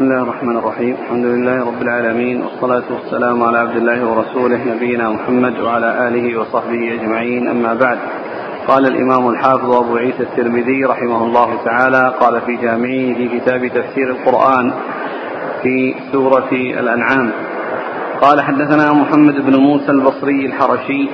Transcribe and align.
بسم 0.00 0.10
الله 0.10 0.22
الرحمن 0.22 0.56
الرحيم. 0.56 0.96
الحمد 1.04 1.24
لله 1.24 1.66
رب 1.66 1.82
العالمين 1.82 2.42
والصلاة 2.42 2.82
والسلام 2.90 3.42
على 3.42 3.58
عبد 3.58 3.76
الله 3.76 4.08
ورسوله 4.08 4.60
نبينا 4.74 5.10
محمد 5.10 5.60
وعلى 5.60 6.08
آله 6.08 6.40
وصحبه 6.40 6.94
أجمعين. 6.94 7.48
أما 7.48 7.74
بعد 7.74 7.98
قال 8.68 8.86
الإمام 8.86 9.28
الحافظ 9.28 9.70
أبو 9.72 9.96
عيسى 9.96 10.22
الترمذي 10.22 10.84
رحمه 10.84 11.24
الله 11.24 11.64
تعالى 11.64 12.14
قال 12.20 12.40
في 12.40 12.56
جامعه 12.56 13.14
في 13.14 13.28
كتاب 13.38 13.66
تفسير 13.66 14.10
القرآن 14.10 14.72
في 15.62 15.94
سورة 16.12 16.52
الأنعام. 16.52 17.32
قال 18.20 18.40
حدثنا 18.40 18.92
محمد 18.92 19.34
بن 19.34 19.56
موسى 19.56 19.90
البصري 19.90 20.46
الحرشي 20.46 21.08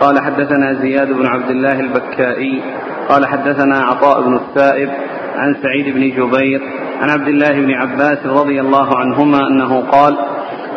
قال 0.00 0.20
حدثنا 0.20 0.72
زياد 0.72 1.12
بن 1.12 1.26
عبد 1.26 1.50
الله 1.50 1.80
البكائي 1.80 2.62
قال 3.08 3.26
حدثنا 3.26 3.78
عطاء 3.82 4.22
بن 4.22 4.34
السائب 4.36 4.90
عن 5.36 5.56
سعيد 5.62 5.94
بن 5.94 6.00
جبير 6.00 6.60
عن 7.02 7.10
عبد 7.10 7.28
الله 7.28 7.52
بن 7.52 7.70
عباس 7.70 8.26
رضي 8.26 8.60
الله 8.60 8.96
عنهما 8.96 9.38
أنه 9.46 9.80
قال 9.80 10.16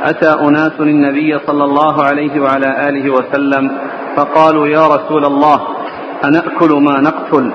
أتى 0.02 0.34
أناس 0.42 0.72
النبي 0.80 1.40
صلى 1.48 1.64
الله 1.64 2.04
عليه 2.04 2.42
وعلى 2.42 2.90
آله 2.90 3.10
وسلم 3.10 3.72
فقالوا 4.16 4.68
يا 4.68 4.88
رسول 4.88 5.26
الله 5.26 5.62
أنأكل 6.26 6.72
ما 6.72 7.02
نقتل 7.02 7.52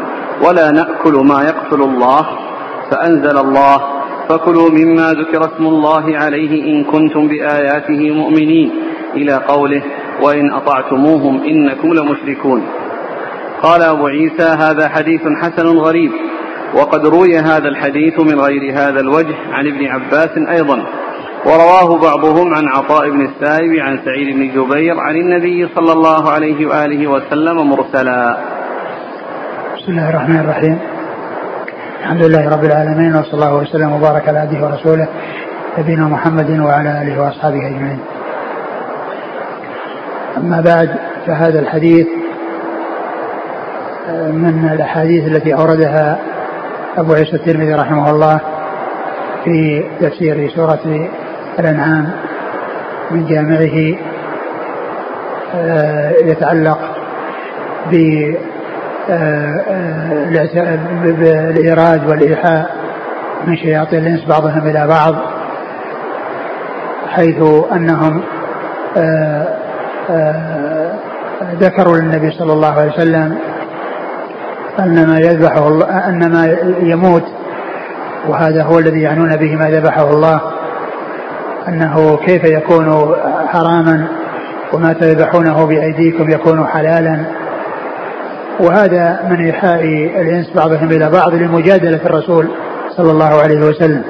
ولا 0.47 0.71
نأكل 0.71 1.13
ما 1.13 1.43
يقتل 1.43 1.83
الله؟ 1.83 2.27
فأنزل 2.91 3.39
الله 3.39 3.81
فكلوا 4.29 4.71
مما 4.71 5.13
ذكر 5.13 5.41
اسم 5.41 5.67
الله 5.67 6.19
عليه 6.19 6.65
إن 6.65 6.85
كنتم 6.85 7.29
بآياته 7.29 8.11
مؤمنين. 8.11 8.71
إلى 9.15 9.33
قوله 9.33 9.83
وإن 10.23 10.53
أطعتموهم 10.53 11.45
إنكم 11.45 11.95
لمشركون. 11.95 12.63
قال 13.63 13.83
أبو 13.83 14.07
عيسى 14.07 14.43
هذا 14.43 14.89
حديث 14.89 15.21
حسن 15.43 15.67
غريب. 15.67 16.13
وقد 16.75 17.07
روي 17.07 17.39
هذا 17.39 17.69
الحديث 17.69 18.21
من 18.21 18.41
غير 18.41 18.73
هذا 18.73 19.01
الوجه 19.01 19.35
عن 19.53 19.67
ابن 19.67 19.87
عباس 19.87 20.31
أيضا 20.49 20.87
ورواه 21.47 21.99
بعضهم 21.99 22.55
عن 22.55 22.69
عطاء 22.69 23.11
بن 23.11 23.21
السائب 23.27 23.73
عن 23.81 23.99
سعيد 24.05 24.37
بن 24.37 24.49
جبير 24.49 25.01
عن 25.01 25.17
النبي 25.17 25.69
صلى 25.75 25.93
الله 25.93 26.31
عليه 26.31 26.67
وآله 26.67 27.07
وسلم 27.07 27.71
مرسلا 27.71 28.37
بسم 29.77 29.93
الله 29.93 30.11
الرحمن 30.11 30.41
الرحيم 30.41 30.79
الحمد 32.01 32.23
لله 32.23 32.49
رب 32.49 32.65
العالمين 32.65 33.17
وصلى 33.17 33.35
الله 33.35 33.55
وسلم 33.57 33.93
وبارك 33.93 34.29
على 34.29 34.39
عبده 34.39 34.67
ورسوله 34.67 35.09
نبينا 35.79 36.05
محمد 36.05 36.51
وعلى 36.51 37.03
آله 37.03 37.23
وأصحابه 37.23 37.67
أجمعين. 37.67 37.99
أما 40.37 40.61
بعد 40.61 40.91
فهذا 41.27 41.61
الحديث 41.61 42.07
من 44.33 44.71
الأحاديث 44.73 45.29
التي 45.29 45.55
أوردها 45.55 46.19
أبو 46.99 47.13
عيسى 47.13 47.37
الترمذي 47.37 47.75
رحمه 47.75 48.11
الله 48.11 48.41
في 49.45 49.85
تفسير 50.01 50.51
سورة 50.51 51.09
الأنعام 51.59 52.11
من 53.11 53.27
جامعه 53.27 53.99
آه، 55.55 56.11
يتعلق 56.25 56.79
بالإيراد 61.05 62.09
والإيحاء 62.09 62.71
من 63.47 63.57
شياطين 63.57 63.99
الإنس 63.99 64.25
بعضهم 64.25 64.67
إلى 64.67 64.87
بعض 64.87 65.15
حيث 67.09 67.43
أنهم 67.73 68.23
آه، 68.97 69.49
آه، 70.11 70.93
ذكروا 71.61 71.97
للنبي 71.97 72.31
صلى 72.31 72.53
الله 72.53 72.81
عليه 72.81 72.93
وسلم 72.93 73.39
أن 74.79 75.07
ما 75.07 75.19
يذبحه 75.19 75.69
الله 75.69 76.09
أن 76.09 76.33
ما 76.33 76.57
يموت 76.81 77.25
وهذا 78.29 78.63
هو 78.63 78.79
الذي 78.79 79.01
يعنون 79.01 79.37
به 79.37 79.57
ما 79.57 79.71
ذبحه 79.71 80.11
الله. 80.11 80.41
أنه 81.69 82.17
كيف 82.17 82.45
يكون 82.45 83.15
حراما 83.47 84.09
وما 84.73 84.93
تذبحونه 84.93 85.67
بأيديكم 85.67 86.31
يكون 86.31 86.67
حلالا. 86.67 87.25
وهذا 88.61 89.21
من 89.31 89.45
إيحاء 89.45 89.85
الإنس 90.21 90.51
بعضهم 90.57 90.91
إلى 90.91 91.11
بعض 91.11 91.35
لمجادلة 91.35 92.01
الرسول 92.07 92.49
صلى 92.97 93.11
الله 93.11 93.43
عليه 93.43 93.61
وسلم. 93.61 94.03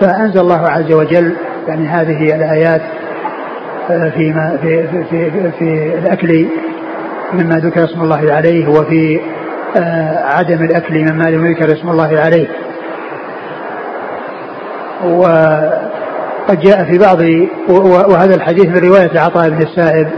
فأنزل 0.00 0.40
الله 0.40 0.68
عز 0.68 0.92
وجل 0.92 1.36
يعني 1.68 1.88
هذه 1.88 2.34
الآيات 2.34 2.82
آه، 3.90 4.10
في 4.10 4.34
في 4.62 4.86
في, 5.10 5.30
في, 5.30 5.50
في 5.58 5.98
الأكل 5.98 6.46
مما 7.32 7.56
ذكر 7.56 7.84
اسم 7.84 8.00
الله 8.02 8.32
عليه 8.32 8.68
وفي 8.68 9.20
آه، 9.76 10.24
عدم 10.24 10.64
الأكل 10.64 10.94
مما 10.94 11.24
لم 11.24 11.46
يذكر 11.46 11.72
اسم 11.72 11.88
الله 11.88 12.20
عليه. 12.20 12.48
وقد 15.04 16.60
جاء 16.60 16.84
في 16.84 16.98
بعض 16.98 17.18
وهذا 18.10 18.34
الحديث 18.34 18.66
من 18.66 18.88
رواية 18.88 19.20
عطاء 19.20 19.50
بن 19.50 19.62
السائب 19.62 20.08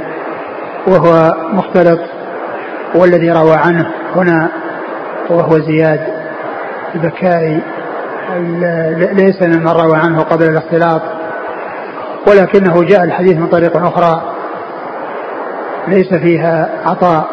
وهو 0.86 1.34
مختلط 1.52 2.00
والذي 2.94 3.30
روى 3.30 3.54
عنه 3.54 3.86
هنا 4.16 4.48
وهو 5.30 5.58
زياد 5.58 6.00
البكائي 6.94 7.60
ليس 9.12 9.42
ممن 9.42 9.68
روى 9.68 9.96
عنه 9.96 10.22
قبل 10.22 10.48
الاختلاط 10.48 11.02
ولكنه 12.26 12.82
جاء 12.82 13.04
الحديث 13.04 13.36
من 13.36 13.46
طريق 13.46 13.76
أخرى. 13.76 14.22
ليس 15.88 16.14
فيها 16.14 16.70
عطاء 16.86 17.28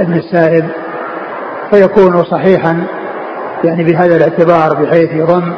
ابن 0.00 0.14
السائب 0.14 0.64
فيكون 1.70 2.24
صحيحا 2.24 2.84
يعني 3.64 3.84
بهذا 3.84 4.16
الاعتبار 4.16 4.82
بحيث 4.82 5.12
يضم 5.12 5.52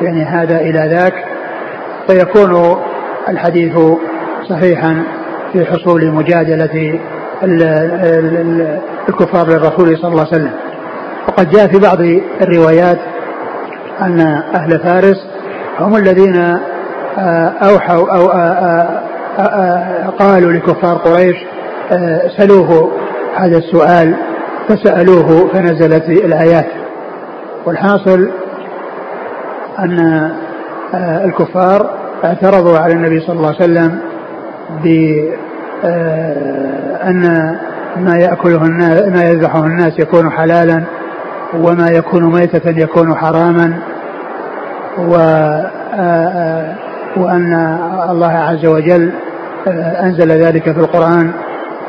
يعني 0.00 0.24
هذا 0.24 0.60
إلى 0.60 0.88
ذاك 0.94 1.14
فيكون 2.08 2.76
الحديث 3.28 3.78
صحيحا 4.48 5.04
في 5.52 5.64
حصول 5.64 6.10
مجادلة 6.10 7.00
الكفار 9.08 9.48
للرسول 9.48 9.98
صلى 9.98 10.10
الله 10.10 10.26
عليه 10.26 10.30
وسلم. 10.30 10.52
وقد 11.28 11.50
جاء 11.50 11.66
في 11.66 11.78
بعض 11.78 12.00
الروايات 12.42 12.98
أن 14.00 14.20
أهل 14.54 14.78
فارس 14.78 15.26
هم 15.80 15.96
الذين 15.96 16.36
آه، 17.18 17.48
أوحوا 17.62 18.16
أو 18.16 18.30
آه، 18.30 19.02
آه، 19.38 20.06
قالوا 20.18 20.52
لكفار 20.52 20.96
قريش 20.96 21.36
سألوه 22.36 22.92
هذا 23.36 23.58
السؤال 23.58 24.14
فسألوه 24.68 25.48
فنزلت 25.52 26.08
الآيات. 26.08 26.66
والحاصل 27.66 28.30
أن 29.78 29.98
آه، 30.94 31.24
الكفار 31.24 31.90
اعترضوا 32.24 32.78
على 32.78 32.92
النبي 32.92 33.20
صلى 33.20 33.36
الله 33.36 33.46
عليه 33.46 33.56
وسلم 33.56 33.98
بأن 34.82 35.34
آه، 37.24 37.56
ما 37.96 38.16
يأكله 38.16 38.64
الناس 38.64 39.02
ما 39.02 39.22
يذبحه 39.22 39.66
الناس 39.66 39.98
يكون 39.98 40.30
حلالا 40.30 40.82
وما 41.54 41.88
يكون 41.90 42.32
ميتة 42.32 42.70
يكون 42.70 43.14
حراما 43.14 43.78
و 44.98 45.14
آه، 45.94 46.74
وأن 47.16 47.78
الله 48.10 48.32
عز 48.32 48.66
وجل 48.66 49.12
أنزل 50.02 50.28
ذلك 50.28 50.72
في 50.72 50.80
القرآن 50.80 51.32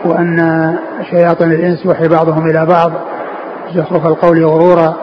وأن 0.05 0.75
شياطين 1.09 1.51
الإنس 1.51 1.85
يوحي 1.85 2.07
بعضهم 2.07 2.49
إلى 2.49 2.65
بعض 2.65 2.91
زخرف 3.75 4.05
القول 4.05 4.45
غرورا 4.45 4.95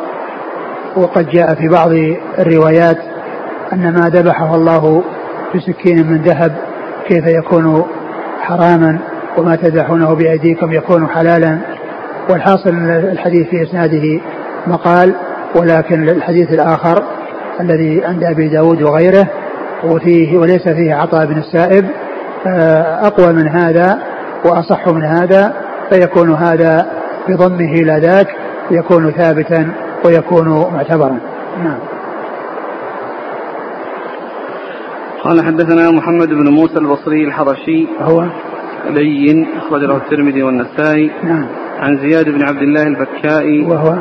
وقد 0.96 1.28
جاء 1.30 1.54
في 1.54 1.68
بعض 1.68 1.90
الروايات 2.38 2.98
أن 3.72 3.92
ما 3.92 4.08
ذبحه 4.08 4.54
الله 4.54 5.02
بسكين 5.54 6.06
من 6.06 6.22
ذهب 6.22 6.56
كيف 7.08 7.26
يكون 7.26 7.84
حراما 8.40 8.98
وما 9.38 9.56
تذبحونه 9.56 10.14
بأيديكم 10.14 10.72
يكون 10.72 11.08
حلالا. 11.08 11.58
والحاصل 12.30 12.70
أن 12.70 12.90
الحديث 12.90 13.48
في 13.48 13.62
إسناده 13.62 14.20
مقال 14.66 15.14
ولكن 15.56 16.08
الحديث 16.08 16.52
الآخر 16.52 17.02
الذي 17.60 18.04
عند 18.04 18.24
أبي 18.24 18.48
داود 18.48 18.82
وغيره 18.82 19.26
وفيه 19.84 20.38
وليس 20.38 20.68
فيه 20.68 20.94
عطاء 20.94 21.26
بن 21.26 21.38
السائب 21.38 21.86
أقوى 23.02 23.32
من 23.32 23.48
هذا 23.48 23.98
وأصح 24.44 24.88
من 24.88 25.04
هذا 25.04 25.54
فيكون 25.90 26.34
هذا 26.34 26.90
بضمه 27.28 27.72
إلى 27.72 27.98
ذاك 28.00 28.26
يكون 28.70 29.10
ثابتا 29.10 29.72
ويكون 30.04 30.48
معتبرا. 30.48 31.18
نعم. 31.64 31.78
قال 35.24 35.44
حدثنا 35.44 35.90
محمد 35.90 36.28
بن 36.28 36.48
موسى 36.48 36.78
البصري 36.78 37.24
الحرشي 37.24 37.86
هو؟ 38.00 38.24
لين 38.90 39.46
أخرج 39.56 39.84
له 39.84 39.96
الترمذي 39.96 40.42
والنسائي. 40.42 41.10
نعم. 41.22 41.46
عن 41.80 41.98
زياد 41.98 42.28
بن 42.28 42.42
عبد 42.42 42.62
الله 42.62 42.82
البكائي. 42.82 43.64
وهو؟ 43.64 43.96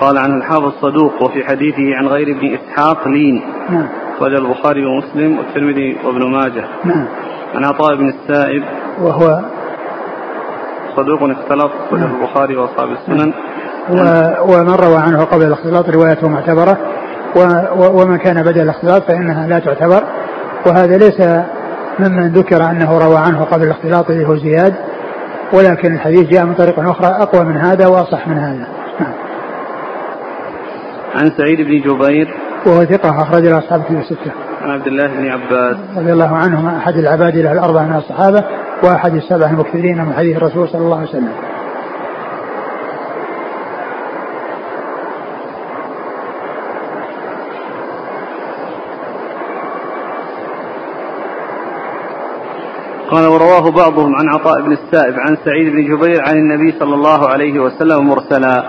قال 0.00 0.18
عنه 0.18 0.36
الحافظ 0.36 0.72
صدوق 0.80 1.22
وفي 1.22 1.44
حديثه 1.44 1.96
عن 1.96 2.06
غير 2.06 2.36
ابن 2.36 2.54
إسحاق 2.54 3.08
لين. 3.08 3.42
نعم. 3.70 3.88
أخرج 4.16 4.34
البخاري 4.34 4.86
ومسلم 4.86 5.38
والترمذي 5.38 5.96
وابن 6.04 6.30
ماجه. 6.30 6.64
نعم. 6.84 7.06
عن 7.54 7.64
عطاء 7.64 7.96
بن 7.96 8.08
السائب 8.08 8.62
وهو 9.00 9.40
صدوق 10.96 11.22
اختلط 11.22 11.72
نعم. 11.92 12.14
البخاري 12.14 12.56
وأصحاب 12.56 12.88
السنن 12.90 13.32
و... 13.90 13.94
ومن 14.42 14.74
روى 14.74 14.96
عنه 14.96 15.24
قبل 15.24 15.42
الاختلاط 15.42 15.88
روايته 15.88 16.28
معتبرة 16.28 16.78
ومن 17.76 18.16
كان 18.16 18.42
بدل 18.42 18.60
الاختلاط 18.60 19.02
فإنها 19.02 19.46
لا 19.46 19.58
تعتبر 19.58 20.02
وهذا 20.66 20.96
ليس 20.96 21.20
ممن 21.98 22.32
ذكر 22.32 22.64
أنه 22.64 22.98
روى 22.98 23.16
عنه 23.16 23.44
قبل 23.44 23.62
الاختلاط 23.62 24.10
اللي 24.10 24.28
هو 24.28 24.36
زياد 24.36 24.74
ولكن 25.52 25.94
الحديث 25.94 26.28
جاء 26.28 26.44
من 26.44 26.54
طريق 26.54 26.80
أخرى 26.80 27.06
أقوى 27.06 27.44
من 27.44 27.56
هذا 27.56 27.86
وأصح 27.86 28.28
من 28.28 28.38
هذا 28.38 28.66
نعم. 29.00 29.12
عن 31.14 31.32
سعيد 31.38 31.60
بن 31.60 31.80
جبير 31.80 32.34
وهو 32.66 32.84
ثقة 32.84 33.22
أخرج 33.22 33.46
له 33.46 33.58
أصحاب 33.58 33.82
كتب 33.82 33.98
الستة. 33.98 34.32
عن 34.62 34.70
عبد 34.70 34.86
الله 34.86 35.06
بن 35.06 35.28
عباس 35.28 35.76
رضي 35.96 36.12
الله 36.12 36.36
عنهما 36.36 36.76
أحد 36.76 36.94
العباد 36.94 37.36
له 37.36 37.52
الأربعة 37.52 37.82
من 37.82 37.96
الصحابة 37.96 38.44
وأحد 38.84 39.14
السبع 39.14 39.50
المكثرين 39.50 40.04
من 40.04 40.12
حديث 40.12 40.36
الرسول 40.36 40.68
صلى 40.68 40.80
الله 40.80 40.96
عليه 40.96 41.08
وسلم. 41.08 41.32
قال 53.10 53.26
ورواه 53.26 53.70
بعضهم 53.70 54.16
عن 54.16 54.28
عطاء 54.28 54.62
بن 54.62 54.72
السائب 54.72 55.14
عن 55.18 55.36
سعيد 55.44 55.72
بن 55.72 55.82
جبير 55.82 56.22
عن 56.28 56.36
النبي 56.36 56.78
صلى 56.78 56.94
الله 56.94 57.28
عليه 57.28 57.60
وسلم 57.60 58.06
مرسلا 58.08 58.64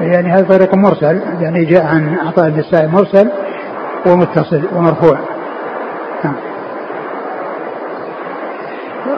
يعني 0.00 0.32
هذا 0.32 0.56
طريق 0.56 0.74
مرسل 0.74 1.20
يعني 1.40 1.64
جاء 1.64 1.86
عن 1.86 2.18
عطاء 2.18 2.50
بن 2.50 2.58
السائب 2.58 2.92
مرسل 2.92 3.30
ومتصل 4.06 4.62
ومرفوع. 4.76 5.18
نعم. 6.24 6.34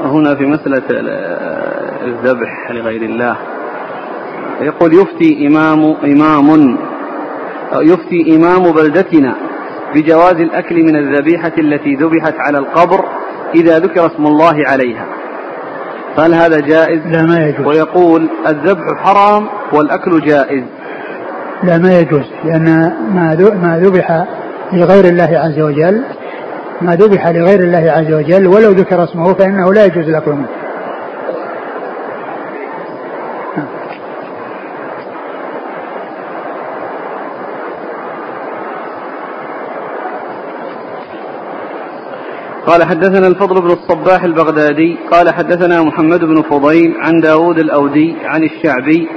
هنا 0.04 0.34
في 0.34 0.46
مسألة 0.46 0.82
الذبح 2.06 2.70
لغير 2.70 3.02
الله. 3.02 3.36
يقول 4.60 4.94
يفتي 4.94 5.46
إمام 5.46 5.96
إمام 6.04 6.78
يفتي 7.72 8.36
إمام 8.36 8.72
بلدتنا 8.72 9.34
بجواز 9.94 10.34
الأكل 10.34 10.82
من 10.84 10.96
الذبيحة 10.96 11.52
التي 11.58 11.94
ذبحت 11.94 12.34
على 12.38 12.58
القبر 12.58 13.04
إذا 13.54 13.78
ذكر 13.78 14.06
اسم 14.06 14.26
الله 14.26 14.54
عليها. 14.68 15.06
فهل 16.16 16.34
هذا 16.34 16.60
جائز؟ 16.60 17.06
لا 17.06 17.22
ما 17.22 17.46
يجوز. 17.48 17.66
ويقول 17.66 18.28
الذبح 18.46 18.84
حرام 18.96 19.48
والأكل 19.72 20.20
جائز. 20.20 20.64
لا 21.62 21.78
ما 21.78 21.98
يجوز 21.98 22.24
لأن 22.44 22.64
ما 23.14 23.36
ما 23.62 23.78
ذبح 23.78 24.26
لغير 24.72 25.04
الله 25.04 25.38
عز 25.38 25.60
وجل 25.60 26.02
ما 26.80 26.96
ذبح 26.96 27.28
لغير 27.28 27.60
الله 27.60 27.92
عز 27.92 28.12
وجل 28.12 28.46
ولو 28.46 28.70
ذكر 28.70 29.04
اسمه 29.04 29.34
فإنه 29.34 29.72
لا 29.74 29.84
يجوز 29.84 30.08
منه 30.26 30.46
قال 42.66 42.84
حدثنا 42.84 43.26
الفضل 43.26 43.60
بن 43.62 43.70
الصباح 43.70 44.24
البغدادي 44.24 44.98
قال 45.10 45.34
حدثنا 45.34 45.82
محمد 45.82 46.20
بن 46.20 46.42
فضيل 46.42 46.94
عن 47.00 47.20
داود 47.20 47.58
الأودي 47.58 48.16
عن 48.24 48.42
الشعبي 48.44 49.08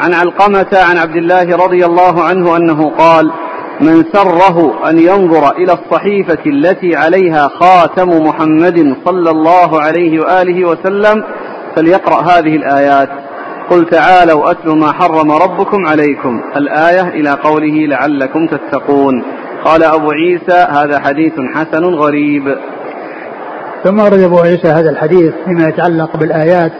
عن 0.00 0.14
علقمة 0.14 0.66
عن 0.72 0.98
عبد 0.98 1.16
الله 1.16 1.56
رضي 1.56 1.86
الله 1.86 2.22
عنه 2.22 2.56
أنه 2.56 2.90
قال 2.90 3.32
من 3.80 4.04
سره 4.12 4.88
أن 4.90 4.98
ينظر 4.98 5.52
إلى 5.56 5.72
الصحيفة 5.72 6.38
التي 6.46 6.96
عليها 6.96 7.48
خاتم 7.48 8.08
محمد 8.08 8.96
صلى 9.04 9.30
الله 9.30 9.80
عليه 9.80 10.20
وآله 10.20 10.68
وسلم 10.68 11.24
فليقرأ 11.76 12.22
هذه 12.22 12.56
الآيات. 12.56 13.08
قل 13.70 13.86
تعالوا 13.86 14.50
أتل 14.50 14.78
ما 14.78 14.92
حرم 14.92 15.30
ربكم 15.30 15.86
عليكم. 15.86 16.40
الآية 16.56 17.08
إلى 17.08 17.30
قوله 17.30 17.86
لعلكم 17.86 18.46
تتقون. 18.46 19.24
قال 19.64 19.82
أبو 19.82 20.10
عيسى 20.10 20.66
هذا 20.70 21.00
حديث 21.00 21.32
حسن 21.54 21.84
غريب. 21.84 22.56
ثم 23.84 24.00
أورد 24.00 24.20
أبو 24.20 24.38
عيسى 24.38 24.68
هذا 24.68 24.90
الحديث 24.90 25.32
فيما 25.44 25.68
يتعلق 25.68 26.16
بالآيات 26.16 26.72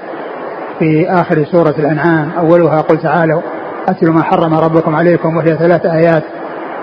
في 0.79 1.11
آخر 1.11 1.45
سورة 1.53 1.75
الأنعام. 1.79 2.31
أولها 2.39 2.81
قل 2.81 2.99
تعالوا 2.99 3.41
أتل 3.89 4.11
ما 4.11 4.23
حرم 4.23 4.55
ربكم 4.55 4.97
عليكم 4.97 5.37
وهي 5.37 5.57
ثلاث 5.57 5.87
آيات. 5.87 6.23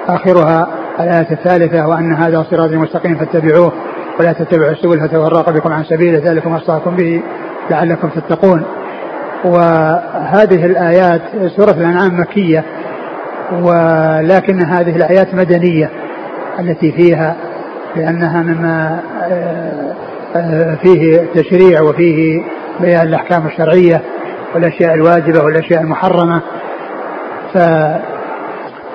آخرها 0.07 0.68
الآية 1.00 1.31
الثالثة 1.31 1.88
وأن 1.88 2.13
هذا 2.13 2.46
صراط 2.52 2.72
مستقيم 2.72 3.16
فاتبعوه 3.16 3.74
ولا 4.19 4.34
تتبعوا 4.34 4.72
السبل 4.72 5.00
فتفرق 5.00 5.50
بكم 5.50 5.74
عن 5.74 5.84
سبيله 5.84 6.31
ذلكم 6.31 6.56
وصاكم 6.56 6.96
به 6.96 7.22
لعلكم 7.69 8.10
تتقون. 8.10 8.66
وهذه 9.46 10.66
الآيات 10.66 11.22
سورة 11.56 11.72
الأنعام 11.72 12.19
مكية 12.19 12.63
ولكن 13.52 14.66
هذه 14.66 14.96
الآيات 14.96 15.36
مدنية 15.36 15.90
التي 16.60 16.92
فيها 16.92 17.36
لأنها 17.96 18.42
مما 18.42 19.00
آه، 19.24 19.96
آه، 20.36 20.75
فيه 20.75 21.22
تشريع 21.36 21.81
وفيه 21.81 22.44
بيان 22.80 23.07
الأحكام 23.07 23.48
الشرعية 23.48 24.02
والأشياء 24.56 24.94
الواجبة 24.94 25.44
والأشياء 25.44 25.81
المحرمة. 25.81 26.42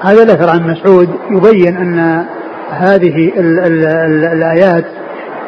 فهذا 0.03 0.23
الأثر 0.23 0.51
عن 0.51 0.71
مسعود 0.71 1.09
يبين 1.31 1.77
أن 1.77 2.25
هذه 2.71 3.29
ال 3.39 3.59
ال 3.59 3.87
ال 3.87 4.25
الآيات 4.25 4.85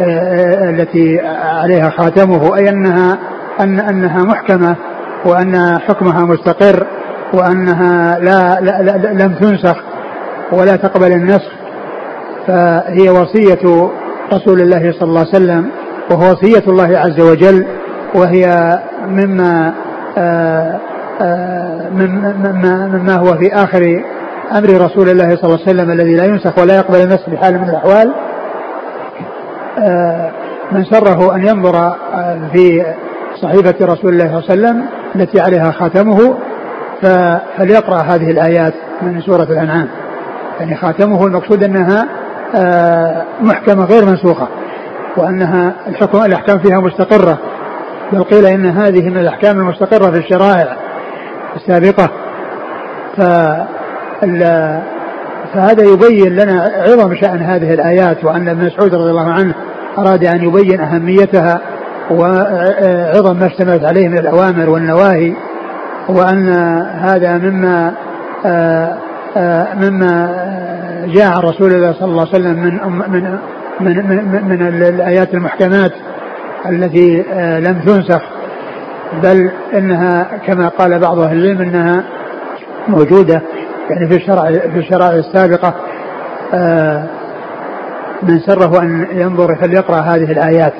آه، 0.00 0.70
التي 0.70 1.20
عليها 1.44 1.90
خاتمه 1.90 2.56
أي 2.56 2.68
أنها 2.68 3.18
أن 3.60 3.80
أنها 3.80 4.24
محكمة 4.24 4.76
وأن 5.24 5.78
حكمها 5.78 6.24
مستقر 6.24 6.86
وأنها 7.34 8.18
لا, 8.18 8.60
لا, 8.60 8.82
لا 8.82 9.24
لم 9.24 9.34
تنسخ 9.34 9.76
ولا 10.52 10.76
تقبل 10.76 11.12
النسخ. 11.12 11.52
فهي 12.46 13.10
وصية 13.10 13.90
رسول 14.32 14.60
الله 14.60 14.92
صلى 14.92 15.08
الله 15.08 15.20
عليه 15.20 15.30
وسلم 15.30 15.70
وهو 16.10 16.32
وصية 16.32 16.62
الله 16.68 16.98
عز 16.98 17.20
وجل 17.20 17.66
وهي 18.14 18.78
مما 19.08 19.72
آه، 20.18 20.80
آه، 21.20 21.90
مما, 21.90 22.86
مما 22.86 23.16
هو 23.16 23.38
في 23.38 23.54
آخر 23.54 24.02
أمر 24.58 24.68
رسول 24.68 25.08
الله 25.08 25.36
صلى 25.36 25.44
الله 25.44 25.58
عليه 25.60 25.70
وسلم 25.70 25.90
الذي 25.90 26.14
لا 26.14 26.24
ينسخ 26.24 26.58
ولا 26.58 26.76
يقبل 26.76 27.00
النسخ 27.00 27.30
بحال 27.30 27.58
من 27.58 27.68
الأحوال 27.68 28.14
آه، 29.78 30.30
من 30.72 30.84
سره 30.84 31.34
أن 31.34 31.46
ينظر 31.46 31.94
في 32.52 32.84
صحيفة 33.42 33.74
رسول 33.82 34.12
الله 34.12 34.24
صلى 34.24 34.38
الله 34.38 34.44
عليه 34.50 34.52
وسلم 34.52 34.86
التي 35.16 35.40
عليها 35.40 35.70
خاتمه 35.70 36.36
فليقرأ 37.02 37.96
هذه 37.96 38.30
الآيات 38.30 38.74
من 39.02 39.20
سورة 39.20 39.42
الأنعام. 39.42 39.88
يعني 40.60 40.76
خاتمه 40.76 41.26
المقصود 41.26 41.64
أنها 41.64 42.08
آه، 42.54 43.24
محكمة 43.40 43.84
غير 43.84 44.04
منسوخة 44.04 44.48
وأنها 45.16 45.74
الحكم 45.88 46.24
الأحكام 46.24 46.58
فيها 46.58 46.80
مستقرة. 46.80 47.38
بل 48.12 48.24
قيل 48.24 48.46
إن 48.46 48.66
هذه 48.66 49.08
من 49.08 49.18
الأحكام 49.18 49.58
المستقرة 49.58 50.10
في 50.10 50.18
الشرائع 50.18 50.76
السابقة. 51.56 52.10
فهذا 55.54 55.84
يبين 55.84 56.32
لنا 56.32 56.72
عظم 56.86 57.14
شأن 57.14 57.42
هذه 57.42 57.74
الآيات 57.74 58.24
وأن 58.24 58.48
ابن 58.48 58.64
مسعود 58.64 58.94
رضي 58.94 59.10
الله 59.10 59.32
عنه 59.32 59.54
أراد 59.98 60.24
أن 60.24 60.44
يبين 60.44 60.80
أهميتها 60.80 61.60
وعظم 62.10 63.36
ما 63.36 63.46
اشتملت 63.46 63.84
عليه 63.84 64.08
من 64.08 64.18
الأوامر 64.18 64.70
والنواهي 64.70 65.34
وأن 66.08 66.48
هذا 67.00 67.38
مما 67.38 67.94
مما 69.74 70.28
جاء 71.06 71.32
عن 71.32 71.40
رسول 71.42 71.72
الله 71.72 71.92
صلى 71.92 72.08
الله 72.08 72.20
عليه 72.20 72.30
وسلم 72.30 72.56
من 72.58 72.80
من 73.08 73.38
من 73.80 73.96
من, 74.30 74.44
من 74.44 74.66
الآيات 74.66 75.34
المحكمات 75.34 75.92
التي 76.68 77.24
لم 77.60 77.80
تنسخ 77.86 78.22
بل 79.22 79.50
إنها 79.74 80.26
كما 80.46 80.68
قال 80.68 80.98
بعض 80.98 81.18
أهل 81.18 81.36
العلم 81.38 81.62
إنها 81.62 82.04
موجودة. 82.88 83.42
يعني 83.90 84.08
في 84.08 84.16
الشرع 84.16 84.44
في 84.50 84.78
الشرائع 84.78 85.18
السابقة 85.18 85.74
من 88.22 88.40
سره 88.40 88.82
أن 88.82 89.06
ينظر 89.12 89.56
فليقرا 89.60 89.96
هذه 89.96 90.32
الآيات. 90.32 90.72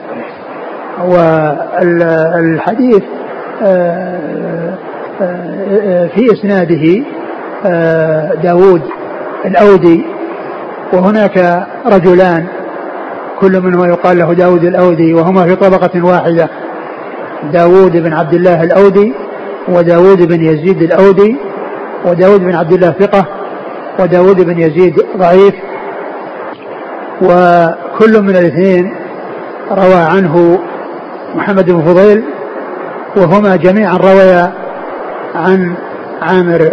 والحديث 1.04 3.02
في 6.14 6.32
إسناده 6.32 7.04
آه، 7.66 8.34
داود 8.34 8.82
الأودي 9.44 10.04
وهناك 10.92 11.66
رجلان 11.86 12.46
كل 13.40 13.60
منهما 13.60 13.86
يقال 13.86 14.18
له 14.18 14.34
داود 14.34 14.64
الأودي 14.64 15.14
وهما 15.14 15.44
في 15.44 15.56
طبقة 15.56 16.04
واحدة 16.04 16.48
داود 17.52 17.96
بن 17.96 18.12
عبد 18.12 18.34
الله 18.34 18.62
الأودي 18.62 19.12
وداود 19.68 20.28
بن 20.28 20.44
يزيد 20.44 20.82
الأودي 20.82 21.36
وداود 22.06 22.40
بن 22.40 22.54
عبد 22.54 22.72
الله 22.72 22.94
ثقة 23.00 23.26
وداود 23.98 24.40
بن 24.40 24.58
يزيد 24.58 24.94
ضعيف 25.16 25.54
وكل 27.22 28.22
من 28.22 28.36
الاثنين 28.36 28.94
روى 29.70 29.94
عنه 29.94 30.58
محمد 31.34 31.70
بن 31.70 31.82
فضيل 31.82 32.24
وهما 33.16 33.56
جميعا 33.56 33.96
رويا 33.96 34.52
عن 35.34 35.74
عامر 36.22 36.72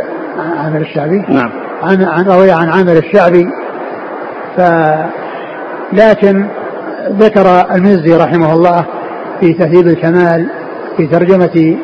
عامر 0.57 0.81
الشعبي. 0.81 1.25
نعم. 1.29 1.51
عن 1.83 2.03
عن 2.03 2.25
روي 2.25 2.51
عن 2.51 2.69
عامر 2.69 2.91
الشعبي. 2.91 3.47
ف 4.57 4.61
لكن 5.93 6.45
ذكر 7.19 7.65
المزي 7.75 8.17
رحمه 8.17 8.53
الله 8.53 8.85
في 9.39 9.53
تهذيب 9.53 9.87
الكمال 9.87 10.49
في 10.97 11.07
ترجمة 11.07 11.77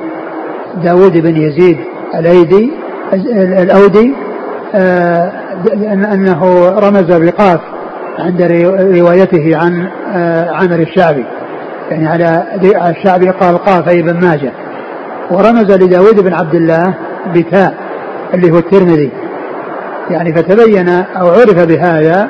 داود 0.84 1.18
بن 1.18 1.38
يزيد 1.38 1.78
الأيدي 2.16 2.72
الأودي 3.14 4.16
آه، 4.76 5.32
أنه 5.94 6.70
رمز 6.70 7.12
بقاف 7.12 7.60
عند 8.20 8.42
روايته 8.98 9.58
عن 9.58 9.88
آه، 10.14 10.52
عامر 10.52 10.80
الشعبي. 10.80 11.26
يعني 11.92 12.08
على 12.08 12.44
الشعبي 12.90 13.30
قال 13.30 13.58
قاف 13.58 13.90
أي 13.90 14.02
بن 14.02 14.20
ماجه. 14.20 14.52
ورمز 15.32 15.72
لداود 15.72 16.20
بن 16.24 16.34
عبد 16.34 16.56
الله 16.56 16.94
بتاء 17.36 17.74
اللي 18.34 18.52
هو 18.52 18.58
الترمذي. 18.58 19.12
يعني 20.10 20.34
فتبين 20.34 20.90
أو 20.90 21.28
عرف 21.28 21.66
بهذا 21.66 22.30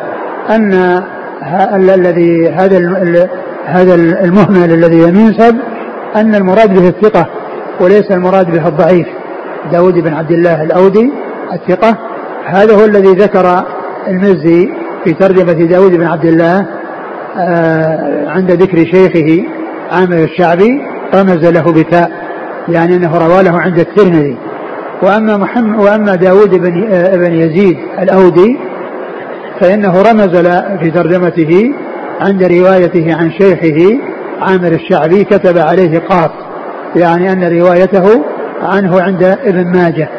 أن 0.50 1.01
الذي 1.74 2.50
هذا 2.50 2.77
هذا 3.65 3.96
المهمل 3.96 4.72
الذي 4.72 4.98
ينسب 4.98 5.55
أن 6.15 6.36
المراد 6.36 6.74
به 6.74 6.88
الثقة 6.88 7.27
وليس 7.82 8.12
المراد 8.12 8.51
به 8.51 8.67
الضعيف. 8.67 9.08
داود 9.72 9.93
بن 9.93 10.13
عبد 10.13 10.31
الله 10.31 10.63
الأودي 10.63 11.12
الثقة. 11.53 11.98
هذا 12.45 12.75
هو 12.75 12.86
الذي 12.86 13.13
ذكر 13.13 13.63
المزي 14.07 14.69
في 15.03 15.13
ترجمة 15.13 15.53
داود 15.53 15.91
بن 15.91 16.03
عبد 16.03 16.25
الله 16.25 16.65
آه، 17.38 18.29
عند 18.29 18.51
ذكر 18.51 18.77
شيخه 18.77 19.43
عامر 19.91 20.24
الشعبي 20.24 20.81
رمز 21.15 21.45
له 21.45 21.74
بتاء 21.74 22.12
يعني 22.67 22.95
أنه 22.95 23.17
روى 23.17 23.43
له 23.43 23.60
عند 23.60 23.79
الترمذي. 23.79 24.38
وأما 25.01 25.38
محمد 25.38 25.79
وأما 25.79 26.15
داود 26.15 26.50
بن, 26.50 26.93
آه، 26.93 27.15
بن 27.15 27.34
يزيد 27.34 27.77
الأودي 28.00 28.57
فإنه 29.60 30.01
رمز 30.01 30.38
في 30.79 30.91
ترجمته 30.91 31.74
عند 32.22 32.43
روايته 32.43 33.15
عن 33.15 33.31
شيخه 33.31 34.00
عامر 34.41 34.67
الشعبي 34.67 35.24
كتب 35.24 35.57
عليه 35.57 36.00
قاف 36.00 36.31
يعني 36.95 37.31
أن 37.31 37.60
روايته 37.60 38.24
عنه 38.62 39.02
عند 39.02 39.24
ابن 39.24 39.68
ماجه. 39.68 40.10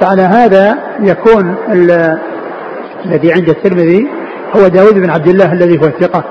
فعلى 0.00 0.22
هذا 0.22 0.78
يكون 1.00 1.54
الذي 1.72 3.32
عند 3.32 3.48
الترمذي 3.48 4.08
هو 4.56 4.68
داود 4.68 4.94
بن 4.94 5.10
عبد 5.10 5.28
الله 5.28 5.52
الذي 5.52 5.78
هو 5.78 5.84
الثقة 5.84 6.24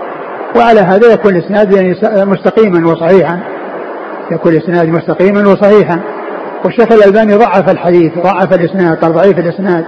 وعلى 0.56 0.80
هذا 0.80 1.14
يكون 1.14 1.36
الإسناد 1.36 1.72
يعني 1.72 1.96
مستقيما 2.26 2.92
وصحيحا. 2.92 3.40
يكون 4.32 4.54
الإسناد 4.54 4.88
مستقيما 4.88 5.50
وصحيحا. 5.50 6.00
والشيخ 6.66 6.92
الألباني 6.92 7.34
ضعف 7.34 7.70
الحديث 7.70 8.12
ضعف 8.18 8.54
الإسناد 8.54 8.98
قال 8.98 9.14
ضعيف 9.14 9.40
الإسناد. 9.40 9.86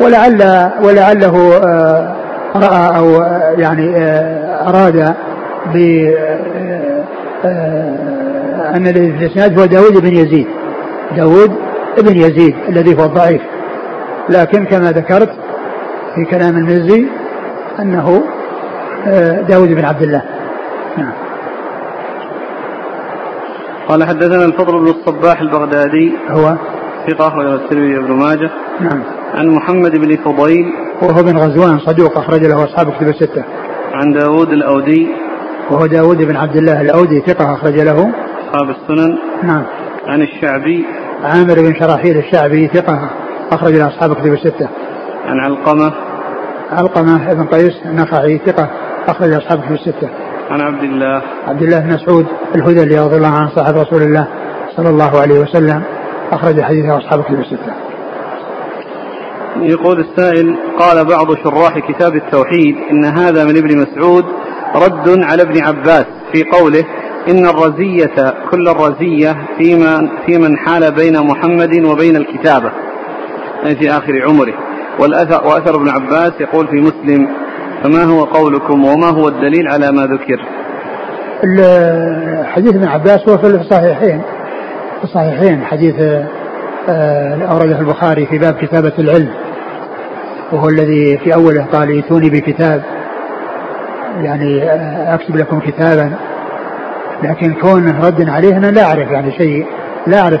ولعل 0.00 0.70
ولعله 0.82 1.60
آه، 1.66 2.16
رأى 2.56 2.96
أو 2.96 3.22
آه، 3.22 3.54
يعني 3.58 3.96
آه، 3.96 4.68
أراد 4.68 5.14
ب 5.74 5.76
أن 8.74 8.86
الإسناد 8.86 9.58
هو 9.58 9.64
داود 9.64 9.98
بن 9.98 10.16
يزيد. 10.16 10.46
داود 11.16 11.50
بن 11.98 12.16
يزيد 12.16 12.54
الذي 12.68 12.98
هو 13.00 13.04
الضعيف 13.04 13.42
لكن 14.28 14.64
كما 14.64 14.92
ذكرت 14.92 15.30
في 16.14 16.24
كلام 16.30 16.56
المزي 16.56 17.06
أنه 17.80 18.24
داود 19.48 19.68
بن 19.68 19.84
عبد 19.84 20.02
الله. 20.02 20.22
نعم. 20.96 21.12
قال 23.88 24.04
حدثنا 24.04 24.44
الفضل 24.44 24.80
بن 24.80 24.88
الصباح 24.88 25.40
البغدادي 25.40 26.12
هو؟ 26.30 26.56
ثقة 27.08 27.28
أخرجه 27.28 27.54
الترمذي 27.54 27.98
بن 27.98 28.12
ماجه. 28.12 28.50
نعم. 28.80 29.02
عن 29.34 29.48
محمد 29.48 29.98
بن 29.98 30.16
فضيل. 30.16 30.72
وهو 31.02 31.22
بن 31.22 31.36
غزوان 31.36 31.78
صدوق 31.78 32.18
أخرج 32.18 32.44
له 32.44 32.64
أصحاب 32.64 32.92
كتب 32.92 33.08
الستة. 33.08 33.44
عن 33.94 34.12
داود 34.12 34.48
الأودي. 34.48 35.08
وهو 35.70 35.86
داود 35.86 36.22
بن 36.22 36.36
عبد 36.36 36.56
الله 36.56 36.80
الأودي 36.80 37.20
ثقة 37.26 37.54
أخرج 37.54 37.80
له 37.80 38.12
أصحاب 38.40 38.70
السنن. 38.70 39.18
نعم. 39.42 39.64
عن 40.06 40.22
الشعبي. 40.22 40.84
عامر 41.22 41.54
بن 41.54 41.74
شراحيل 41.74 42.18
الشعبي 42.18 42.68
ثقة 42.68 43.10
أخرج 43.52 43.72
له 43.72 43.88
أصحاب 43.88 44.14
كتب 44.14 44.32
الستة. 44.32 44.68
عن 45.26 45.38
علقمة. 45.38 45.92
علقمة 46.72 47.34
بن 47.34 47.46
قيس 47.46 47.82
النخعي 47.84 48.40
ثقة 48.46 48.70
أخرج 49.08 49.32
أصحاب 49.32 49.60
كتب 49.60 49.72
الستة. 49.72 50.08
عن 50.50 50.60
عبد 50.60 50.82
الله. 50.82 51.22
عبد 51.48 51.62
الله 51.62 51.80
بن 51.80 51.94
مسعود 51.94 52.26
الهذلي 52.54 52.98
رضي 52.98 53.16
الله 53.16 53.28
عنه 53.28 53.50
صاحب 53.56 53.74
رسول 53.76 54.02
الله 54.02 54.28
صلى 54.76 54.88
الله 54.88 55.20
عليه 55.20 55.40
وسلم 55.40 55.82
أخرج 56.32 56.60
حديثه 56.60 56.98
أصحاب 56.98 57.22
كتب 57.22 57.40
الستة. 57.40 57.74
يقول 59.56 60.00
السائل 60.00 60.56
قال 60.78 61.04
بعض 61.04 61.34
شراح 61.44 61.78
كتاب 61.78 62.14
التوحيد 62.14 62.76
إن 62.90 63.04
هذا 63.04 63.44
من 63.44 63.56
ابن 63.56 63.78
مسعود 63.78 64.24
رد 64.74 65.22
على 65.22 65.42
ابن 65.42 65.64
عباس 65.64 66.06
في 66.32 66.44
قوله 66.52 66.84
إن 67.28 67.46
الرزية 67.46 68.34
كل 68.50 68.68
الرزية 68.68 69.36
في 69.58 69.74
من, 69.74 70.08
في 70.26 70.38
من 70.38 70.56
حال 70.56 70.94
بين 70.94 71.20
محمد 71.20 71.84
وبين 71.84 72.16
الكتابة. 72.16 72.70
أي 73.66 73.76
في 73.76 73.90
آخر 73.90 74.22
عمره. 74.28 74.54
والأثر 75.00 75.46
وأثر 75.46 75.74
ابن 75.74 75.88
عباس 75.88 76.32
يقول 76.40 76.68
في 76.68 76.76
مسلم 76.76 77.28
فما 77.82 78.02
هو 78.04 78.24
قولكم 78.24 78.84
وما 78.84 79.06
هو 79.06 79.28
الدليل 79.28 79.68
على 79.68 79.92
ما 79.92 80.02
ذكر؟ 80.02 80.44
حديث 82.44 82.74
ابن 82.74 82.84
عباس 82.84 83.28
هو 83.28 83.38
في 83.38 83.46
الصحيحين. 83.46 84.22
في 84.98 85.04
الصحيحين 85.04 85.64
حديث 85.64 85.94
آه، 86.88 87.46
أورده 87.50 87.78
البخاري 87.78 88.26
في 88.26 88.38
باب 88.38 88.54
كتابة 88.54 88.92
العلم. 88.98 89.30
وهو 90.52 90.68
الذي 90.68 91.18
في 91.18 91.34
أوله 91.34 91.64
قال 91.72 91.90
ائتوني 91.90 92.30
بكتاب. 92.30 92.82
يعني 94.20 94.62
آه، 94.62 95.14
أكتب 95.14 95.36
لكم 95.36 95.60
كتابا. 95.60 96.12
لكن 97.24 97.54
كونه 97.54 98.06
رد 98.06 98.28
عليه 98.28 98.56
أنا 98.56 98.66
لا 98.66 98.84
أعرف 98.84 99.10
يعني 99.10 99.32
شيء 99.32 99.66
لا 100.06 100.20
أعرف 100.20 100.40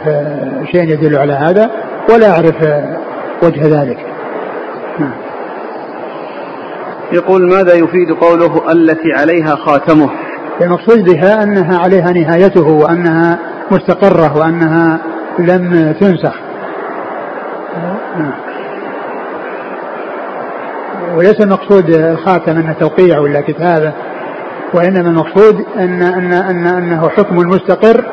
شيء 0.72 0.82
يدل 0.82 1.18
على 1.18 1.32
هذا 1.32 1.70
ولا 2.10 2.30
أعرف 2.30 2.56
وجه 3.42 3.82
ذلك. 3.82 3.98
نعم. 4.98 5.14
يقول 7.12 7.48
ماذا 7.48 7.74
يفيد 7.74 8.12
قوله 8.12 8.72
التي 8.72 9.12
عليها 9.12 9.56
خاتمه؟ 9.56 10.10
المقصود 10.60 11.04
بها 11.04 11.42
أنها 11.42 11.78
عليها 11.78 12.12
نهايته 12.12 12.68
وأنها 12.68 13.38
مستقرة 13.70 14.38
وأنها 14.38 14.98
لم 15.38 15.94
تنسخ. 16.00 16.34
نعم. 18.18 18.34
وليس 21.16 21.40
المقصود 21.40 21.90
الخاتم 21.90 22.52
أنه 22.52 22.72
توقيع 22.72 23.18
ولا 23.18 23.40
كتابة. 23.40 23.92
وإنما 24.74 25.08
المقصود 25.08 25.64
أن, 25.78 26.02
أن, 26.02 26.32
أن 26.32 26.66
أنه 26.66 27.08
حكم 27.08 27.36
مستقر 27.36 28.04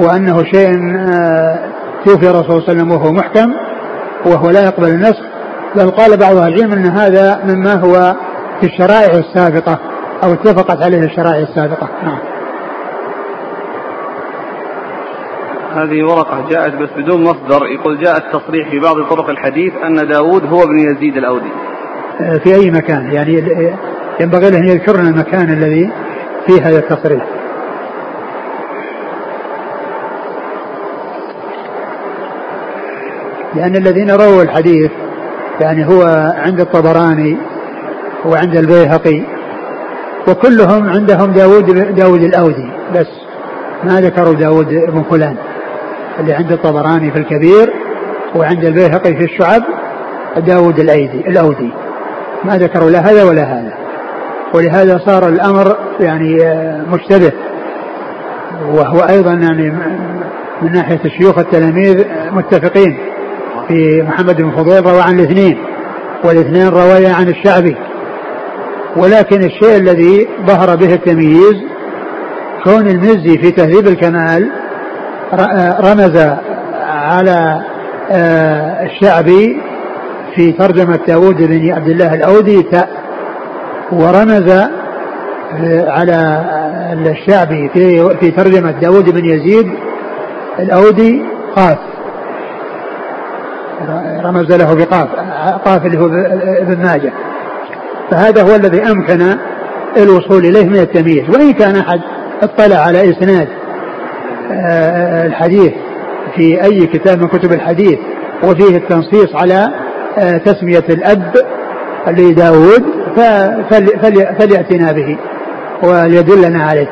وأنه 0.00 0.44
شيء 0.44 0.96
آه، 0.96 1.58
توفي 2.04 2.30
الرسول 2.30 2.44
صلى 2.44 2.56
الله 2.58 2.64
عليه 2.68 2.72
وسلم 2.72 2.90
وهو 2.90 3.12
محكم 3.12 3.52
وهو 4.26 4.50
لا 4.50 4.64
يقبل 4.64 4.88
النسخ. 4.88 5.22
بل 5.76 5.90
قال 5.90 6.16
بعض 6.16 6.36
أهل 6.36 6.54
العلم 6.54 6.72
أن 6.72 6.86
هذا 6.86 7.40
مما 7.44 7.74
هو 7.74 8.14
في 8.60 8.66
الشرائع 8.66 9.18
السابقة 9.18 9.78
أو 10.24 10.32
اتفقت 10.32 10.82
عليه 10.82 11.04
الشرائع 11.04 11.38
السابقة. 11.38 11.88
نعم. 12.04 12.18
هذه 15.74 16.02
ورقة 16.02 16.48
جاءت 16.50 16.74
بس 16.74 16.88
بدون 16.96 17.22
مصدر 17.22 17.66
يقول 17.66 18.04
جاء 18.04 18.16
التصريح 18.16 18.70
في 18.70 18.80
بعض 18.80 18.94
طرق 19.10 19.30
الحديث 19.30 19.72
أن 19.84 20.08
داود 20.08 20.44
هو 20.46 20.62
ابن 20.62 20.78
يزيد 20.78 21.16
الأودي. 21.16 21.52
آه، 22.20 22.38
في 22.38 22.54
أي 22.54 22.70
مكان؟ 22.70 23.12
يعني 23.12 23.42
ينبغي 24.20 24.50
له 24.50 24.58
أن 24.58 24.68
يذكر 24.68 24.96
لنا 24.96 25.08
المكان 25.08 25.52
الذي 25.52 25.90
فيه 26.46 26.68
هذا 26.68 26.78
التصريح 26.78 27.24
لأن 33.54 33.76
الذين 33.76 34.10
رووا 34.10 34.42
الحديث 34.42 34.90
يعني 35.60 35.86
هو 35.86 36.32
عند 36.36 36.60
الطبراني 36.60 37.36
وعند 38.24 38.56
البيهقي 38.56 39.22
وكلهم 40.28 40.88
عندهم 40.88 41.32
داود 41.32 41.94
داود 41.94 42.22
الأودي. 42.22 42.70
بس 42.94 43.06
ما 43.84 44.00
ذكروا 44.00 44.34
داود 44.34 44.68
بن 44.68 45.02
فلان 45.10 45.36
اللي 46.20 46.32
عند 46.32 46.52
الطبراني 46.52 47.10
في 47.10 47.18
الكبير 47.18 47.72
وعند 48.36 48.64
البيهقي 48.64 49.14
في 49.14 49.24
الشعب 49.24 49.62
داود 50.36 50.78
الأيدي 50.78 51.20
الأودي. 51.28 51.70
ما 52.44 52.58
ذكروا 52.58 52.90
لا 52.90 52.98
هذا 53.10 53.24
ولا 53.24 53.42
هذا. 53.42 53.83
ولهذا 54.54 55.00
صار 55.06 55.28
الأمر 55.28 55.76
يعني 56.00 56.36
مشتبه. 56.92 57.32
وهو 58.70 58.98
أيضا 58.98 59.32
يعني 59.32 59.70
من 60.62 60.72
ناحية 60.72 61.00
الشيوخ 61.04 61.38
التلاميذ 61.38 62.04
متفقين 62.32 62.98
في 63.68 64.02
محمد 64.02 64.42
بن 64.42 64.50
فضيل 64.50 64.86
روى 64.86 65.00
عن 65.00 65.18
الاثنين 65.20 65.58
والاثنين 66.24 66.68
روايا 66.68 67.12
عن 67.12 67.28
الشعبي. 67.28 67.76
ولكن 68.96 69.44
الشيء 69.44 69.76
الذي 69.76 70.28
ظهر 70.46 70.76
به 70.76 70.94
التمييز 70.94 71.54
كون 72.64 72.88
المزي 72.88 73.38
في 73.38 73.50
تهذيب 73.50 73.88
الكمال 73.88 74.50
رمز 75.80 76.16
على 76.82 77.62
آه، 78.10 78.84
الشعبي 78.84 79.60
في 80.34 80.52
ترجمة 80.52 80.98
داود 81.08 81.36
بن 81.36 81.72
عبد 81.72 81.88
الله 81.88 82.14
الأودي 82.14 82.62
ورمز 83.92 84.50
آه، 84.50 85.90
على 85.90 86.44
الشعبي 86.92 87.70
في 87.74 88.16
في 88.20 88.30
ترجمة 88.30 88.70
داود 88.70 89.10
بن 89.10 89.24
يزيد 89.24 89.66
الأودي 90.58 91.22
قاف. 91.56 91.78
رمز 94.24 94.52
له 94.52 94.74
بقاف 94.74 95.08
قاف 95.64 95.86
اللي 95.86 95.98
هو 95.98 96.06
ابن 96.60 96.82
ماجه. 96.82 97.12
فهذا 98.10 98.42
هو 98.42 98.56
الذي 98.56 98.82
أمكن 98.82 99.36
الوصول 99.96 100.44
إليه 100.44 100.64
من 100.64 100.78
التمييز. 100.78 101.30
وإن 101.30 101.52
كان 101.52 101.76
أحد 101.76 102.00
اطلع 102.42 102.76
على 102.76 103.10
إسناد 103.10 103.48
آه، 104.52 105.26
الحديث 105.26 105.72
في 106.36 106.64
أي 106.64 106.86
كتاب 106.86 107.20
من 107.20 107.28
كتب 107.28 107.52
الحديث 107.52 107.98
وفيه 108.44 108.76
التنصيص 108.76 109.34
على 109.34 109.68
آه، 110.18 110.36
تسمية 110.36 110.84
الأب 110.88 111.34
لداود 112.06 112.84
فليأتنا 114.38 114.92
به 114.92 115.16
وليدلنا 115.82 116.64
عليه. 116.64 116.88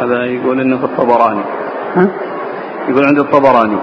هذا 0.00 0.24
يقول 0.24 0.60
إنه 0.60 0.78
في 0.78 0.84
الطبراني. 0.84 1.42
ها؟ 1.96 2.08
يقول 2.88 3.04
عند 3.04 3.18
الطبراني. 3.18 3.76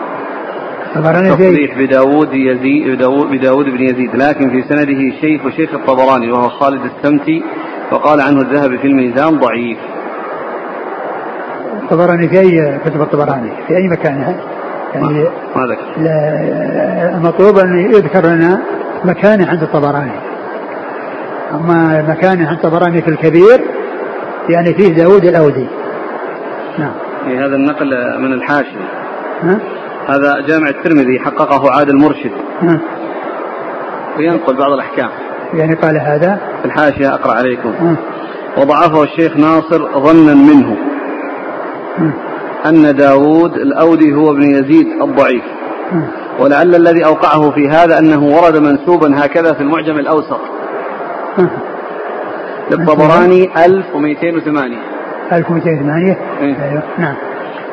الطبراني 0.95 1.35
تصريح 1.35 1.77
بداود 1.77 2.33
يزيد 2.33 3.01
بداود 3.31 3.65
بن 3.65 3.81
يزيد. 3.81 4.15
لكن 4.15 4.49
في 4.49 4.63
سنده 4.69 5.19
شيخ 5.21 5.45
وشيخ 5.45 5.73
الطبراني 5.73 6.31
وهو 6.31 6.49
خالد 6.49 6.81
السمتي 6.85 7.43
وقال 7.91 8.21
عنه 8.21 8.41
الذهبي 8.41 8.77
في 8.77 8.87
الميزان 8.87 9.39
ضعيف. 9.39 9.77
الطبراني 11.83 12.29
في 12.29 12.39
أي 12.39 12.79
كتب 12.85 13.01
الطبراني؟ 13.01 13.51
في 13.67 13.77
أي 13.77 13.87
مكان؟ 13.87 14.35
يعني 14.93 15.27
ما 15.55 15.65
ذكر. 15.65 15.85
المطلوب 17.17 17.57
أن 17.57 17.91
يذكر 17.91 18.25
لنا 18.25 18.61
مكانه 19.05 19.49
عند 19.49 19.63
الطبراني. 19.63 20.19
أما 21.53 22.05
مكانه 22.09 22.47
عند 22.47 22.57
الطبراني 22.65 23.01
في 23.01 23.07
الكبير 23.07 23.61
يعني 24.49 24.73
فيه 24.73 24.87
داود 24.87 25.25
الأودي. 25.25 25.67
نعم. 26.79 26.93
إيه، 27.27 27.45
هذا 27.45 27.55
النقل 27.55 28.19
من 28.19 28.33
الحاشية. 28.33 28.87
هذا 30.07 30.41
جامع 30.47 30.69
الترمذي 30.69 31.19
حققه 31.19 31.71
عاد 31.71 31.89
المرشد. 31.89 32.31
وينقل 34.17 34.57
بعض 34.57 34.71
الأحكام. 34.71 35.09
يعني 35.53 35.75
قال 35.75 35.97
هذا؟ 35.97 36.39
في 36.61 36.65
الحاشية 36.65 37.13
أقرأ 37.13 37.33
عليكم. 37.33 37.95
وضعفه 38.57 39.03
الشيخ 39.03 39.37
ناصر 39.37 39.99
ظنا 39.99 40.33
منه. 40.33 40.77
أن 42.65 42.95
داود 42.95 43.53
الأودي 43.53 44.13
هو 44.13 44.31
ابن 44.31 44.43
يزيد 44.43 44.87
الضعيف. 45.01 45.43
ولعل 46.39 46.75
الذي 46.75 47.05
أوقعه 47.05 47.51
في 47.51 47.69
هذا 47.69 47.99
أنه 47.99 48.23
ورد 48.23 48.57
منسوبا 48.57 49.25
هكذا 49.25 49.53
في 49.53 49.61
المعجم 49.61 49.99
الأوسط. 49.99 50.39
للطبراني 52.71 53.65
1208 53.65 54.77
1208 55.37 56.17
أيوه 56.41 56.83
نعم. 56.97 57.15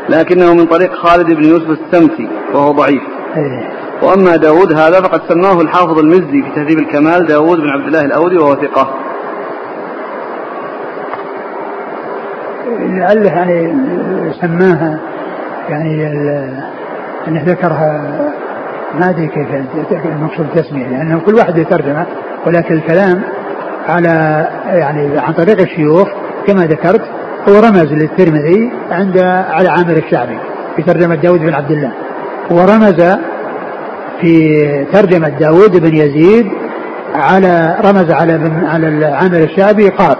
لكنه 0.09 0.55
من 0.55 0.67
طريق 0.67 0.95
خالد 0.95 1.27
بن 1.27 1.45
يوسف 1.45 1.71
السمتي 1.71 2.29
وهو 2.55 2.73
ضعيف. 2.73 3.03
أيه. 3.37 3.71
وأما 4.03 4.37
داود 4.37 4.73
هذا 4.73 5.01
فقد 5.01 5.21
سماه 5.29 5.61
الحافظ 5.61 5.99
المزي 5.99 6.43
في 6.43 6.51
تهذيب 6.55 6.79
الكمال 6.79 7.27
داود 7.27 7.59
بن 7.59 7.69
عبد 7.69 7.87
الله 7.87 8.01
الأودي 8.01 8.37
وهو 8.37 8.55
ثقة. 8.55 8.95
لعله 12.79 13.31
يعني 13.31 13.75
سماها 14.41 15.01
يعني 15.69 16.07
أنه 17.29 17.43
ذكرها 17.47 18.15
ما 18.95 19.11
أدري 19.11 19.29
كيف 19.29 20.07
المقصود 20.07 20.47
التسميه 20.47 20.87
لأنه 20.87 21.21
كل 21.21 21.35
واحد 21.35 21.59
يترجمه 21.59 22.07
ولكن 22.47 22.75
الكلام 22.75 23.23
على 23.89 24.47
يعني 24.67 25.19
عن 25.19 25.33
طريق 25.33 25.61
الشيوخ 25.61 26.09
كما 26.47 26.67
ذكرت 26.67 27.03
هو 27.49 27.55
رمز 27.55 27.93
للترمذي 27.93 28.73
عند 28.91 29.19
على 29.51 29.69
عامر 29.69 29.97
الشعبي 29.97 30.39
في 30.77 30.83
ترجمة 30.83 31.15
داود 31.15 31.41
بن 31.41 31.55
عبد 31.55 31.71
الله. 31.71 31.93
ورمز 32.51 33.17
في 34.21 34.85
ترجمة 34.93 35.29
داود 35.29 35.77
بن 35.77 35.97
يزيد 35.97 36.47
على 37.15 37.77
رمز 37.85 38.11
على 38.11 38.39
بن 38.39 38.65
على 38.65 39.07
عامر 39.07 39.37
الشعبي 39.37 39.89
قال 39.89 40.17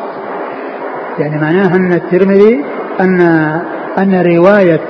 يعني 1.19 1.41
معناه 1.41 1.77
أن 1.77 1.93
الترمذي 1.93 2.65
أن 3.01 3.21
أن 3.99 4.23
رواية 4.37 4.81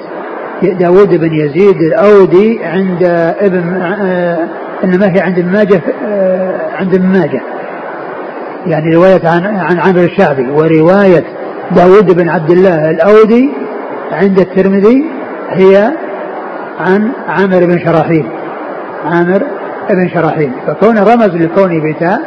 داود 0.63 1.15
بن 1.15 1.35
يزيد 1.35 1.77
الأودي 1.77 2.65
عند 2.65 3.03
ابن 3.41 3.83
آه 3.83 4.49
إنما 4.85 5.07
هي 5.07 5.21
عند 5.21 5.39
ابن 5.39 5.53
ماجه 5.53 5.81
آه 6.07 6.77
عند 6.77 6.95
ابن 6.95 7.07
ماجه. 7.07 7.41
يعني 8.67 8.95
رواية 8.95 9.21
عن 9.25 9.47
عن 9.47 9.79
عامر 9.79 10.01
الشعبي 10.01 10.51
ورواية 10.51 11.25
داود 11.77 12.17
بن 12.17 12.29
عبد 12.29 12.51
الله 12.51 12.91
الأودي 12.91 13.53
عند 14.13 14.39
الترمذي 14.39 15.05
هي 15.51 15.93
عن 16.81 17.13
عامر 17.29 17.67
بن 17.67 17.79
شراحيل. 17.79 18.27
عامر 19.05 19.43
بن 19.91 20.09
شراحيل. 20.09 20.53
فكون 20.67 20.99
رمز 20.99 21.37
لكونه 21.37 21.93
بتاء 21.93 22.21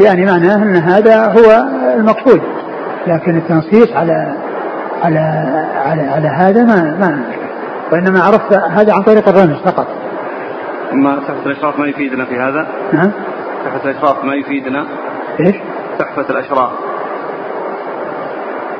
يعني 0.00 0.26
معناه 0.26 0.56
أن 0.56 0.76
هذا 0.76 1.24
هو 1.24 1.64
المقصود. 1.96 2.40
لكن 3.06 3.36
التنصيص 3.36 3.92
على 3.92 4.36
على 5.02 5.18
على, 5.76 6.02
على 6.02 6.28
هذا 6.28 6.64
ما 6.64 6.96
ما 7.00 7.24
وإنما 7.92 8.20
عرفت 8.20 8.52
هذا 8.52 8.92
عن 8.92 9.02
طريق 9.02 9.28
الرمز 9.28 9.56
فقط. 9.64 9.86
أما 10.92 11.16
تحت 11.16 11.46
الإشراف 11.46 11.78
ما 11.78 11.86
يفيدنا 11.86 12.24
في 12.24 12.34
هذا؟ 12.34 12.66
نعم. 12.92 13.10
تحت 13.64 13.86
الإشراف 13.86 14.24
ما 14.24 14.34
يفيدنا؟ 14.34 14.86
إيش؟ 15.40 15.56
تحفة 15.98 16.30
الأشراف. 16.30 16.70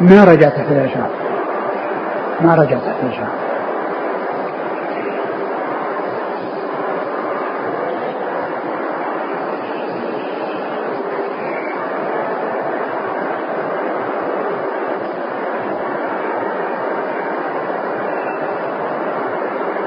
ما 0.00 0.24
رجع 0.24 0.48
تحت 0.48 0.70
الإشراف 0.70 1.10
ما 2.40 2.54
رجع 2.54 2.78
تحت 2.78 2.96
الإشراف 3.02 3.28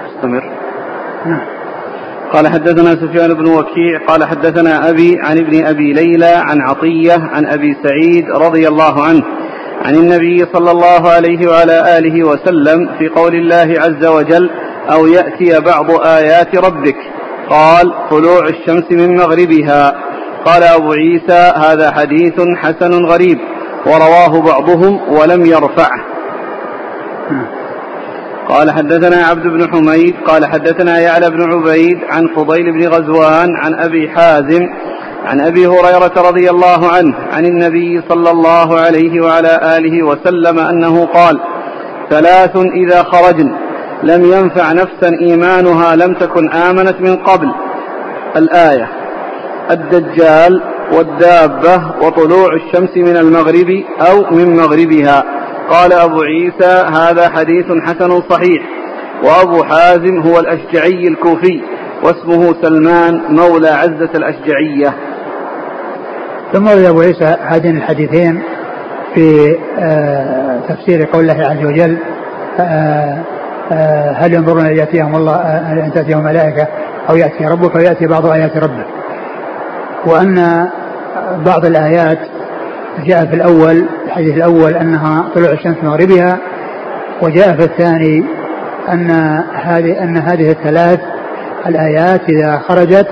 أستمر. 0.07 0.43
نعم. 1.25 1.41
قال 2.33 2.47
حدثنا 2.47 2.91
سفيان 2.91 3.33
بن 3.33 3.47
وكيع 3.47 4.05
قال 4.07 4.23
حدثنا 4.23 4.89
أبي 4.89 5.19
عن 5.19 5.37
ابن 5.37 5.65
أبي 5.65 5.93
ليلى 5.93 6.33
عن 6.35 6.61
عطية 6.61 7.13
عن 7.13 7.45
أبي 7.45 7.77
سعيد 7.83 8.31
رضي 8.31 8.67
الله 8.67 9.03
عنه 9.03 9.23
عن 9.81 9.95
النبي 9.95 10.45
صلى 10.53 10.71
الله 10.71 11.09
عليه 11.09 11.49
وعلى 11.49 11.97
آله 11.97 12.23
وسلم 12.23 12.89
في 12.99 13.07
قول 13.07 13.35
الله 13.35 13.75
عز 13.79 14.05
وجل 14.05 14.49
أو 14.91 15.07
يأتي 15.07 15.59
بعض 15.59 15.91
آيات 16.01 16.55
ربك. 16.55 16.97
قال 17.49 17.93
طلوع 18.09 18.47
الشمس 18.47 18.91
من 18.91 19.15
مغربها. 19.17 19.95
قال 20.45 20.63
أبو 20.63 20.91
عيسى 20.91 21.53
هذا 21.57 21.91
حديث 21.91 22.41
حسن 22.57 23.05
غريب 23.05 23.39
ورواه 23.85 24.41
بعضهم 24.41 24.99
ولم 25.09 25.45
يرفعه. 25.45 26.13
قال 28.49 28.71
حدثنا 28.71 29.25
عبد 29.25 29.43
بن 29.43 29.67
حميد 29.71 30.15
قال 30.27 30.45
حدثنا 30.45 30.99
يعلى 30.99 31.29
بن 31.29 31.53
عبيد 31.53 31.97
عن 32.09 32.27
فضيل 32.35 32.71
بن 32.71 32.87
غزوان 32.87 33.55
عن 33.55 33.73
أبي 33.75 34.09
حازم 34.09 34.67
عن 35.25 35.41
أبي 35.41 35.67
هريرة 35.67 36.13
رضي 36.29 36.49
الله 36.49 36.87
عنه 36.87 37.15
عن 37.33 37.45
النبي 37.45 38.01
صلى 38.09 38.31
الله 38.31 38.79
عليه 38.79 39.21
وعلى 39.21 39.77
آله 39.77 40.03
وسلم 40.03 40.59
أنه 40.59 41.05
قال 41.05 41.39
ثلاث 42.09 42.57
إذا 42.57 43.03
خرجن 43.03 43.55
لم 44.03 44.23
ينفع 44.23 44.71
نفسا 44.71 45.11
إيمانها 45.21 45.95
لم 45.95 46.13
تكن 46.13 46.51
آمنت 46.51 46.95
من 47.01 47.15
قبل. 47.15 47.51
الآية 48.35 48.89
الدجال 49.71 50.61
والدابة 50.93 51.81
وطلوع 52.01 52.53
الشمس 52.53 52.97
من 52.97 53.17
المغرب 53.17 53.83
أو 54.01 54.35
من 54.35 54.55
مغربها. 54.55 55.23
قال 55.69 55.93
أبو 55.93 56.21
عيسى 56.21 56.85
هذا 56.93 57.29
حديث 57.29 57.65
حسن 57.85 58.21
صحيح. 58.29 58.63
وأبو 59.23 59.63
حازم 59.63 60.21
هو 60.21 60.39
الأشجعي 60.39 61.07
الكوفي 61.07 61.61
واسمه 62.03 62.55
سلمان 62.61 63.21
مولى 63.29 63.69
عزة 63.69 64.09
الأشجعية. 64.15 64.93
ثم 66.53 66.67
روي 66.67 66.89
أبو 66.89 67.01
عيسى 67.01 67.37
هذين 67.47 67.77
الحديثين 67.77 68.41
في 69.15 69.55
تفسير 70.69 71.05
قول 71.13 71.29
الله 71.29 71.47
عز 71.47 71.65
وجل 71.65 71.97
هل 74.15 74.33
ينظرون 74.33 74.65
أن 74.65 74.77
يأتيهم 74.77 75.15
الله 75.15 75.35
أن 75.85 75.91
تأتيهم 75.95 76.23
ملائكه 76.23 76.67
أو 77.09 77.15
يأتي 77.15 77.45
ربك 77.45 77.75
وياتي 77.75 78.07
بعض 78.07 78.25
آيات 78.25 78.57
ربك. 78.57 78.85
وأن 80.05 80.67
بعض 81.45 81.65
الآيات 81.65 82.19
جاء 83.05 83.25
في 83.25 83.35
الأول 83.35 83.85
الحديث 84.05 84.35
الأول 84.35 84.73
أنها 84.73 85.29
طلوع 85.35 85.51
الشمس 85.51 85.77
من 85.83 85.89
مغربها 85.89 86.37
وجاء 87.21 87.55
في 87.55 87.63
الثاني 87.63 88.23
أن 88.89 89.11
هذه 89.53 90.03
أن 90.03 90.17
هذه 90.17 90.51
الثلاث 90.51 90.99
الآيات 91.67 92.21
إذا 92.29 92.57
خرجت 92.57 93.07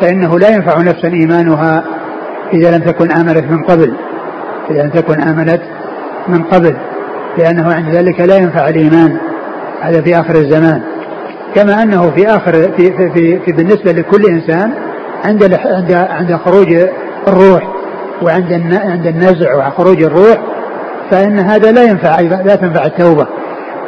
فإنه 0.00 0.38
لا 0.38 0.48
ينفع 0.48 0.80
نفسا 0.80 1.08
إيمانها 1.08 1.84
إذا 2.52 2.76
لم 2.76 2.82
تكن 2.82 3.10
امنت 3.10 3.44
من 3.50 3.62
قبل 3.62 3.94
إذا 4.70 4.82
لم 4.82 4.90
تكن 4.90 5.20
امنت 5.20 5.60
من 6.28 6.42
قبل 6.42 6.76
لأنه 7.38 7.74
عند 7.74 7.88
ذلك 7.88 8.20
لا 8.20 8.36
ينفع 8.36 8.68
الإيمان 8.68 9.16
هذا 9.80 10.02
في 10.02 10.20
آخر 10.20 10.34
الزمان. 10.34 10.82
كما 11.54 11.82
أنه 11.82 12.10
في 12.10 12.28
آخر 12.28 12.52
في 12.52 12.92
في, 12.92 13.10
في, 13.10 13.40
في 13.40 13.52
بالنسبة 13.52 13.92
لكل 13.92 14.24
إنسان 14.24 14.72
عند 15.24 15.58
عند 15.64 15.92
عند 15.92 16.36
خروج 16.36 16.74
الروح 17.28 17.68
وعند 18.22 18.52
عند 18.72 19.06
النزع 19.06 19.54
وخروج 19.54 20.02
الروح 20.02 20.38
فإن 21.10 21.38
هذا 21.38 21.72
لا 21.72 21.82
ينفع 21.82 22.20
لا 22.20 22.54
تنفع 22.54 22.86
التوبة. 22.86 23.26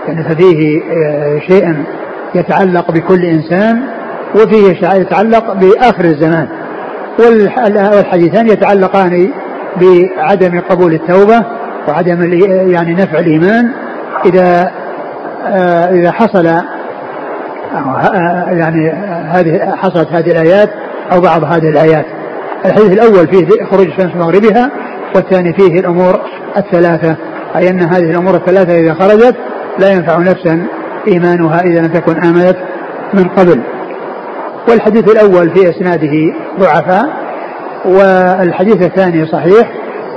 يعني 0.08 0.24
ففيه 0.24 0.80
آه، 0.80 1.38
شيء 1.38 1.84
يتعلق 2.34 2.90
بكل 2.90 3.24
إنسان 3.24 3.82
وفيه 4.34 4.74
شيء 4.74 5.00
يتعلق 5.00 5.52
بآخر 5.52 6.04
الزمان. 6.04 6.48
والحديثان 7.20 8.48
يتعلقان 8.48 9.30
بعدم 9.80 10.60
قبول 10.60 10.92
التوبة 10.94 11.44
وعدم 11.88 12.32
يعني 12.70 12.94
نفع 12.94 13.18
الإيمان. 13.18 13.72
إذا 14.26 14.70
آه، 15.46 15.90
إذا 15.90 16.12
حصل 16.12 16.46
آه، 16.46 16.64
يعني 18.50 18.90
هذه 19.28 19.74
حصلت 19.76 20.08
هذه 20.12 20.30
الآيات 20.30 20.70
أو 21.12 21.20
بعض 21.20 21.44
هذه 21.44 21.68
الآيات. 21.68 22.06
الحديث 22.66 22.92
الأول 22.92 23.28
فيه 23.28 23.64
خروج 23.70 23.86
الشمس 23.86 24.16
مغربها 24.16 24.70
والثاني 25.14 25.52
فيه 25.52 25.80
الأمور 25.80 26.20
الثلاثة. 26.56 27.16
أي 27.56 27.70
أن 27.70 27.80
هذه 27.80 28.10
الأمور 28.10 28.34
الثلاثة 28.34 28.80
إذا 28.80 28.94
خرجت 28.94 29.36
لا 29.78 29.92
ينفع 29.92 30.18
نفسا 30.18 30.66
إيمانها 31.08 31.60
إذا 31.60 31.80
لم 31.80 31.86
تكن 31.86 32.24
آمنت 32.24 32.56
من 33.14 33.24
قبل. 33.24 33.60
والحديث 34.68 35.10
الأول 35.10 35.50
في 35.50 35.70
إسناده 35.70 36.34
ضعفاء 36.58 37.30
والحديث 37.84 38.82
الثاني 38.82 39.26
صحيح 39.26 39.72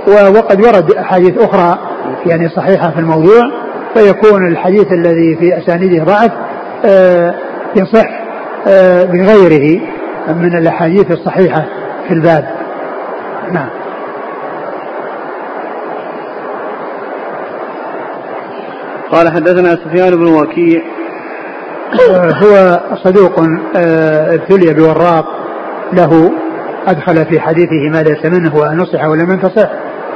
وقد 0.08 0.62
ورد 0.62 0.92
أحاديث 0.92 1.38
أخرى 1.38 1.80
يعني 2.26 2.50
صحيحة 2.50 2.92
في 2.92 3.00
الموضوع 3.00 3.42
فيكون 3.94 4.48
الحديث 4.48 4.92
الذي 4.92 5.36
في 5.36 5.58
أسانيده 5.58 6.04
ضعف 6.04 6.32
آه، 6.86 7.36
يصح 7.76 8.06
آه، 8.68 9.04
بغيره 9.04 9.82
من 10.28 10.58
الأحاديث 10.58 11.12
الصحيحة 11.12 11.66
في 12.08 12.14
الباب. 12.14 12.46
نعم. 13.52 13.70
قال 19.12 19.32
حدثنا 19.32 19.70
سفيان 19.76 20.16
بن 20.16 20.28
وكيع 20.28 20.82
هو 22.44 22.80
صدوق 23.04 23.40
آه، 23.76 24.36
ابتلي 24.36 24.74
بوراق 24.74 25.26
له 25.94 26.32
أدخل 26.88 27.26
في 27.26 27.40
حديثه 27.40 27.90
ما 27.92 28.04
ليس 28.04 28.26
منه 28.26 28.56
ونصح 28.56 29.06
ولم 29.06 29.32
ينتصح 29.32 29.70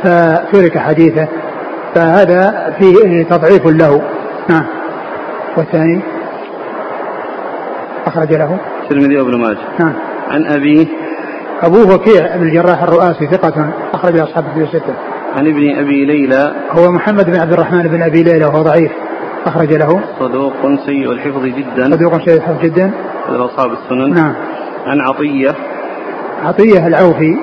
فترك 0.03 0.77
حديثه 0.77 1.27
فهذا 1.95 2.73
فيه 2.79 3.23
تضعيف 3.23 3.65
له. 3.65 4.01
نعم. 4.49 4.65
والثاني؟ 5.57 6.01
أخرج 8.07 8.33
له. 8.33 8.57
الترمذي 8.83 9.17
وابن 9.17 9.39
ماجه. 9.41 9.57
نعم. 9.79 9.93
عن 10.29 10.45
أبيه 10.45 10.87
أبوه 11.61 11.95
وكيع 11.95 12.35
بن 12.35 12.43
الجراح 12.43 12.83
الرؤاسي 12.83 13.27
ثقة 13.27 13.69
أخرج 13.93 14.19
أصحابه 14.19 14.47
في 14.53 14.63
الستة. 14.63 14.93
عن 15.35 15.47
ابن 15.47 15.77
أبي 15.79 16.05
ليلى. 16.05 16.51
هو 16.71 16.91
محمد 16.91 17.25
بن 17.25 17.39
عبد 17.39 17.53
الرحمن 17.53 17.87
بن 17.87 18.01
أبي 18.01 18.23
ليلى 18.23 18.45
وهو 18.45 18.61
ضعيف. 18.61 18.91
أخرج 19.47 19.73
له. 19.73 20.01
صدوق 20.19 20.53
سيء 20.86 21.12
الحفظ 21.12 21.43
جدا. 21.45 21.95
صدوق 21.95 22.25
سيء 22.25 22.38
الحفظ 22.38 22.62
جدا. 22.62 22.91
أصحاب 23.29 23.71
السنن. 23.71 24.13
نعم. 24.13 24.33
عن 24.86 25.01
عطية. 25.01 25.55
عطية 26.43 26.88
العوفي 26.88 27.38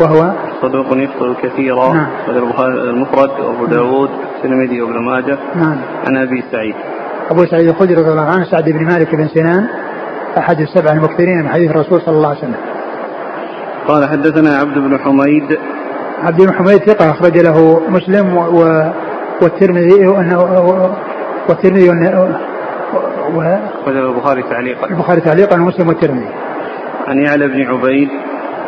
وهو 0.00 0.32
صدوق 0.62 0.86
يخطئ 0.86 1.48
كثيرا. 1.48 1.92
نعم. 1.92 2.08
المفرد 2.60 3.30
وابو 3.40 3.66
داود 3.66 4.10
الترمذي 4.36 4.82
وابن 4.82 5.04
ماجه. 5.04 5.38
نعم. 5.54 5.76
عن 6.06 6.16
أبي 6.16 6.44
سعيد. 6.52 6.74
أبو 7.30 7.44
سعيد 7.44 7.68
الخدري 7.68 7.94
رضي 7.94 8.10
الله 8.10 8.26
عنه 8.26 8.44
سعد 8.44 8.70
بن 8.70 8.84
مالك 8.84 9.14
بن 9.14 9.28
سنان 9.28 9.66
أحد 10.38 10.60
السبع 10.60 10.92
المكثرين 10.92 11.38
من 11.38 11.48
حديث 11.48 11.70
الرسول 11.70 12.00
صلى 12.00 12.16
الله 12.16 12.28
عليه 12.28 12.38
وسلم. 12.38 12.56
قال 13.88 14.08
حدثنا 14.08 14.56
عبد 14.56 14.78
بن 14.78 14.98
حميد. 14.98 15.58
عبد 16.22 16.42
بن 16.42 16.52
حميد 16.52 16.78
ثقة 16.78 17.10
أخرج 17.10 17.38
له 17.38 17.80
مسلم 17.88 18.36
و... 18.36 18.92
والترمذي 19.42 20.06
والترمذي 21.48 21.90
و... 21.90 21.92
أخرج 23.82 23.94
له 23.94 24.10
البخاري 24.10 24.42
تعليقا. 24.42 24.86
البخاري 24.86 25.20
تعليقا 25.20 25.56
ومسلم 25.56 25.88
والترمذي. 25.88 26.28
عن 27.08 27.18
يعلى 27.18 27.48
بن 27.48 27.62
عبيد. 27.62 28.08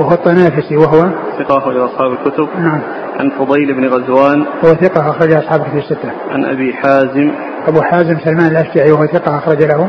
وهو 0.01 0.13
الطنافسي 0.13 0.77
وهو؟ 0.77 1.11
ثقة 1.39 1.59
أخرج 1.59 1.77
أصحاب 1.77 2.13
الكتب. 2.13 2.49
نعم. 2.59 2.81
عن 3.19 3.31
فضيل 3.31 3.75
بن 3.75 3.85
غزوان. 3.85 4.47
وهو 4.63 4.75
ثقة 4.75 5.11
أخرج 5.11 5.33
أصحاب 5.33 5.61
الكتب 5.61 5.79
الستة. 5.79 6.11
عن 6.31 6.45
أبي 6.45 6.75
حازم. 6.75 7.33
أبو 7.69 7.83
حازم 7.83 8.19
سلمان 8.25 8.47
الأشجعي 8.47 8.93
وهو 8.93 9.07
ثقة 9.07 9.39
أخرج 9.39 9.63
له. 9.63 9.89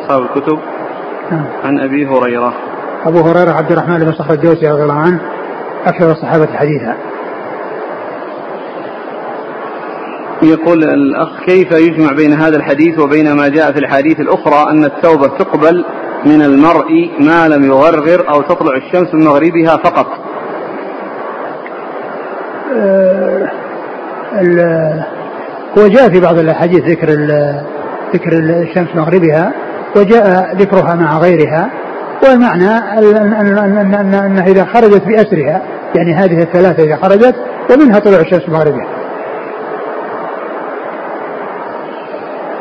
أصحاب 0.00 0.22
الكتب. 0.22 0.58
نعم. 1.30 1.44
عن 1.64 1.80
أبي 1.80 2.06
هريرة. 2.06 2.52
أبو 3.06 3.20
هريرة 3.20 3.50
عبد 3.50 3.72
الرحمن 3.72 3.98
بن 3.98 4.12
صخر 4.12 4.34
الدوسي 4.34 4.70
رضي 4.70 4.82
الله 4.82 4.98
عنه 4.98 5.20
أكثر 5.86 6.10
الصحابة 6.10 6.46
حديثا. 6.46 6.94
يقول 10.42 10.84
الأخ 10.84 11.44
كيف 11.46 11.72
يجمع 11.72 12.12
بين 12.12 12.32
هذا 12.32 12.56
الحديث 12.56 12.98
وبين 12.98 13.32
ما 13.32 13.48
جاء 13.48 13.72
في 13.72 13.78
الحديث 13.78 14.20
الأخرى 14.20 14.70
أن 14.70 14.84
التوبة 14.84 15.26
تقبل 15.26 15.84
من 16.26 16.42
المرء 16.42 17.10
ما 17.20 17.48
لم 17.48 17.64
يغرغر 17.64 18.28
أو 18.30 18.42
تطلع 18.42 18.76
الشمس 18.76 19.14
من 19.14 19.24
مغربها 19.24 19.76
فقط؟ 19.76 20.06
أه 22.76 23.50
هو 25.78 25.86
جاء 25.86 26.08
في 26.08 26.20
بعض 26.20 26.38
الأحاديث 26.38 26.84
ذكر 26.84 27.10
ذكر 28.14 28.32
الشمس 28.32 28.88
مغربها 28.94 29.52
وجاء 29.96 30.54
ذكرها 30.56 30.94
مع 30.94 31.18
غيرها 31.18 31.70
والمعنى 32.24 32.70
أنها 34.26 34.46
إذا 34.46 34.64
خرجت 34.64 35.02
بأسرها 35.06 35.62
يعني 35.94 36.14
هذه 36.14 36.42
الثلاثة 36.42 36.82
إذا 36.82 36.96
خرجت 36.96 37.34
ومنها 37.70 37.98
طلوع 37.98 38.20
الشمس 38.20 38.48
مغربها. 38.48 38.97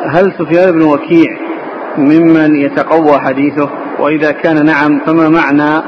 هل 0.05 0.33
سفيان 0.39 0.71
بن 0.71 0.81
وكيع 0.81 1.37
ممن 1.97 2.55
يتقوى 2.55 3.19
حديثه؟ 3.19 3.69
وإذا 3.99 4.31
كان 4.31 4.65
نعم 4.65 5.01
فما 5.05 5.29
معنى؟ 5.29 5.83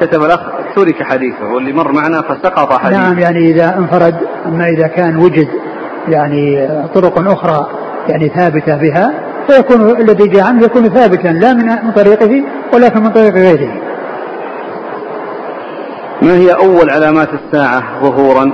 كتب 0.00 0.22
الأخ 0.22 0.40
ترك 0.76 1.02
حديثه 1.02 1.44
واللي 1.54 1.72
مر 1.72 1.92
معنا 1.92 2.22
فسقط 2.22 2.72
حديثه. 2.72 3.00
نعم 3.00 3.18
يعني 3.18 3.50
إذا 3.50 3.78
انفرد 3.78 4.14
أما 4.46 4.68
إذا 4.68 4.86
كان 4.86 5.16
وجد 5.16 5.48
يعني 6.08 6.68
طرق 6.94 7.28
أخرى 7.28 7.66
يعني 8.08 8.28
ثابتة 8.28 8.76
بها 8.76 9.14
فيكون 9.48 10.00
الذي 10.00 10.28
جاء 10.28 10.44
عنه 10.44 10.64
يكون 10.64 10.88
ثابتا 10.88 11.28
لا 11.28 11.54
من 11.54 11.92
طريقه 11.92 12.44
ولكن 12.74 13.02
من 13.02 13.10
طريق 13.10 13.34
غيره. 13.34 13.72
ما 16.22 16.34
هي 16.34 16.52
أول 16.52 16.90
علامات 16.90 17.28
الساعة 17.34 17.82
ظهورا؟ 18.02 18.52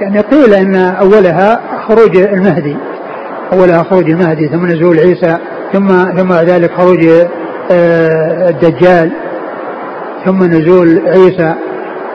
يعني 0.00 0.20
قيل 0.20 0.54
أن 0.54 0.74
أولها 0.76 1.60
خروج 1.88 2.16
المهدي. 2.16 2.76
أولها 3.52 3.82
خروج 3.82 4.10
المهدي 4.10 4.48
ثم 4.48 4.66
نزول 4.66 4.98
عيسى 4.98 5.38
ثم 5.72 5.88
ثم 5.88 6.28
بعد 6.28 6.48
ذلك 6.48 6.72
خروج 6.72 7.06
آه، 7.72 8.48
الدجال 8.48 9.12
ثم 10.24 10.44
نزول 10.44 11.02
عيسى 11.06 11.54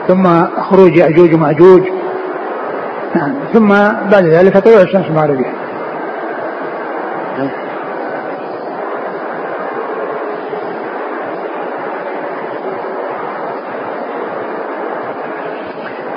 ثم 0.08 0.44
خروج 0.60 0.96
يأجوج 0.96 1.34
ومأجوج. 1.34 1.82
نعم 3.14 3.34
ثم 3.52 3.68
بعد 4.12 4.24
ذلك 4.24 4.58
طلوع 4.58 4.80
الشمس 4.80 5.06
المغربية. 5.06 5.52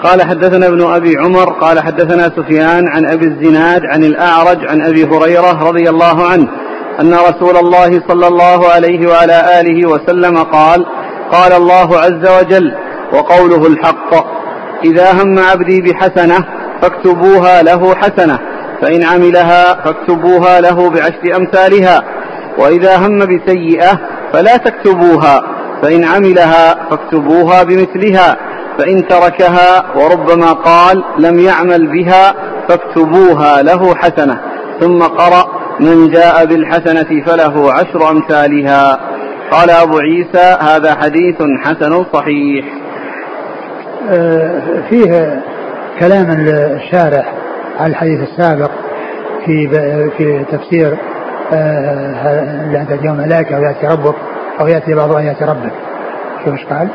قال 0.03 0.21
حدثنا 0.21 0.67
ابن 0.67 0.81
أبي 0.81 1.17
عمر 1.17 1.53
قال 1.53 1.79
حدثنا 1.79 2.23
سفيان 2.23 2.87
عن 2.87 3.05
أبي 3.11 3.25
الزناد 3.25 3.81
عن 3.85 4.03
الأعرج 4.03 4.57
عن 4.69 4.81
أبي 4.81 5.03
هريرة 5.03 5.63
رضي 5.69 5.89
الله 5.89 6.25
عنه 6.27 6.47
أن 7.01 7.13
رسول 7.13 7.57
الله 7.57 8.01
صلى 8.07 8.27
الله 8.27 8.67
عليه 8.69 9.07
وعلى 9.09 9.61
آله 9.61 9.89
وسلم 9.89 10.37
قال 10.37 10.85
قال 11.31 11.53
الله 11.53 11.97
عز 11.97 12.41
وجل 12.41 12.75
وقوله 13.13 13.67
الحق 13.67 14.25
إذا 14.83 15.11
هم 15.11 15.39
عبدي 15.39 15.81
بحسنة 15.81 16.45
فاكتبوها 16.81 17.61
له 17.61 17.95
حسنة 17.95 18.39
فإن 18.81 19.03
عملها 19.03 19.73
فاكتبوها 19.73 20.61
له 20.61 20.89
بعشر 20.89 21.35
أمثالها 21.35 22.03
وإذا 22.57 22.97
هم 22.97 23.19
بسيئة 23.19 23.99
فلا 24.33 24.57
تكتبوها 24.57 25.41
فإن 25.81 26.03
عملها 26.03 26.89
فاكتبوها 26.89 27.63
بمثلها 27.63 28.48
فإن 28.79 29.07
تركها 29.07 29.83
وربما 29.95 30.53
قال 30.53 31.03
لم 31.19 31.39
يعمل 31.39 31.87
بها 31.87 32.35
فاكتبوها 32.67 33.61
له 33.61 33.95
حسنة. 33.95 34.41
ثم 34.79 35.03
قرأ 35.03 35.59
من 35.79 36.09
جاء 36.11 36.45
بالحسنة 36.45 37.25
فله 37.25 37.73
عشر 37.73 38.11
أمثالها. 38.11 38.99
قال 39.51 39.69
أبو 39.69 39.97
عيسى 39.97 40.57
هذا 40.61 40.95
حديث 40.95 41.35
حسن 41.63 42.05
صحيح. 42.13 42.65
آه، 44.09 44.61
فيه 44.89 45.41
كلام 45.99 46.31
الشارح 46.31 47.33
على 47.79 47.91
الحديث 47.91 48.19
السابق 48.29 48.71
في 49.45 49.69
في 50.17 50.45
تفسير 50.51 50.97
آه، 51.53 52.77
عند 52.77 52.99
يوم 53.05 53.19
الملائكة 53.19 53.57
أو 53.57 53.61
يأتي 53.63 53.87
ربك 53.87 54.15
أو 54.59 54.67
يأتي 54.67 54.93
بعض 54.93 55.15
آيات 55.15 55.43
ربك. 55.43 55.73
شوف 56.45 56.53
إيش 56.53 56.65
قال؟ 56.65 56.89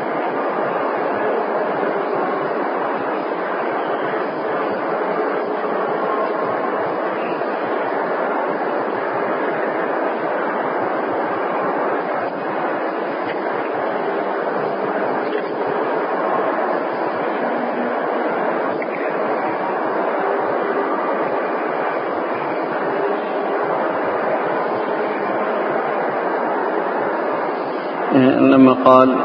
لما 28.15 28.74
قال 28.85 29.15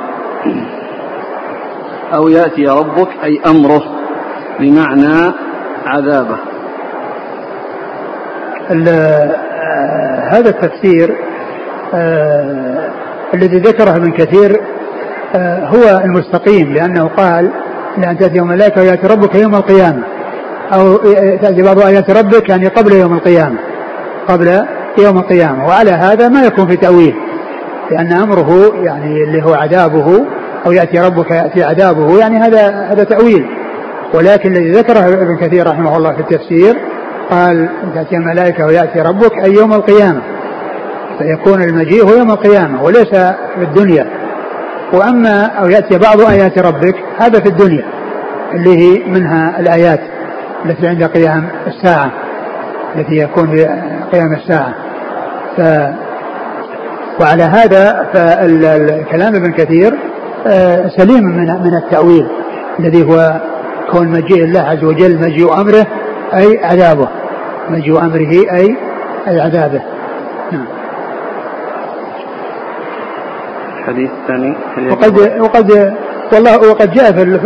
أو 2.14 2.29
يأتي 2.29 2.66
ربك 2.66 3.09
أي 3.25 3.40
أمره 3.46 3.83
بمعنى 4.61 5.33
عذابه. 5.87 6.37
هذا 10.31 10.49
التفسير 10.49 11.16
آه 11.94 12.90
الذي 13.35 13.59
ذكره 13.59 13.96
ابن 13.96 14.12
كثير 14.12 14.61
آه 15.35 15.66
هو 15.66 16.03
المستقيم 16.05 16.73
لأنه 16.73 17.09
قال 17.09 17.51
لأن 17.99 18.18
تأتي 18.18 18.37
يوم 18.37 18.51
الملائكة 18.51 18.81
ويأتي 18.81 19.07
ربك 19.07 19.35
يوم 19.35 19.55
القيامة 19.55 20.03
أو 20.75 20.96
تأتي 21.42 21.62
بعض 21.62 21.79
آيات 21.79 22.11
ربك 22.11 22.49
يعني 22.49 22.68
قبل 22.68 22.92
يوم 22.92 23.14
القيامة 23.14 23.59
قبل 24.29 24.64
يوم 24.99 25.18
القيامة 25.18 25.66
وعلى 25.66 25.90
هذا 25.90 26.29
ما 26.29 26.42
يكون 26.42 26.66
في 26.66 26.77
تأويل. 26.77 27.14
لأن 27.90 28.12
أمره 28.12 28.72
يعني 28.85 29.24
اللي 29.24 29.44
هو 29.44 29.55
عذابه 29.55 30.26
أو 30.66 30.72
يأتي 30.72 30.98
ربك 30.98 31.31
يأتي 31.31 31.64
عذابه 31.64 32.18
يعني 32.18 32.38
هذا 32.38 32.88
هذا 32.90 33.05
تأويل. 33.05 33.46
ولكن 34.14 34.53
الذي 34.53 34.72
ذكره 34.72 34.98
ابن 34.98 35.37
كثير 35.37 35.66
رحمه 35.66 35.96
الله 35.96 36.12
في 36.12 36.20
التفسير 36.20 36.76
قال 37.31 37.68
تأتي 37.94 38.16
الملائكة 38.16 38.66
ويأتي 38.66 39.00
ربك 39.00 39.44
أي 39.44 39.53
يوم 39.53 39.72
القيامة. 39.72 40.20
فيكون 41.18 41.62
المجيء 41.62 42.05
هو 42.05 42.14
يوم 42.14 42.31
القيامة 42.31 42.83
وليس 42.83 43.11
في 43.57 43.62
الدنيا. 43.62 44.07
وأما 44.92 45.46
أو 45.46 45.68
يأتي 45.68 45.98
بعض 45.98 46.20
آيات 46.20 46.59
ربك 46.59 46.94
هذا 47.18 47.40
في 47.40 47.48
الدنيا 47.48 47.85
اللي 48.55 48.79
هي 48.79 49.03
منها 49.07 49.61
الآيات 49.61 50.00
التي 50.64 50.88
عند 50.88 51.05
قيام 51.05 51.48
الساعة 51.66 52.12
التي 52.96 53.16
يكون 53.16 53.50
قيام 54.12 54.33
الساعة. 54.33 54.74
ف 55.57 55.61
وعلى 57.20 57.42
هذا 57.42 58.11
فالكلام 58.12 59.35
ابن 59.35 59.52
كثير 59.52 59.98
آه، 60.46 60.88
سليم 60.96 61.24
من 61.24 61.46
من 61.46 61.74
التأويل 61.74 62.28
الذي 62.80 63.04
هو 63.04 63.40
كون 63.90 64.09
مجيء 64.09 64.44
الله 64.44 64.61
عز 64.61 64.85
وجل 64.85 65.18
مجيء 65.18 65.61
أمره 65.61 65.87
أي 66.35 66.64
عذابه. 66.64 67.09
مجيء 67.70 67.98
أمره 67.98 68.30
أي 68.56 68.76
أي 69.28 69.40
عذابه. 69.40 69.83
نعم. 70.52 70.66
الحديث 73.78 74.11
الثاني 74.22 74.56
وقد 74.90 75.40
وقد 75.40 75.94
والله 76.33 76.70
وقد 76.70 76.90
جاء 76.90 77.12
في 77.12 77.38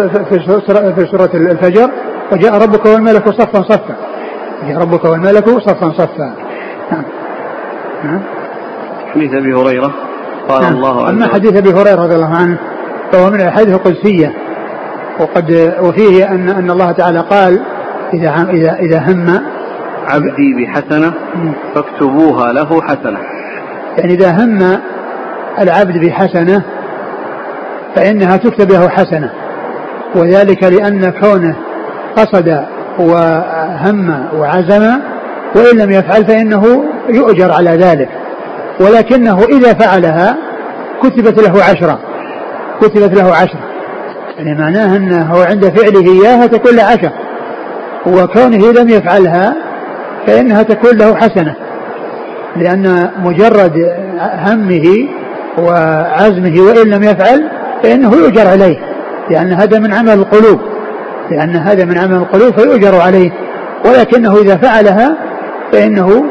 في 0.95 1.07
سورة 1.07 1.31
الفجر 1.35 1.91
وجاء 2.33 2.63
ربك 2.63 2.87
والملك 2.87 3.29
صفا 3.29 3.63
صفا. 3.63 3.97
جاء 4.69 4.79
ربك 4.79 5.05
والملك 5.05 5.49
صفا 5.49 5.93
صفا. 5.93 6.35
نعم. 6.91 7.05
نعم. 8.05 8.34
حديث 9.15 9.35
أبي 9.35 9.55
هريرة 9.55 9.95
قال 10.49 10.63
نعم. 10.63 10.75
الله 10.75 11.11
أما 11.11 11.27
حديث 11.27 11.57
أبي 11.57 11.71
هريرة 11.71 12.03
رضي 12.03 12.15
الله 12.15 12.37
عنه 12.37 12.59
فهو 13.13 13.31
من 13.31 13.41
الأحاديث 13.41 13.75
القدسية. 13.75 14.33
وقد 15.21 15.75
وفيه 15.81 16.31
أن 16.31 16.49
أن 16.49 16.71
الله 16.71 16.93
تعالى 16.93 17.21
قال 17.21 17.61
إذا 18.15 18.47
إذا 18.51 18.75
إذا 18.75 18.99
هم 18.99 19.41
عبدي 20.09 20.55
بحسنة 20.59 21.13
فاكتبوها 21.75 22.53
له 22.53 22.83
حسنة. 22.83 23.19
يعني 23.99 24.15
إذا 24.15 24.31
هم 24.31 24.79
العبد 25.59 26.07
بحسنة 26.07 26.63
فإنها 27.97 28.37
تكتب 28.37 28.73
له 28.73 28.89
حسنة. 28.89 29.31
وذلك 30.15 30.65
لأن 30.65 31.11
كونه 31.11 31.57
قصد 32.17 32.65
وهم 32.99 34.29
وعزم 34.35 35.01
وإن 35.57 35.79
لم 35.79 35.91
يفعل 35.91 36.25
فإنه 36.25 36.85
يؤجر 37.09 37.53
على 37.53 37.71
ذلك. 37.71 38.09
ولكنه 38.81 39.45
إذا 39.45 39.73
فعلها 39.75 40.37
كتبت 41.03 41.41
له 41.41 41.65
عشرة. 41.65 41.99
كتبت 42.81 43.15
له 43.15 43.35
عشرة. 43.35 43.61
يعني 44.39 44.61
معناه 44.61 44.97
أنه 44.97 45.45
عند 45.45 45.65
فعله 45.69 46.13
إياها 46.13 46.47
تكون 46.47 46.77
له 46.77 46.83
عشرة 46.83 47.13
وكونه 48.07 48.73
لم 48.73 48.89
يفعلها 48.89 49.55
فإنها 50.27 50.63
تكون 50.63 50.99
له 50.99 51.15
حسنة. 51.15 51.55
لأن 52.57 53.11
مجرد 53.19 53.73
همه 54.21 55.09
وعزمه 55.59 56.61
وإن 56.61 56.91
لم 56.91 57.03
يفعل 57.03 57.49
فإنه 57.83 58.13
يؤجر 58.13 58.49
عليه. 58.49 58.77
لأن 59.31 59.53
هذا 59.53 59.79
من 59.79 59.93
عمل 59.93 60.13
القلوب. 60.13 60.61
لأن 61.31 61.57
هذا 61.57 61.85
من 61.85 61.99
عمل 61.99 62.15
القلوب 62.15 62.61
فيؤجر 62.61 63.01
عليه. 63.01 63.31
ولكنه 63.85 64.37
إذا 64.37 64.57
فعلها 64.57 65.17
فإنه 65.73 66.25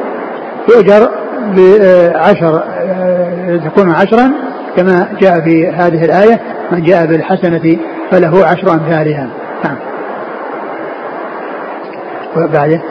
يؤجر 0.70 1.23
بعشر 1.56 2.64
تكون 3.66 3.92
عشرا 3.92 4.32
كما 4.78 5.08
جاء 5.22 5.42
في 5.42 5.68
هذه 5.68 6.06
الآية 6.06 6.42
من 6.72 6.84
جاء 6.84 7.06
بالحسنة 7.06 7.78
فله 8.12 8.46
عشر 8.46 8.72
أمثالها. 8.74 9.30
نعم. 9.64 9.76
وبعده. 12.38 12.82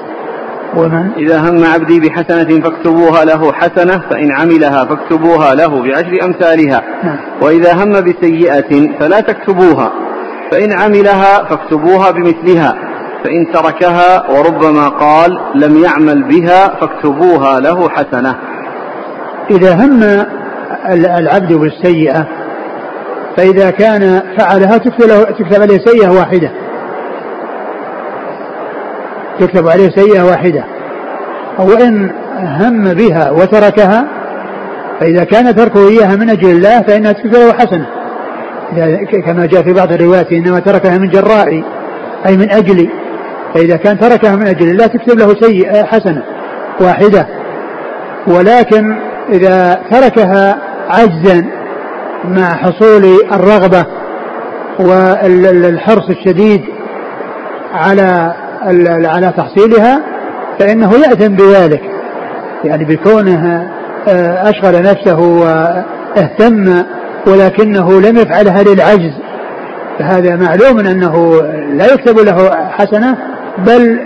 ومن؟ 0.77 1.11
إذا 1.17 1.41
هم 1.41 1.65
عبدي 1.65 2.01
بحسنة 2.01 2.61
فاكتبوها 2.61 3.25
له 3.25 3.53
حسنة 3.53 4.03
فإن 4.11 4.33
عملها 4.33 4.85
فاكتبوها 4.85 5.55
له 5.55 5.83
بعشر 5.83 6.25
أمثالها. 6.25 6.83
نعم. 7.05 7.17
وإذا 7.43 7.75
هم 7.75 7.93
بسيئة 7.93 8.99
فلا 9.01 9.21
تكتبوها 9.21 9.93
فإن 10.51 10.73
عملها 10.73 11.45
فاكتبوها 11.45 12.11
بمثلها. 12.11 12.75
فإن 13.25 13.53
تركها 13.53 14.31
وربما 14.31 14.89
قال 14.89 15.39
لم 15.55 15.83
يعمل 15.85 16.23
بها 16.23 16.69
فاكتبوها 16.69 17.61
له 17.61 17.89
حسنة. 17.89 18.37
إذا 19.51 19.75
هم 19.75 20.27
العبد 21.19 21.53
بالسيئة 21.53 22.27
فإذا 23.37 23.71
كان 23.71 24.23
فعلها 24.39 24.79
تكتب, 24.79 25.63
عليه 25.63 25.79
سيئة 25.79 26.09
واحدة. 26.09 26.51
تكتب 29.41 29.69
عليه 29.69 29.91
سيئة 29.91 30.23
واحدة. 30.23 30.65
وإن 31.59 32.11
هم 32.39 32.95
بها 32.95 33.31
وتركها 33.31 34.05
فإذا 35.01 35.25
كان 35.25 35.55
تركه 35.55 35.89
إياها 35.89 36.17
من 36.17 36.31
أجل 36.31 36.51
الله 36.51 36.83
فإنها 36.83 37.13
تكتب 37.13 37.33
له 37.33 37.53
حسنة. 37.53 37.87
كما 39.27 39.47
جاء 39.47 39.63
في 39.63 39.73
بعض 39.73 39.93
الروايات 39.93 40.33
إنما 40.33 40.61
تركها 40.61 40.99
من 40.99 41.09
جرائي 41.09 41.65
أي 42.27 42.37
من 42.37 42.51
أجلي 42.51 42.89
فإذا 43.55 43.77
كان 43.77 43.99
تركها 43.99 44.37
من 44.37 44.47
أجل 44.47 44.71
الله 44.71 44.87
تكتب 44.87 45.19
له 45.19 45.35
سيئة 45.41 45.85
حسنة 45.85 46.23
واحدة. 46.81 47.27
ولكن 48.27 48.97
إذا 49.29 49.81
تركها 49.91 50.59
عجزا 50.91 51.45
مع 52.25 52.55
حصول 52.55 53.05
الرغبة 53.33 53.87
والحرص 54.81 56.09
الشديد 56.11 56.63
على 57.75 58.35
على 59.07 59.33
تحصيلها 59.37 60.03
فإنه 60.59 60.93
يأثم 60.95 61.35
بذلك. 61.35 61.83
يعني 62.65 62.85
بكونه 62.85 63.69
آه، 64.09 64.51
أشغل 64.51 64.83
نفسه 64.83 65.19
واهتم 65.19 66.83
ولكنه 67.27 68.01
لم 68.01 68.17
يفعلها 68.17 68.63
للعجز. 68.63 69.13
فهذا 69.99 70.37
معلوم 70.37 70.79
أنه 70.79 71.43
لا 71.73 71.93
يكتب 71.93 72.19
له 72.19 72.51
حسنة 72.71 73.32
بل 73.59 73.99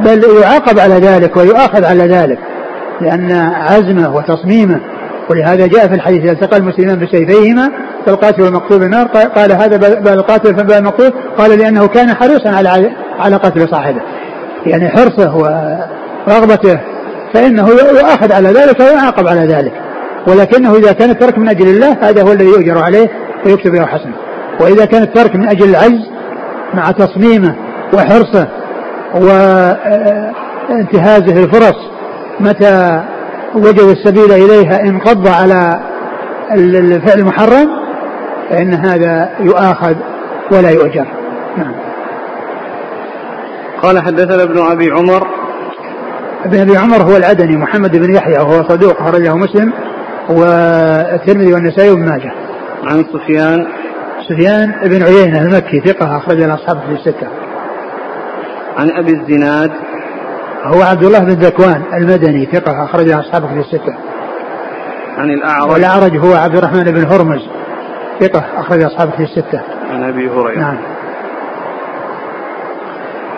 بل 0.00 0.24
يعاقب 0.42 0.78
على 0.78 0.94
ذلك 0.94 1.36
ويؤاخذ 1.36 1.84
على 1.84 2.04
ذلك 2.04 2.38
لأن 3.00 3.32
عزمه 3.54 4.16
وتصميمه 4.16 4.80
ولهذا 5.30 5.66
جاء 5.66 5.88
في 5.88 5.94
الحديث 5.94 6.32
التقى 6.32 6.56
المسلمان 6.56 6.98
بسيفيهما 6.98 7.70
فالقاتل 8.06 8.42
والمقتول 8.42 8.78
بالنار. 8.78 9.06
قال 9.06 9.52
هذا 9.52 9.76
بل 9.76 10.12
القاتل 10.12 10.56
فبل 10.56 10.72
المقتول. 10.72 11.12
قال 11.38 11.58
لأنه 11.58 11.86
كان 11.86 12.14
حريصا 12.14 12.50
على 12.50 12.90
على 13.18 13.36
قتل 13.36 13.68
صاحبه 13.68 14.00
يعني 14.66 14.88
حرصه 14.88 15.36
ورغبته 15.36 16.80
فإنه 17.34 17.68
يؤاخذ 17.68 18.32
على 18.32 18.48
ذلك 18.48 18.80
ويعاقب 18.80 19.28
على 19.28 19.40
ذلك. 19.40 19.72
ولكنه 20.26 20.74
إذا 20.74 20.92
كان 20.92 21.10
الترك 21.10 21.38
من 21.38 21.48
أجل 21.48 21.68
الله 21.68 21.96
هذا 22.00 22.22
هو 22.22 22.32
الذي 22.32 22.48
يؤجر 22.48 22.78
عليه 22.78 23.08
ويكتب 23.46 23.74
له 23.74 23.86
حسنة. 23.86 24.14
وإذا 24.60 24.84
كان 24.84 25.02
الترك 25.02 25.36
من 25.36 25.48
أجل 25.48 25.70
العجز 25.70 26.10
مع 26.74 26.90
تصميمه 26.90 27.54
وحرصه 27.94 28.48
وانتهازه 30.70 31.44
الفرص 31.44 31.76
متى 32.40 33.02
وجد 33.54 33.80
السبيل 33.80 34.32
إليها 34.32 34.80
انقض 34.80 35.28
على 35.28 35.80
الفعل 36.54 37.18
المحرم 37.18 37.68
فإن 38.50 38.74
هذا 38.74 39.30
يؤاخذ 39.40 39.94
ولا 40.52 40.70
يؤجر. 40.70 41.06
نعم. 41.56 41.74
قال 43.82 43.98
حدثنا 43.98 44.42
ابن 44.42 44.58
أبي 44.58 44.90
عمر. 44.90 45.26
ابن 46.44 46.60
أبي 46.60 46.76
عمر 46.76 47.02
هو 47.02 47.16
العدني 47.16 47.56
محمد 47.56 47.96
بن 47.96 48.14
يحيى 48.14 48.38
وهو 48.38 48.68
صدوق 48.68 49.00
أخرجه 49.00 49.34
مسلم 49.34 49.72
والترمذي 50.28 51.54
والنسائي 51.54 51.90
وابن 51.90 52.04
ماجه. 52.04 52.32
عن 52.84 53.04
سفيان. 53.04 53.66
سفيان 54.28 54.74
بن 54.84 55.02
عيينة 55.02 55.42
المكي 55.42 55.80
ثقة 55.80 56.16
أخرج 56.16 56.36
له 56.36 56.54
أصحابه 56.54 56.80
في 56.80 56.92
الستة. 56.92 57.28
عن 58.78 58.90
أبي 58.90 59.12
الزناد. 59.12 59.70
هو 60.64 60.82
عبد 60.82 61.04
الله 61.04 61.18
بن 61.18 61.32
ذكوان 61.32 61.82
المدني 61.94 62.46
ثقة 62.52 62.84
أخرج 62.84 63.06
له 63.06 63.20
أصحابه 63.20 63.46
في 63.46 63.60
الستة. 63.60 63.94
عن 65.16 65.30
الأعرج. 65.30 65.72
والأعرج 65.72 66.16
هو 66.16 66.34
عبد 66.34 66.56
الرحمن 66.56 66.84
بن 66.84 67.06
هرمز 67.06 67.48
ثقة 68.20 68.44
أخرج 68.56 68.82
أصحابه 68.82 69.10
في 69.10 69.22
الستة. 69.22 69.62
عن 69.90 70.02
أبي 70.02 70.30
هريرة. 70.30 70.60
نعم. 70.60 70.78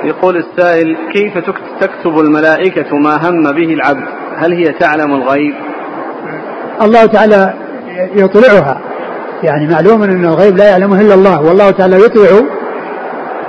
يقول 0.04 0.36
السائل 0.36 0.96
كيف 1.12 1.38
تكتب 1.80 2.18
الملائكة 2.18 2.96
ما 2.96 3.28
هم 3.28 3.42
به 3.42 3.74
العبد؟ 3.74 4.08
هل 4.36 4.52
هي 4.52 4.72
تعلم 4.72 5.14
الغيب؟ 5.14 5.54
الله 6.82 7.06
تعالى 7.06 7.54
يطلعها. 8.14 8.80
يعني 9.42 9.66
معلوم 9.66 10.02
أن 10.02 10.24
الغيب 10.24 10.56
لا 10.56 10.70
يعلمه 10.70 11.00
إلا 11.00 11.14
الله 11.14 11.40
والله 11.42 11.70
تعالى 11.70 11.96
يطلع 12.04 12.59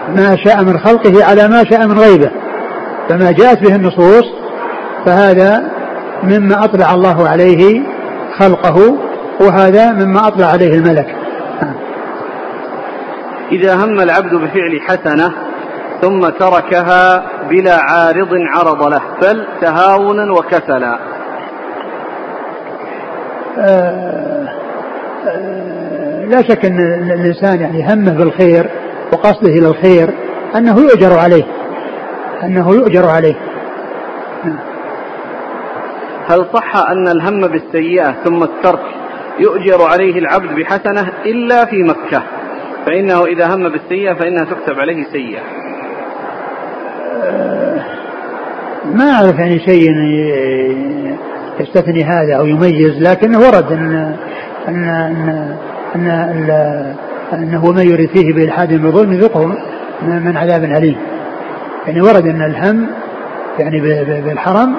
ما 0.09 0.35
شاء 0.35 0.63
من 0.63 0.79
خلقه 0.79 1.25
على 1.25 1.47
ما 1.47 1.63
شاء 1.63 1.87
من 1.87 1.99
غيبه. 1.99 2.31
فما 3.09 3.31
جاءت 3.31 3.61
به 3.61 3.75
النصوص 3.75 4.25
فهذا 5.05 5.63
مما 6.23 6.63
أطلع 6.63 6.93
الله 6.93 7.29
عليه 7.29 7.81
خلقه 8.39 8.97
وهذا 9.41 9.91
مما 9.91 10.27
أطلع 10.27 10.45
عليه 10.45 10.73
الملك. 10.73 11.15
إذا 13.51 13.75
هم 13.75 13.99
العبد 13.99 14.35
بفعل 14.35 14.81
حسنة 14.87 15.33
ثم 16.01 16.19
تركها 16.19 17.23
بلا 17.49 17.75
عارض 17.75 18.29
عرض 18.33 18.83
له 18.83 19.01
بل 19.21 19.45
تهاونا 19.61 20.33
وكسلا. 20.33 20.99
آه 23.57 24.47
آه 25.27 26.25
لا 26.25 26.41
شك 26.41 26.65
إن 26.65 27.11
الإنسان 27.11 27.61
يعني 27.61 27.93
همه 27.93 28.11
بالخير 28.11 28.69
وقصده 29.13 29.50
إلى 29.50 29.67
الخير 29.67 30.10
أنه 30.56 30.80
يؤجر 30.80 31.19
عليه. 31.19 31.43
أنه 32.43 32.74
يؤجر 32.74 33.08
عليه. 33.10 33.36
هل 36.30 36.45
صح 36.54 36.78
أن 36.78 37.08
الهم 37.08 37.47
بالسيئة 37.47 38.12
ثم 38.24 38.43
الترك 38.43 38.82
يؤجر 39.39 39.82
عليه 39.82 40.19
العبد 40.19 40.56
بحسنة 40.56 41.12
إلا 41.26 41.65
في 41.65 41.84
مكة؟ 41.84 42.24
فإنه 42.86 43.26
إذا 43.26 43.56
هم 43.56 43.69
بالسيئة 43.69 44.13
فإنها 44.13 44.45
تكتب 44.45 44.80
عليه 44.80 45.04
سيئة. 45.12 45.41
ما 48.86 49.12
أعرف 49.12 49.39
يعني 49.39 49.60
شيء 49.60 49.89
يستثني 51.60 52.04
هذا 52.04 52.36
أو 52.36 52.45
يميز 52.45 53.02
لكنه 53.02 53.39
ورد 53.39 53.71
أن 53.71 54.15
أن 54.67 54.84
أن, 54.84 55.58
أن, 55.95 56.08
أن 56.08 56.95
أنه 57.34 57.72
من 57.72 57.88
يريد 57.91 58.10
فيه 58.10 58.34
بإلحاد 58.34 58.74
بظلم 58.74 59.13
يذقه 59.13 59.46
من 60.02 60.38
عذاب 60.38 60.63
أليم. 60.63 60.98
يعني 61.88 62.02
ورد 62.02 62.28
أن 62.28 62.41
الهم 62.41 62.88
يعني 63.60 63.82
بالحرم 64.22 64.76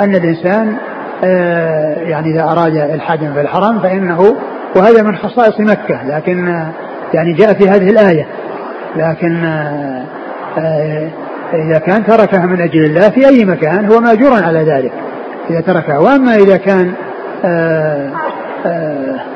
أن 0.00 0.14
الإنسان 0.14 0.76
يعني 2.08 2.30
إذا 2.30 2.42
أراد 2.42 2.76
إلحادا 2.76 3.32
في 3.32 3.40
الحرم 3.40 3.80
فإنه 3.80 4.36
وهذا 4.76 5.02
من 5.02 5.16
خصائص 5.16 5.60
مكة 5.60 6.02
لكن 6.08 6.64
يعني 7.14 7.32
جاء 7.32 7.52
في 7.52 7.68
هذه 7.68 7.90
الآية. 7.90 8.26
لكن 8.96 9.44
إذا 11.54 11.78
كان 11.78 12.04
تركها 12.04 12.46
من 12.46 12.60
أجل 12.60 12.84
الله 12.84 13.10
في 13.10 13.26
أي 13.28 13.44
مكان 13.44 13.92
هو 13.92 14.00
مأجور 14.00 14.44
على 14.44 14.58
ذلك. 14.58 14.92
إذا 15.50 15.60
تركها 15.60 15.98
وأما 15.98 16.34
إذا 16.34 16.56
كان 16.56 16.92
آآ 17.44 18.10
آآ 18.66 19.33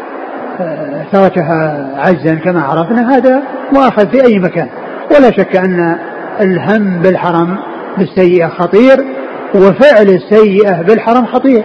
تركها 1.12 1.88
عجزا 1.96 2.34
كما 2.34 2.62
عرفنا 2.62 3.16
هذا 3.16 3.42
مؤاخذ 3.72 4.10
في 4.10 4.24
أي 4.24 4.38
مكان. 4.38 4.68
ولا 5.16 5.30
شك 5.30 5.56
أن 5.56 5.98
الهم 6.40 6.98
بالحرم 7.02 7.58
بالسيئة 7.98 8.48
خطير 8.48 9.04
وفعل 9.54 10.08
السيئة 10.08 10.82
بالحرم 10.82 11.26
خطير. 11.26 11.64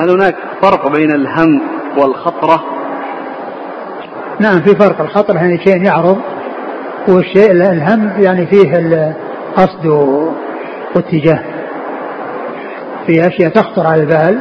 هل 0.00 0.10
هناك 0.10 0.43
فرق 0.64 0.88
بين 0.88 1.10
الهم 1.10 1.60
والخطرة؟ 1.96 2.64
نعم 4.40 4.60
في 4.60 4.74
فرق. 4.76 5.00
الخطر 5.00 5.36
يعني 5.36 5.58
شيء 5.64 5.82
يعرض 5.84 6.18
والشيء 7.08 7.50
الهم 7.50 8.12
يعني 8.18 8.46
فيه 8.46 8.78
القصد 8.78 9.86
واتجاه. 10.96 11.40
في 13.06 13.26
أشياء 13.26 13.50
تخطر 13.50 13.86
على 13.86 14.02
البال 14.02 14.38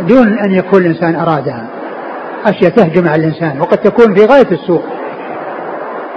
دون 0.00 0.38
أن 0.38 0.50
يكون 0.50 0.80
الإنسان 0.80 1.14
أرادها. 1.14 1.66
أشياء 2.46 2.70
تهجم 2.70 3.08
على 3.08 3.26
الإنسان 3.26 3.60
وقد 3.60 3.78
تكون 3.78 4.14
في 4.14 4.24
غاية 4.24 4.50
السوء 4.52 4.82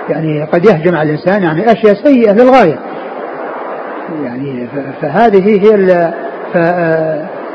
يعني 0.09 0.43
قد 0.43 0.65
يهجم 0.65 0.95
على 0.95 1.09
الإنسان 1.09 1.43
يعني 1.43 1.71
أشياء 1.71 1.93
سيئة 1.93 2.31
للغاية 2.31 2.79
يعني 4.23 4.67
فهذه 5.01 5.47
هي 5.49 5.75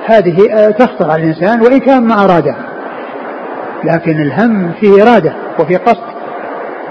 هذه 0.06 0.70
تخطر 0.70 1.10
على 1.10 1.22
الإنسان 1.22 1.60
وإن 1.60 1.78
كان 1.78 2.02
ما 2.02 2.24
أرادها 2.24 2.72
لكن 3.84 4.20
الهم 4.20 4.72
فيه 4.80 5.02
إرادة 5.02 5.32
وفيه 5.58 5.76
قصد 5.76 6.12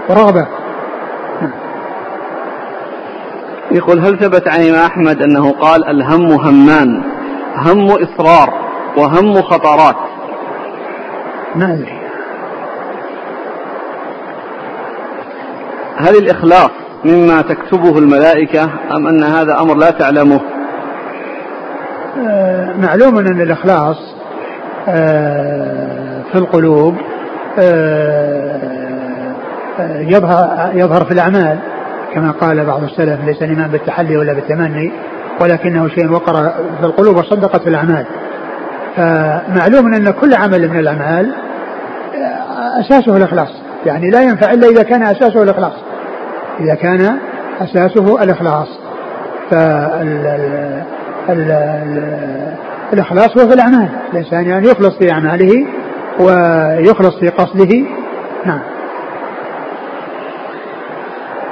ورغبة. 0.09 0.47
يقول 3.71 3.99
هل 3.99 4.19
ثبت 4.19 4.47
عن 4.47 4.61
الإمام 4.61 4.85
أحمد 4.85 5.21
أنه 5.21 5.51
قال 5.51 5.89
الهم 5.89 6.31
همان 6.31 7.03
هم 7.55 7.91
إصرار 7.91 8.53
وهم 8.97 9.41
خطرات؟ 9.41 9.95
ما 11.55 11.73
أدري. 11.73 12.01
هل 15.97 16.15
الإخلاص 16.15 16.71
مما 17.05 17.41
تكتبه 17.41 17.97
الملائكة 17.97 18.69
أم 18.95 19.07
أن 19.07 19.23
هذا 19.23 19.61
أمر 19.61 19.75
لا 19.75 19.91
تعلمه؟ 19.91 20.35
آه 20.35 20.50
معلوم 22.77 23.17
أن 23.17 23.41
الإخلاص 23.41 23.97
آه 24.89 26.21
في 26.31 26.37
القلوب 26.37 26.95
آه 27.59 28.59
يظهر 29.99 30.71
يظهر 30.73 31.05
في 31.05 31.11
الأعمال. 31.11 31.57
كما 32.13 32.31
قال 32.31 32.65
بعض 32.65 32.83
السلف 32.83 33.25
ليس 33.25 33.43
الإيمان 33.43 33.67
بالتحلي 33.67 34.17
ولا 34.17 34.33
بالتمني 34.33 34.91
ولكنه 35.41 35.87
شيء 35.87 36.11
وقر 36.11 36.49
في 36.79 36.85
القلوب 36.85 37.17
وصدقت 37.17 37.61
في 37.61 37.69
الأعمال. 37.69 38.05
فمعلوم 38.95 39.93
أن 39.93 40.11
كل 40.11 40.33
عمل 40.33 40.69
من 40.69 40.79
الأعمال 40.79 41.31
أساسه 42.79 43.17
الإخلاص. 43.17 43.61
يعني 43.85 44.09
لا 44.09 44.21
ينفع 44.21 44.51
إلا 44.51 44.67
إذا 44.67 44.83
كان 44.83 45.03
أساسه 45.03 45.43
الإخلاص. 45.43 45.73
إذا 46.59 46.75
كان 46.75 47.17
أساسه 47.61 48.23
الإخلاص. 48.23 48.67
فالإخلاص 52.91 53.37
هو 53.37 53.47
في 53.47 53.53
الأعمال. 53.53 53.89
الإنسان 54.13 54.45
يعني 54.45 54.67
يخلص 54.67 54.97
في 54.99 55.11
أعماله 55.11 55.67
ويخلص 56.19 57.19
في 57.19 57.29
قصده. 57.29 57.85
نعم. 58.45 58.61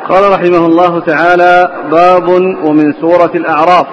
قال 0.09 0.32
رحمه 0.32 0.65
الله 0.65 0.99
تعالى 0.99 1.72
باب 1.91 2.30
ومن 2.65 2.93
سورة 3.01 3.32
الأعراف. 3.36 3.86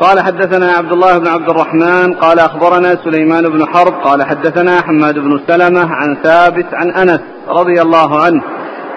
قال 0.00 0.20
حدثنا 0.20 0.72
عبد 0.72 0.92
الله 0.92 1.18
بن 1.18 1.26
عبد 1.26 1.50
الرحمن 1.50 2.14
قال 2.14 2.38
أخبرنا 2.38 2.96
سليمان 3.04 3.42
بن 3.42 3.66
حرب 3.66 3.92
قال 4.04 4.26
حدثنا 4.26 4.80
حماد 4.80 5.14
بن 5.14 5.40
سلمة 5.48 5.88
عن 5.90 6.16
ثابت 6.22 6.66
عن 6.72 6.90
أنس 6.90 7.20
رضي 7.48 7.82
الله 7.82 8.24
عنه 8.24 8.42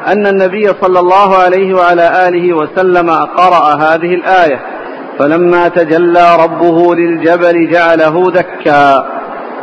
أن 0.08 0.28
النبي 0.28 0.68
صلى 0.82 1.00
الله 1.00 1.38
عليه 1.38 1.74
وعلى 1.74 2.28
آله 2.28 2.54
وسلم 2.54 3.10
قرأ 3.10 3.76
هذه 3.76 4.14
الآية. 4.14 4.60
فلما 5.20 5.68
تجلى 5.68 6.38
ربه 6.44 6.96
للجبل 6.96 7.72
جعله 7.72 8.32
دكا. 8.32 9.06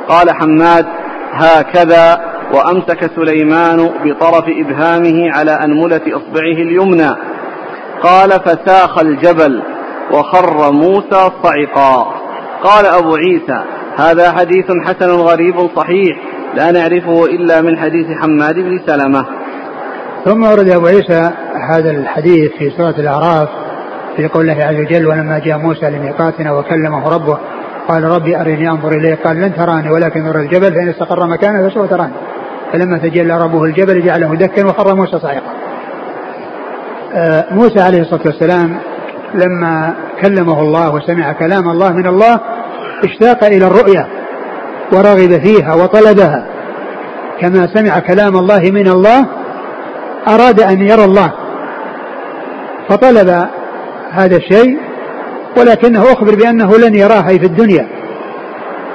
قال 0.09 0.31
حماد 0.31 0.87
هكذا 1.33 2.19
وأمسك 2.55 3.11
سليمان 3.17 3.91
بطرف 4.05 4.45
إبهامه 4.49 5.31
على 5.37 5.51
أنملة 5.51 6.01
إصبعه 6.07 6.59
اليمنى. 6.63 7.17
قال 8.03 8.31
فساخ 8.31 8.99
الجبل 8.99 9.63
وخر 10.13 10.73
موسى 10.73 11.31
صعقا. 11.43 12.15
قال 12.65 12.87
أبو 12.87 13.15
عيسى 13.15 13.65
هذا 13.97 14.33
حديث 14.33 14.67
حسن 14.87 15.11
غريب 15.11 15.69
صحيح 15.77 16.17
لا 16.55 16.71
نعرفه 16.71 17.25
إلا 17.25 17.61
من 17.61 17.79
حديث 17.79 18.07
حماد 18.23 18.55
بن 18.55 18.81
سلمة. 18.87 19.27
ثم 20.25 20.43
ورد 20.43 20.69
أبو 20.69 20.87
عيسى 20.87 21.31
هذا 21.71 21.91
الحديث 21.91 22.51
في 22.59 22.71
سورة 22.71 22.95
الأعراف 22.99 23.49
في 24.17 24.29
قول 24.29 24.51
الله 24.51 24.65
عز 24.65 24.81
وجل 24.81 25.07
ولما 25.07 25.39
جاء 25.39 25.59
موسى 25.59 25.91
لميقاتنا 25.91 26.53
وكلمه 26.53 27.09
ربه 27.09 27.39
قال 27.89 28.05
ربي 28.05 28.41
أرني 28.41 28.71
أنظر 28.71 28.93
إليك. 28.93 29.27
قال 29.27 29.37
لن 29.37 29.55
تراني 29.55 29.91
ولكن 29.91 30.21
انظر 30.21 30.41
الجبل 30.41 30.75
فإن 30.75 30.89
استقر 30.89 31.27
مكانه 31.27 31.69
فسوف 31.69 31.91
تراني. 31.91 32.13
فلما 32.73 32.99
تجلى 32.99 33.39
ربه 33.39 33.65
الجبل 33.65 34.03
جعله 34.03 34.35
دكا 34.35 34.67
وخر 34.67 34.95
موسى 34.95 35.19
صعقا 35.19 35.41
آه، 37.15 37.45
موسى 37.51 37.81
عليه 37.81 38.01
الصلاة 38.01 38.23
والسلام 38.27 38.79
لما 39.35 39.95
كلمه 40.23 40.61
الله 40.61 40.95
وسمع 40.95 41.33
كلام 41.33 41.69
الله 41.69 41.93
من 41.93 42.07
الله 42.07 42.41
اشتاق 43.05 43.45
إلى 43.45 43.67
الرؤيا 43.67 44.07
ورغب 44.93 45.41
فيها 45.45 45.75
وطلبها. 45.75 46.47
كما 47.41 47.69
سمع 47.75 47.99
كلام 47.99 48.37
الله 48.37 48.61
من 48.61 48.89
الله 48.89 49.27
أراد 50.29 50.61
أن 50.61 50.83
يرى 50.83 51.05
الله 51.05 51.33
فطلب 52.89 53.49
هذا 54.13 54.37
الشيء 54.37 54.79
ولكنه 55.57 56.03
أخبر 56.03 56.35
بأنه 56.35 56.79
لن 56.79 56.95
يراه 56.95 57.29
أي 57.29 57.39
في 57.39 57.47
الدنيا. 57.47 57.87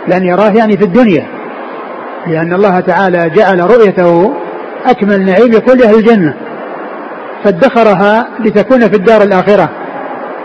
لن 0.07 0.26
يراه 0.26 0.49
يعني 0.49 0.78
في 0.78 0.84
الدنيا. 0.84 1.28
لأن 2.28 2.53
الله 2.53 2.80
تعالى 2.80 3.30
جعل 3.30 3.59
رؤيته 3.59 4.34
أكمل 4.86 5.26
نعيم 5.26 5.51
لكل 5.51 5.84
أهل 5.84 5.95
الجنة. 5.95 6.34
فادخرها 7.43 8.28
لتكون 8.39 8.80
في 8.80 8.95
الدار 8.95 9.24
الآخرة 9.24 9.70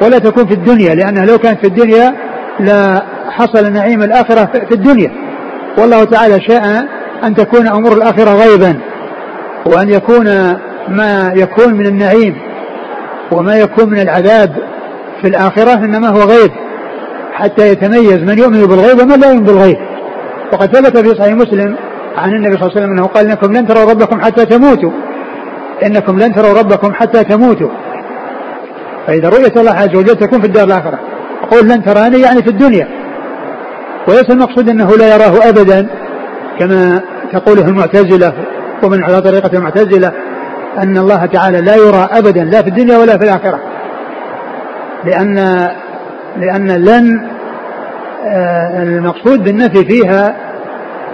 ولا 0.03 0.19
تكون 0.19 0.47
في 0.47 0.55
الدنيا 0.55 0.95
لأنها 0.95 1.27
لو 1.27 1.39
كانت 1.39 1.61
في 1.61 1.67
الدنيا 1.67 2.15
لا 2.61 3.03
حصل 3.31 3.73
نعيم 3.73 4.03
الآخرة 4.03 4.45
في 4.69 4.75
الدنيا. 4.75 5.13
والله 5.79 6.05
تعالى 6.05 6.41
شاء 6.41 6.87
أن 7.25 7.35
تكون 7.35 7.69
أمور 7.69 7.93
الآخرة 7.93 8.31
غيبا 8.31 8.81
وأن 9.67 9.89
يكون 9.89 10.27
ما 10.89 11.33
يكون 11.37 11.75
من 11.75 11.87
النعيم. 11.87 12.46
وما 13.33 13.57
يكون 13.57 13.91
من 13.91 14.01
العذاب 14.01 14.57
في 15.21 15.29
الآخرة 15.29 15.75
إنما 15.75 16.09
هو 16.09 16.21
غيب. 16.21 16.51
حتى 17.33 17.69
يتميز 17.69 18.23
من 18.23 18.39
يؤمن 18.39 18.67
بالغيب 18.67 19.01
ومن 19.01 19.21
لا 19.21 19.29
يؤمن 19.29 19.45
بالغيب. 19.45 19.77
وقد 20.53 20.77
ثبت 20.77 20.99
في 20.99 21.19
صحيح 21.19 21.35
مسلم 21.35 21.77
عن 22.17 22.31
النبي 22.31 22.57
صلى 22.57 22.63
الله 22.63 22.77
عليه 22.77 22.81
وسلم 22.81 22.91
أنه 22.91 23.07
قال 23.07 23.27
إنكم 23.27 23.53
لن 23.53 23.67
تروا 23.67 23.91
ربكم 23.91 24.21
حتى 24.21 24.47
تموتوا. 24.47 24.91
إنكم 25.87 26.19
لن 26.19 26.35
تروا 26.35 26.59
ربكم 26.59 26.93
حتى 26.93 27.25
تموتوا. 27.25 27.71
فإذا 29.07 29.29
رؤية 29.29 29.53
الله 29.57 29.73
عز 29.73 29.95
وجل 29.97 30.17
تكون 30.17 30.41
في 30.41 30.47
الدار 30.47 30.65
الآخرة. 30.65 30.99
قول 31.51 31.69
لن 31.69 31.85
تراني 31.85 32.21
يعني 32.21 32.43
في 32.43 32.51
الدنيا. 32.51 32.89
وليس 34.09 34.31
المقصود 34.31 34.69
أنه 34.69 34.97
لا 34.97 35.15
يراه 35.15 35.49
ابدا 35.49 35.89
كما 36.59 37.01
تقوله 37.33 37.69
المعتزلة 37.69 38.33
ومن 38.83 39.05
على 39.05 39.21
طريقة 39.21 39.51
المعتزلة. 39.57 40.13
أن 40.79 40.99
الله 40.99 41.27
تعالى 41.27 41.61
لا 41.61 41.77
يرى 41.77 42.09
ابدا 42.11 42.45
لا 42.45 42.63
في 42.63 42.69
الدنيا 42.69 42.99
ولا 42.99 43.19
في 43.19 43.25
الآخرة. 43.25 43.61
لأن 45.05 45.69
لأن 46.37 46.71
لن 46.71 47.21
آه، 48.27 48.83
المقصود 48.83 49.45
بالنفي 49.45 49.85
فيها 49.85 50.37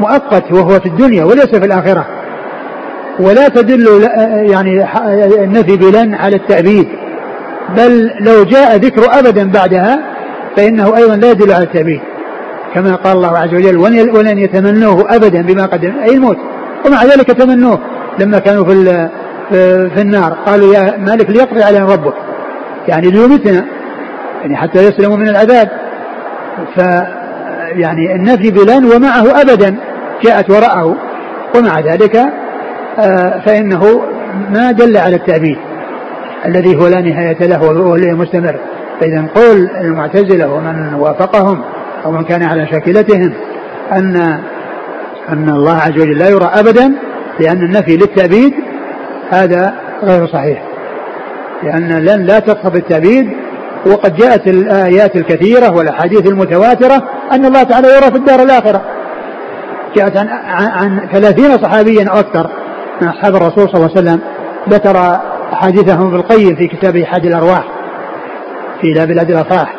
مؤقت 0.00 0.52
وهو 0.52 0.80
في 0.80 0.86
الدنيا 0.86 1.24
وليس 1.24 1.46
في 1.46 1.64
الآخرة. 1.64 2.06
ولا 3.20 3.48
تدل 3.48 4.08
يعني 4.50 4.86
النفي 5.44 5.76
بلن 5.76 6.14
على 6.14 6.36
التأبيد. 6.36 6.88
بل 7.76 8.10
لو 8.20 8.44
جاء 8.44 8.76
ذكر 8.76 9.18
أبدا 9.18 9.50
بعدها 9.50 10.00
فإنه 10.56 10.96
أيضا 10.96 11.16
لا 11.16 11.30
يدل 11.30 11.52
على 11.52 11.64
التأبيد. 11.64 12.00
كما 12.74 12.94
قال 12.94 13.16
الله 13.16 13.38
عز 13.38 13.54
وجل 13.54 13.76
ولن 14.16 14.38
يتمنوه 14.38 15.16
أبدا 15.16 15.42
بما 15.42 15.66
قدم 15.66 15.92
أي 16.04 16.14
الموت. 16.14 16.38
ومع 16.86 17.04
ذلك 17.04 17.26
تمنوه 17.26 17.78
لما 18.18 18.38
كانوا 18.38 18.64
في 18.64 19.08
في 19.94 20.00
النار. 20.00 20.32
قالوا 20.32 20.74
يا 20.74 20.96
مالك 20.96 21.30
ليقضي 21.30 21.62
علينا 21.62 21.84
ربك. 21.84 22.14
يعني 22.88 23.10
ليمتنا. 23.10 23.64
يعني 24.42 24.56
حتى 24.56 24.78
يسلموا 24.78 25.16
من 25.16 25.28
العذاب. 25.28 25.68
ف 26.76 26.78
يعني 27.72 28.14
النفي 28.14 28.50
بلن 28.50 28.84
ومعه 28.84 29.40
أبدا. 29.40 29.76
جاءت 30.22 30.50
وراءه. 30.50 30.96
ومع 31.56 31.80
ذلك 31.80 32.16
آه، 32.98 33.42
فإنه 33.46 34.00
ما 34.50 34.70
دل 34.70 34.96
على 34.96 35.16
التأبيد. 35.16 35.56
الذي 36.46 36.76
هو 36.76 36.86
لا 36.86 37.00
نهاية 37.00 37.46
له 37.46 37.62
وهو 37.62 37.96
مستمر 37.96 38.56
فإذا 39.00 39.28
قول 39.34 39.70
المعتزلة 39.80 40.52
ومن 40.52 40.94
وافقهم 40.94 41.62
أو 42.04 42.12
من 42.12 42.24
كان 42.24 42.42
على 42.42 42.66
شاكلتهم 42.66 43.32
أن 43.92 44.16
أن 45.28 45.48
الله 45.48 45.76
عز 45.76 45.92
وجل 45.92 46.18
لا 46.18 46.28
يرى 46.28 46.50
أبدا 46.54 46.92
لأن 47.40 47.64
النفي 47.64 47.96
للتأبيد 47.96 48.54
هذا 49.32 49.74
غير 50.02 50.26
صحيح. 50.26 50.62
لأن 51.62 52.04
لن 52.04 52.22
لا 52.22 52.38
تقصد 52.38 52.76
التأبيد 52.76 53.30
وقد 53.86 54.16
جاءت 54.16 54.46
الآيات 54.46 55.16
الكثيرة 55.16 55.70
والأحاديث 55.76 56.26
المتواترة 56.26 57.02
أن 57.32 57.44
الله 57.44 57.62
تعالى 57.62 57.88
يرى 57.88 58.10
في 58.10 58.16
الدار 58.16 58.42
الآخرة. 58.42 58.82
جاءت 59.96 60.16
عن, 60.16 60.28
عن 60.68 61.08
ثلاثين 61.12 61.58
صحابيا 61.58 62.08
أو 62.08 62.20
أكثر 62.20 62.50
من 63.02 63.08
أصحاب 63.08 63.36
الرسول 63.36 63.68
صلى 63.68 63.74
الله 63.74 63.90
عليه 63.96 64.00
وسلم. 64.00 64.20
ذكر 64.68 65.20
أحاديثهم 65.52 66.06
ابن 66.06 66.16
القيم 66.16 66.56
في 66.56 66.68
كتابه 66.68 67.04
حاد 67.04 67.26
الأرواح 67.26 67.64
في 68.80 68.92
لا 68.92 69.04
بلاد 69.04 69.30
الأفراح. 69.30 69.74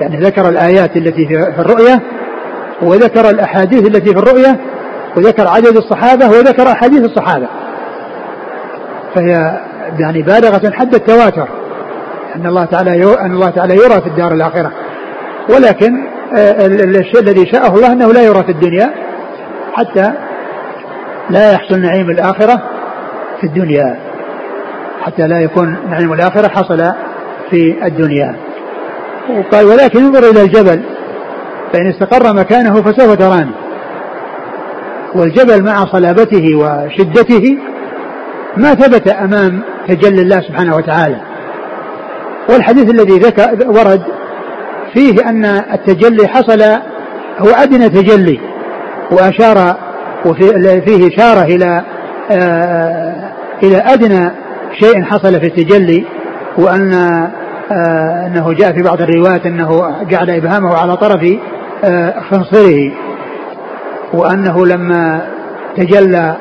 يعني 0.00 0.20
ذكر 0.20 0.48
الآيات 0.48 0.96
التي 0.96 1.26
في 1.26 1.60
الرؤية 1.60 2.02
وذكر 2.82 3.30
الأحاديث 3.30 3.86
التي 3.86 4.14
في 4.14 4.18
الرؤية 4.18 4.60
وذكر 5.16 5.48
عدد 5.48 5.76
الصحابة 5.76 6.28
وذكر 6.28 6.72
أحاديث 6.72 7.04
الصحابة. 7.04 7.48
فهي 9.14 9.60
يعني 9.98 10.22
بالغة 10.22 10.70
حد 10.74 10.94
التواتر 10.94 11.48
أن 12.36 12.46
الله 12.46 12.64
تعالى 12.64 13.16
أن 13.20 13.32
الله 13.32 13.50
تعالى 13.50 13.74
يرى 13.74 14.00
في 14.00 14.06
الدار 14.06 14.32
الآخرة. 14.32 14.72
ولكن 15.48 16.06
آه، 16.36 16.66
الشيء 16.66 17.20
الذي 17.20 17.46
شاءه 17.52 17.74
الله 17.74 17.92
أنه 17.92 18.12
لا 18.12 18.22
يرى 18.22 18.42
في 18.42 18.52
الدنيا 18.52 18.90
حتى 19.72 20.12
لا 21.30 21.52
يحصل 21.52 21.80
نعيم 21.80 22.10
الآخرة 22.10 22.62
في 23.40 23.46
الدنيا. 23.46 23.98
حتى 25.02 25.26
لا 25.26 25.40
يكون 25.40 25.76
نعيم 25.90 26.12
الآخرة 26.12 26.48
حصل 26.48 26.92
في 27.50 27.86
الدنيا. 27.86 28.36
وقال 29.30 29.64
ولكن 29.66 30.04
انظر 30.04 30.30
إلى 30.30 30.42
الجبل 30.42 30.82
فإن 31.72 31.86
استقر 31.86 32.34
مكانه 32.34 32.82
فسوف 32.82 33.14
تراني. 33.14 33.50
والجبل 35.14 35.64
مع 35.64 35.84
صلابته 35.84 36.56
وشدته 36.56 37.58
ما 38.58 38.74
ثبت 38.74 39.08
أمام 39.08 39.62
تجلي 39.88 40.22
الله 40.22 40.40
سبحانه 40.40 40.76
وتعالى. 40.76 41.16
والحديث 42.50 42.90
الذي 42.90 43.18
ذكر 43.18 43.68
ورد 43.68 44.02
فيه 44.94 45.28
أن 45.28 45.44
التجلي 45.44 46.28
حصل 46.28 46.62
هو 47.38 47.48
أدنى 47.62 47.88
تجلي 47.88 48.40
وأشار 49.10 49.76
وفيه 50.26 51.08
إشارة 51.08 51.42
إلى 51.42 51.82
آه 52.30 53.32
إلى 53.62 53.76
أدنى 53.76 54.30
شيء 54.80 55.02
حصل 55.02 55.40
في 55.40 55.46
التجلي 55.46 56.04
وأن 56.58 56.92
آه 56.92 58.26
أنه 58.26 58.52
جاء 58.52 58.72
في 58.72 58.82
بعض 58.82 59.02
الروايات 59.02 59.46
أنه 59.46 59.96
جعل 60.10 60.30
إبهامه 60.30 60.74
على 60.74 60.96
طرف 60.96 61.20
آه 61.84 62.14
خنصره 62.30 62.92
وأنه 64.14 64.66
لما 64.66 65.22
تجلى 65.76 66.36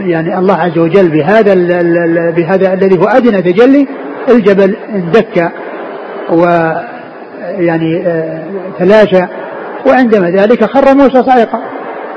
يعني 0.00 0.38
الله 0.38 0.54
عز 0.54 0.78
وجل 0.78 1.08
بهذا 1.08 1.54
بهذا 2.30 2.72
الذي 2.72 2.98
هو 2.98 3.04
أدنى 3.04 3.42
تجلي 3.42 3.88
الجبل 4.28 4.76
اندك 4.94 5.52
ويعني 6.30 8.06
آه، 8.06 8.40
تلاشى. 8.78 9.26
وعندما 9.86 10.30
ذلك 10.30 10.64
خر 10.64 10.94
موسى 10.94 11.22
صاعقا 11.22 11.60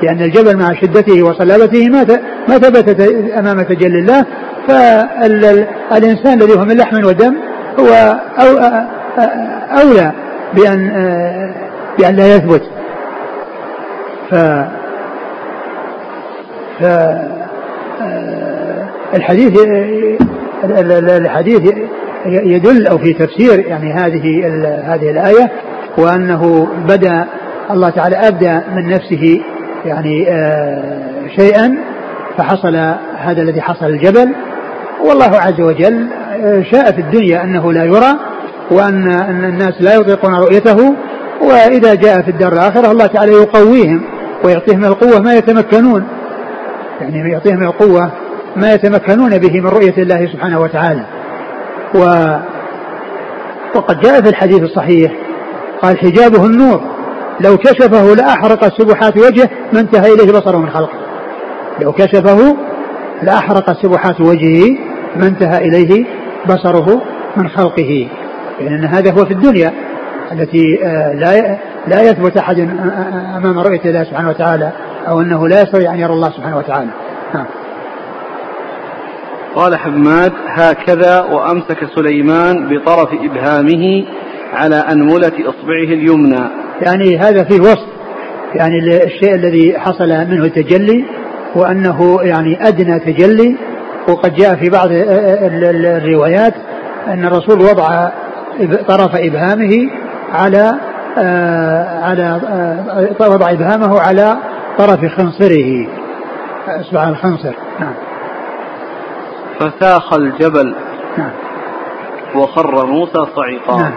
لأن 0.04 0.22
الجبل 0.22 0.58
مع 0.58 0.74
شدته 0.74 1.24
وصلابته 1.24 1.90
ما 1.90 2.06
ما 2.48 2.58
ثبت 2.58 3.02
أمام 3.38 3.62
تجلي 3.62 4.00
الله. 4.00 4.26
فالإنسان 4.68 6.42
الذي 6.42 6.54
هو 6.54 6.66
من 6.66 6.78
لحم 6.78 7.06
ودم 7.06 7.36
هو 7.80 8.20
أو 8.40 8.58
أولى 9.82 10.12
بأن 10.54 10.92
بأن 12.00 12.16
لا 12.16 12.36
يثبت. 12.36 12.62
ف 14.32 14.36
ف 16.80 16.84
الحديث 19.16 19.60
الحديث 21.10 21.62
يدل 22.26 22.88
أو 22.88 22.98
في 22.98 23.14
تفسير 23.14 23.60
يعني 23.60 23.94
هذه 23.94 24.48
هذه 24.94 25.12
الآية 25.12 25.52
وأنه 25.98 26.68
بدأ 26.88 27.26
الله 27.72 27.90
تعالى 27.90 28.16
ابدى 28.16 28.62
من 28.76 28.90
نفسه 28.90 29.42
يعني 29.86 30.30
آه، 30.30 31.28
شيئا 31.36 31.78
فحصل 32.38 32.76
هذا 33.18 33.42
الذي 33.42 33.62
حصل 33.62 33.86
الجبل. 33.86 34.36
والله 35.06 35.38
عز 35.38 35.62
وجل 35.62 36.08
آه، 36.44 36.62
شاء 36.62 36.92
في 36.92 37.02
الدنيا 37.02 37.44
أنه 37.44 37.74
لا 37.74 37.84
يرى 37.84 38.20
وان 38.72 39.12
أن 39.12 39.44
الناس 39.44 39.74
لا 39.82 39.96
يطيقون 39.96 40.34
رؤيته. 40.34 40.96
وإذا 41.42 41.94
جاء 41.94 42.22
في 42.22 42.32
الدار 42.32 42.54
الآخرة 42.54 42.92
الله 42.92 43.06
تعالى 43.06 43.32
يقويهم 43.32 44.02
ويعطيهم 44.44 44.86
القوة 44.86 45.20
ما 45.20 45.34
يتمكنون. 45.34 46.04
يعني 47.02 47.32
يعطيهم 47.32 47.64
القوة 47.64 48.12
ما 48.56 48.74
يتمكنون 48.74 49.38
به 49.38 49.62
من 49.62 49.68
رؤية 49.68 49.98
الله 49.98 50.28
سبحانه 50.34 50.60
وتعالى. 50.60 51.04
و 51.96 52.00
وقد 53.76 54.00
جاء 54.00 54.22
في 54.22 54.30
الحديث 54.30 54.62
الصحيح 54.62 55.12
قال 55.82 55.98
حجابه 55.98 56.46
النور 56.46 56.82
لو 57.40 57.58
كشفه 57.58 58.16
لأحرق 58.16 58.78
سبحات 58.82 59.18
وجهه 59.18 59.50
ما 59.74 59.80
انتهى 59.80 60.14
إليه 60.14 60.32
بصره 60.32 60.58
من 60.58 60.70
خلقه. 60.70 60.98
لو 61.82 61.92
كشفه 61.92 62.58
لأحرق 63.24 63.82
سبحات 63.82 64.22
وجهه 64.22 64.78
ما 65.16 65.28
انتهى 65.28 65.58
إليه 65.68 66.06
بصره 66.50 67.02
من 67.38 67.50
خلقه. 67.50 68.08
لأن 68.62 68.86
هذا 68.86 69.12
هو 69.12 69.26
في 69.26 69.32
الدنيا 69.34 69.74
التي 70.32 70.84
آه، 70.84 71.14
لا 71.14 71.58
لا 71.88 72.02
يثبت 72.02 72.38
أحد 72.38 72.60
أمام 73.38 73.60
رؤية 73.60 73.82
الله 73.86 74.04
سبحانه 74.04 74.30
وتعالى. 74.30 74.72
أو 75.10 75.22
أنه 75.22 75.48
لا 75.48 75.62
يستطيع 75.62 75.94
أن 75.94 76.00
يرى 76.00 76.14
الله 76.14 76.30
سبحانه 76.30 76.58
وتعالى. 76.58 76.90
نعم. 77.34 77.46
قال 79.56 79.76
حماد 79.76 80.34
هكذا 80.48 81.22
وأمسك 81.22 81.78
سليمان 81.96 82.70
بطرف 82.70 83.10
إبهامه 83.14 84.06
على 84.54 84.76
أنملة 84.76 85.34
إصبعه 85.40 85.94
اليمنى. 85.94 86.50
يعني 86.82 87.18
هذا 87.18 87.44
فيه 87.44 87.60
وصف. 87.60 87.90
يعني 88.56 89.04
الشيء 89.04 89.36
الذي 89.36 89.80
حصل 89.80 90.08
منه 90.08 90.46
التجلي 90.46 91.06
وأنه 91.56 92.20
يعني 92.22 92.68
أدنى 92.68 93.00
تجلي. 93.00 93.56
وقد 94.10 94.34
جاء 94.34 94.56
في 94.56 94.70
بعض 94.70 94.88
الروايات 94.92 96.54
أن 97.08 97.26
الرسول 97.26 97.62
وضع 97.62 98.10
طرف 98.88 99.16
إبهامه 99.16 99.90
على 100.34 100.74
آه، 101.18 102.04
على 102.04 102.40
آه، 103.20 103.30
وضع 103.30 103.52
إبهامه 103.52 104.00
على 104.00 104.38
طرف 104.80 105.16
خنصره. 105.16 105.88
إصبع 106.68 107.10
الخنصر. 107.10 107.54
نعم. 107.80 107.94
فساخ 109.60 110.14
الجبل 110.14 110.76
نعم. 111.18 111.32
وخر 112.36 112.86
موسى 112.86 113.26
صعيقا. 113.36 113.78
نعم. 113.78 113.94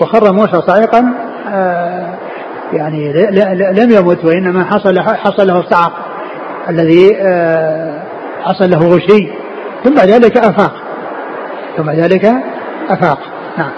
وخر 0.00 0.32
موسى 0.32 0.60
صعيقا 0.60 1.14
آه 1.52 2.14
يعني 2.72 3.12
لم 3.72 3.90
يمت 3.90 4.24
وإنما 4.24 4.64
حصل 4.64 5.00
حصل 5.00 5.46
له 5.46 5.60
الصعق 5.60 5.92
الذي 6.68 7.16
آه 7.20 8.02
حصل 8.42 8.70
له 8.70 8.78
غشي. 8.78 9.28
ثم 9.84 9.94
بعد 9.94 10.08
ذلك 10.08 10.36
أفاق. 10.36 10.72
ثم 11.76 11.82
بعد 11.82 11.98
ذلك 11.98 12.34
أفاق. 12.88 13.18
نعم. 13.58 13.70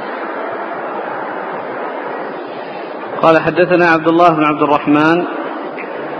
قال 3.22 3.38
حدثنا 3.38 3.86
عبد 3.86 4.08
الله 4.08 4.28
بن 4.28 4.44
عبد 4.44 4.62
الرحمن 4.62 5.24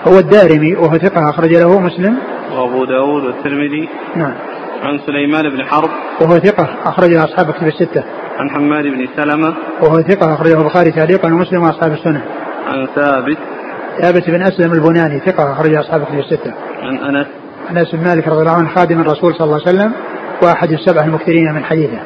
هو 0.08 0.18
الدارمي 0.18 0.74
وهو 0.74 0.98
ثقة 0.98 1.30
أخرج 1.30 1.54
له 1.54 1.80
مسلم. 1.80 2.18
وأبو 2.52 2.84
داود 2.84 3.24
والترمذي. 3.24 3.88
نعم. 4.16 4.34
عن 4.82 4.98
سليمان 5.06 5.50
بن 5.50 5.64
حرب. 5.64 5.90
وهو 6.20 6.38
ثقة 6.38 6.68
أخرجه 6.84 7.24
أصحاب 7.24 7.50
كتب 7.50 7.66
الستة. 7.66 8.04
عن 8.38 8.50
حماد 8.50 8.84
بن 8.84 9.06
سلمة. 9.16 9.54
وهو 9.82 10.02
ثقة 10.02 10.34
أخرجه 10.34 10.60
البخاري 10.60 10.90
تعليقا 10.90 11.28
ومسلم 11.28 11.62
وأصحاب 11.62 11.92
السنة. 11.92 12.24
عن 12.66 12.86
ثابت. 12.94 13.38
ثابت 14.00 14.30
بن 14.30 14.42
أسلم 14.42 14.72
البناني 14.72 15.20
ثقة 15.20 15.52
أخرجه 15.52 15.80
أصحاب 15.80 16.04
كتب 16.04 16.18
الستة. 16.18 16.54
عن 16.82 16.96
أنس. 16.96 17.26
أنس 17.70 17.94
بن 17.94 18.04
مالك 18.04 18.28
رضي 18.28 18.40
الله 18.40 18.52
عنه 18.52 18.68
خادم 18.74 19.00
الرسول 19.00 19.34
صلى 19.34 19.44
الله 19.44 19.60
عليه 19.66 19.78
وسلم 19.78 19.92
وأحد 20.42 20.72
السبع 20.72 21.04
المكثرين 21.04 21.54
من 21.54 21.64
حديثه. 21.64 21.98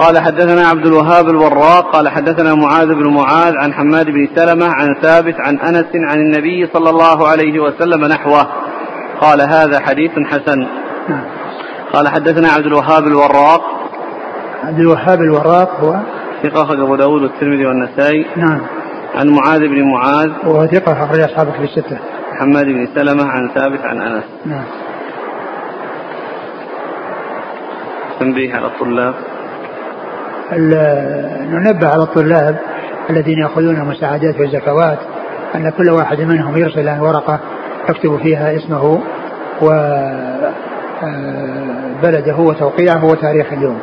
قال 0.00 0.18
حدثنا 0.18 0.68
عبد 0.68 0.86
الوهاب 0.86 1.28
الوراق 1.28 1.92
قال 1.92 2.08
حدثنا 2.08 2.54
معاذ 2.54 2.86
بن 2.86 3.14
معاذ 3.14 3.54
عن 3.56 3.72
حماد 3.72 4.06
بن 4.06 4.28
سلمة 4.34 4.66
عن 4.66 4.94
ثابت 5.02 5.34
عن 5.38 5.58
أنس 5.58 5.86
عن 5.94 6.18
النبي 6.18 6.66
صلى 6.72 6.90
الله 6.90 7.28
عليه 7.28 7.60
وسلم 7.60 8.04
نحوه. 8.04 8.46
قال 9.20 9.40
هذا 9.40 9.80
حديث 9.80 10.10
حسن. 10.10 10.58
نعم. 11.08 11.24
قال 11.92 12.08
حدثنا 12.08 12.48
عبد 12.48 12.66
الوهاب 12.66 13.06
الوراق. 13.06 13.62
عبد 14.64 14.78
الوهاب 14.78 15.20
الوراق 15.20 15.80
هو؟ 15.80 15.96
ثقة 16.42 16.62
أخرج 16.62 16.80
أبو 16.80 16.96
داود 16.96 17.22
والترمذي 17.22 17.66
والنسائي. 17.66 18.26
نعم. 18.36 18.60
عن 19.14 19.28
معاذ 19.28 19.60
بن 19.60 19.82
معاذ. 19.82 20.30
وهو 20.44 20.66
ثقة 20.66 21.04
أخرج 21.04 21.20
أصحابه 21.20 21.52
في 21.52 21.64
الستة. 21.64 21.98
حماد 22.38 22.66
بن 22.66 22.88
سلمة 22.94 23.24
عن 23.24 23.50
ثابت 23.54 23.80
عن 23.84 24.00
أنس. 24.00 24.24
نعم. 24.46 24.64
تنبيه 28.20 28.54
على 28.54 28.66
الطلاب. 28.66 29.14
ننبه 30.52 31.88
على 31.88 32.02
الطلاب 32.02 32.56
الذين 33.10 33.38
يأخذون 33.38 33.76
المساعدات 33.76 34.40
والزكوات 34.40 34.98
أن 35.54 35.70
كل 35.70 35.90
واحد 35.90 36.20
منهم 36.20 36.56
يرسل 36.56 36.88
عن 36.88 37.00
ورقة 37.00 37.40
يكتب 37.88 38.18
فيها 38.22 38.56
اسمه 38.56 39.00
وبلده 39.62 39.92
آه، 42.32 42.40
وتوقيعه 42.40 43.04
وتاريخ 43.04 43.52
اليوم. 43.52 43.78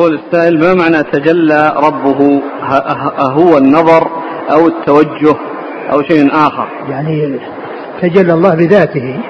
يقول 0.00 0.20
السائل 0.26 0.60
ما 0.60 0.74
معنى 0.74 1.02
تجلى 1.02 1.74
ربه؟ 1.76 2.42
هو 3.18 3.58
النظر 3.58 4.08
أو 4.50 4.66
التوجه 4.66 5.36
أو 5.92 6.02
شيء 6.02 6.28
آخر؟ 6.32 6.68
يعني 6.88 7.38
تجلى 8.02 8.32
الله 8.32 8.54
بذاته. 8.54 9.20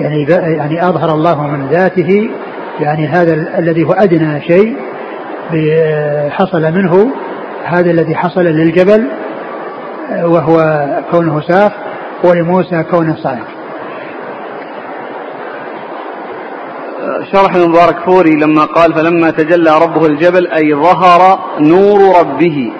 يعني 0.00 0.22
يعني 0.30 0.88
أظهر 0.88 1.14
الله 1.14 1.46
من 1.46 1.68
ذاته. 1.68 2.30
يعني 2.80 3.06
هذا 3.06 3.58
الذي 3.58 3.84
هو 3.84 3.92
أدنى 3.92 4.40
شيء 4.40 4.76
حصل 6.30 6.62
منه 6.62 7.10
هذا 7.64 7.90
الذي 7.90 8.14
حصل 8.14 8.44
للجبل 8.44 9.08
وهو 10.22 10.86
كونه 11.10 11.40
ساخ 11.40 11.72
ولموسى 12.24 12.82
كونه 12.90 13.16
صاعق. 13.22 13.57
شرح 17.32 17.54
المبارك 17.54 17.96
فوري 18.06 18.30
لما 18.30 18.64
قال 18.64 18.94
فلما 18.94 19.30
تجلى 19.30 19.78
ربه 19.82 20.06
الجبل 20.06 20.46
أي 20.46 20.74
ظهر 20.74 21.38
نور 21.60 22.18
ربه. 22.20 22.72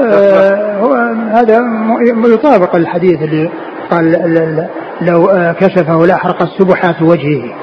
آه 0.00 0.78
هو 0.78 0.94
هذا 1.32 1.60
يطابق 2.26 2.76
الحديث 2.76 3.22
اللي 3.22 3.50
قال 3.90 4.68
لو 5.00 5.52
كشفه 5.60 6.06
لاحرق 6.06 6.42
السبحات 6.42 7.02
وجهه. 7.02 7.54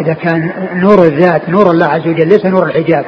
إذا 0.00 0.12
كان 0.12 0.50
نور 0.74 0.98
الذات 0.98 1.48
نور 1.48 1.70
الله 1.70 1.86
عز 1.86 2.08
وجل 2.08 2.28
ليس 2.28 2.46
نور 2.46 2.66
الحجاب. 2.66 3.04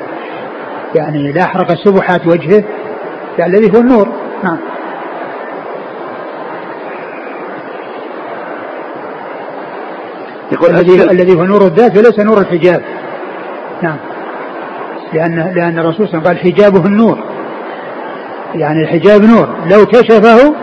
يعني 0.95 1.33
لاحرق 1.33 1.71
السبحات 1.71 2.27
وجهه 2.27 2.65
يعني 3.39 3.57
الذي 3.57 3.77
هو 3.77 3.81
النور. 3.81 4.09
نعم. 4.45 4.59
يقول 10.53 10.71
الذي 10.71 11.03
الذي 11.11 11.35
هو 11.35 11.45
نور 11.45 11.63
الذات 11.67 11.97
وليس 11.97 12.21
نور 12.21 12.39
الحجاب. 12.39 12.83
نعم. 13.83 13.97
لأن 15.13 15.53
لأن 15.55 15.79
الرسول 15.79 16.09
صلى 16.09 16.19
الله 16.19 16.29
عليه 16.29 16.41
وسلم 16.41 16.53
قال 16.53 16.55
حجابه 16.55 16.87
النور. 16.87 17.19
يعني 18.55 18.83
الحجاب 18.83 19.25
نور. 19.25 19.49
لو 19.71 19.87
كشفه 19.87 20.55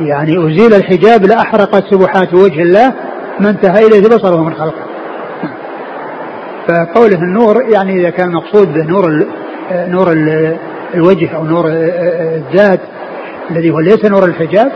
يعني 0.00 0.46
أزيل 0.46 0.74
الحجاب 0.74 1.24
لأحرقت 1.24 1.84
سبحات 1.90 2.34
وجه 2.34 2.62
الله 2.62 2.94
ما 3.40 3.50
انتهى 3.50 3.86
إليه 3.86 4.08
بصره 4.08 4.44
من 4.44 4.54
خلقه. 4.54 4.84
فقوله 6.68 7.22
النور 7.22 7.62
يعني 7.72 8.00
إذا 8.00 8.10
كان 8.10 8.32
مقصود 8.32 8.72
بنور 8.72 9.08
ال 9.08 9.26
نور 9.70 10.12
ال 10.12 10.56
الوجه 10.94 11.36
أو 11.36 11.44
نور 11.44 11.64
الذات 11.68 12.80
الذي 13.50 13.70
هو 13.70 13.80
ليس 13.80 14.04
نور 14.04 14.24
الحجاب 14.24 14.72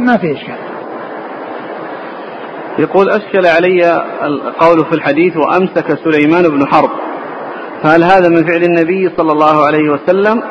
ما 0.00 0.16
في 0.20 0.32
إشكال. 0.32 0.73
يقول 2.78 3.10
أشكل 3.10 3.46
علي 3.46 4.04
القول 4.22 4.84
في 4.84 4.92
الحديث 4.92 5.36
وأمسك 5.36 5.98
سليمان 6.04 6.42
بن 6.42 6.66
حرب. 6.66 6.90
فهل 7.82 8.04
هذا 8.04 8.28
من 8.28 8.46
فعل 8.46 8.62
النبي 8.62 9.10
صلى 9.16 9.32
الله 9.32 9.66
عليه 9.66 9.90
وسلم؟ 9.90 10.42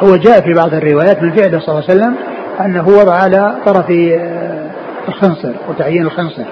هو 0.00 0.16
جاء 0.16 0.40
في 0.40 0.52
بعض 0.52 0.74
الروايات 0.74 1.22
من 1.22 1.32
فعله 1.32 1.60
صلى 1.60 1.68
الله 1.68 1.84
عليه 1.88 2.00
وسلم 2.00 2.16
أنه 2.60 2.88
وضع 2.88 3.14
على 3.14 3.56
طرف 3.66 3.90
آه، 3.90 4.70
الخنصر 5.08 5.52
وتعيين 5.68 6.02
الخنصر. 6.02 6.44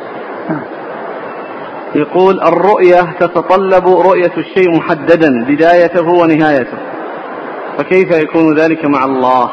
نعم. 0.50 0.62
يقول 1.94 2.40
الرؤية 2.40 3.16
تتطلب 3.20 3.88
رؤية 3.88 4.32
الشيء 4.38 4.76
محددا 4.78 5.44
بدايته 5.48 6.08
ونهايته. 6.08 6.78
فكيف 7.78 8.16
يكون 8.16 8.58
ذلك 8.58 8.84
مع 8.84 9.04
الله؟ 9.04 9.50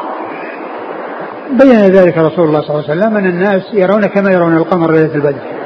بين 1.51 1.79
ذلك 1.79 2.17
رسول 2.17 2.45
الله 2.45 2.61
صلى 2.61 2.69
الله 2.69 2.89
عليه 2.89 3.01
وسلم 3.01 3.17
أن 3.17 3.25
الناس 3.25 3.61
يرون 3.73 4.05
كما 4.05 4.31
يرون 4.31 4.57
القمر 4.57 4.91
ليلة 4.91 5.15
البدر. 5.15 5.56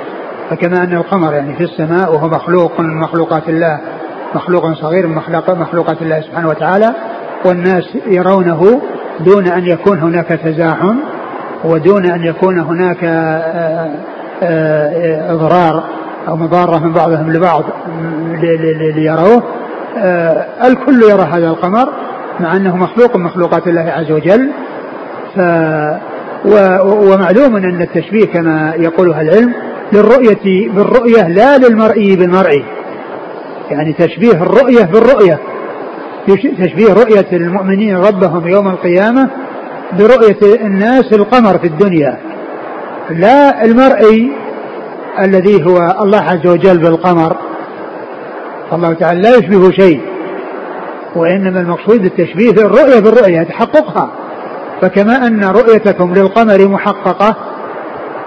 فكما 0.51 0.83
أن 0.83 0.93
القمر 0.93 1.33
يعني 1.33 1.55
في 1.55 1.63
السماء 1.63 2.13
وهو 2.13 2.27
مخلوق 2.27 2.79
من 2.79 2.99
مخلوقات 2.99 3.49
الله 3.49 3.79
مخلوق 4.35 4.73
صغير 4.73 5.07
من 5.07 5.15
مخلوقات 5.47 6.01
الله 6.01 6.21
سبحانه 6.21 6.47
وتعالى 6.47 6.95
والناس 7.45 7.97
يرونه 8.07 8.81
دون 9.19 9.47
أن 9.47 9.65
يكون 9.65 9.99
هناك 9.99 10.27
تزاحم 10.27 10.95
ودون 11.63 12.05
أن 12.05 12.23
يكون 12.23 12.59
هناك 12.59 13.03
آه، 13.03 13.91
آه، 14.43 15.33
إضرار 15.33 15.83
أو 16.27 16.35
مضارة 16.35 16.79
من 16.79 16.93
بعضهم 16.93 17.31
لبعض 17.31 17.63
ليروه. 18.95 19.43
آه، 19.97 20.45
الكل 20.67 21.03
يرى 21.03 21.27
هذا 21.31 21.47
القمر 21.47 21.89
مع 22.39 22.55
أنه 22.55 22.75
مخلوق 22.75 23.17
من 23.17 23.23
مخلوقات 23.23 23.67
الله 23.67 23.81
عز 23.81 24.11
وجل. 24.11 24.51
ف 25.35 25.39
ومعلوم 26.45 27.55
أن 27.55 27.81
التشبيه 27.81 28.25
كما 28.25 28.73
يقولها 28.77 29.21
العلم 29.21 29.53
للرؤية 29.93 30.69
بالرؤية 30.69 31.27
لا 31.27 31.57
للمرئي 31.57 32.15
بالمرئي. 32.15 32.65
يعني 33.71 33.93
تشبيه 33.93 34.31
الرؤية 34.31 34.83
بالرؤية. 34.83 35.39
تشبيه 36.57 36.93
رؤية 36.93 37.27
المؤمنين 37.33 37.97
ربهم 37.97 38.47
يوم 38.47 38.67
القيامة 38.67 39.29
برؤية 39.99 40.65
الناس 40.65 41.13
القمر 41.13 41.57
في 41.57 41.67
الدنيا. 41.67 42.17
لا 43.09 43.65
المرئي 43.65 44.31
الذي 45.19 45.65
هو 45.65 45.77
الله 46.01 46.21
عز 46.21 46.47
وجل 46.47 46.77
بالقمر. 46.77 47.37
الله 48.73 48.93
تعالى 48.93 49.21
لا 49.21 49.37
يشبه 49.37 49.71
شيء. 49.71 50.01
وإنما 51.15 51.59
المقصود 51.59 52.05
التشبيه 52.05 52.51
الرؤية 52.51 52.99
بالرؤية 52.99 53.43
تحققها 53.43 54.11
فكما 54.81 55.27
أن 55.27 55.43
رؤيتكم 55.43 56.13
للقمر 56.13 56.67
محققة 56.67 57.35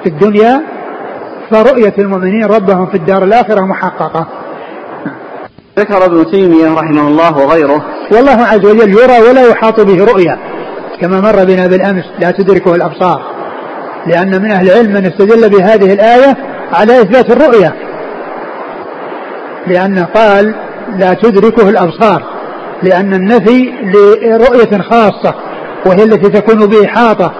في 0.02 0.08
الدنيا 0.08 0.62
فرؤية 1.50 1.94
المؤمنين 1.98 2.44
ربهم 2.44 2.86
في 2.86 2.94
الدار 2.94 3.24
الآخرة 3.24 3.60
محققة. 3.60 4.26
ذكر 5.78 6.04
ابن 6.04 6.30
تيمية 6.30 6.74
رحمه 6.74 7.08
الله 7.08 7.38
وغيره. 7.38 7.84
والله 8.12 8.42
عز 8.46 8.64
وجل 8.64 8.90
يرى 8.90 9.28
ولا 9.28 9.48
يحاط 9.48 9.80
به 9.80 10.04
رؤيا. 10.04 10.38
كما 11.00 11.20
مر 11.20 11.44
بنا 11.44 11.66
بالأمس 11.66 12.04
لا 12.18 12.30
تدركه 12.30 12.74
الأبصار. 12.74 13.22
لأن 14.06 14.42
من 14.42 14.50
أهل 14.50 14.70
العلم 14.70 14.92
من 14.92 15.06
استدل 15.06 15.48
بهذه 15.48 15.92
الآية 15.92 16.36
على 16.72 17.00
إثبات 17.00 17.30
الرؤيا. 17.30 17.72
لأنه 19.66 20.04
قال 20.04 20.54
لا 20.98 21.14
تدركه 21.14 21.68
الأبصار. 21.68 22.22
لأن 22.82 23.14
النفي 23.14 23.72
لرؤية 23.82 24.82
خاصة 24.82 25.34
وهي 25.86 26.04
التي 26.04 26.40
تكون 26.40 26.66
بإحاطة 26.66 27.32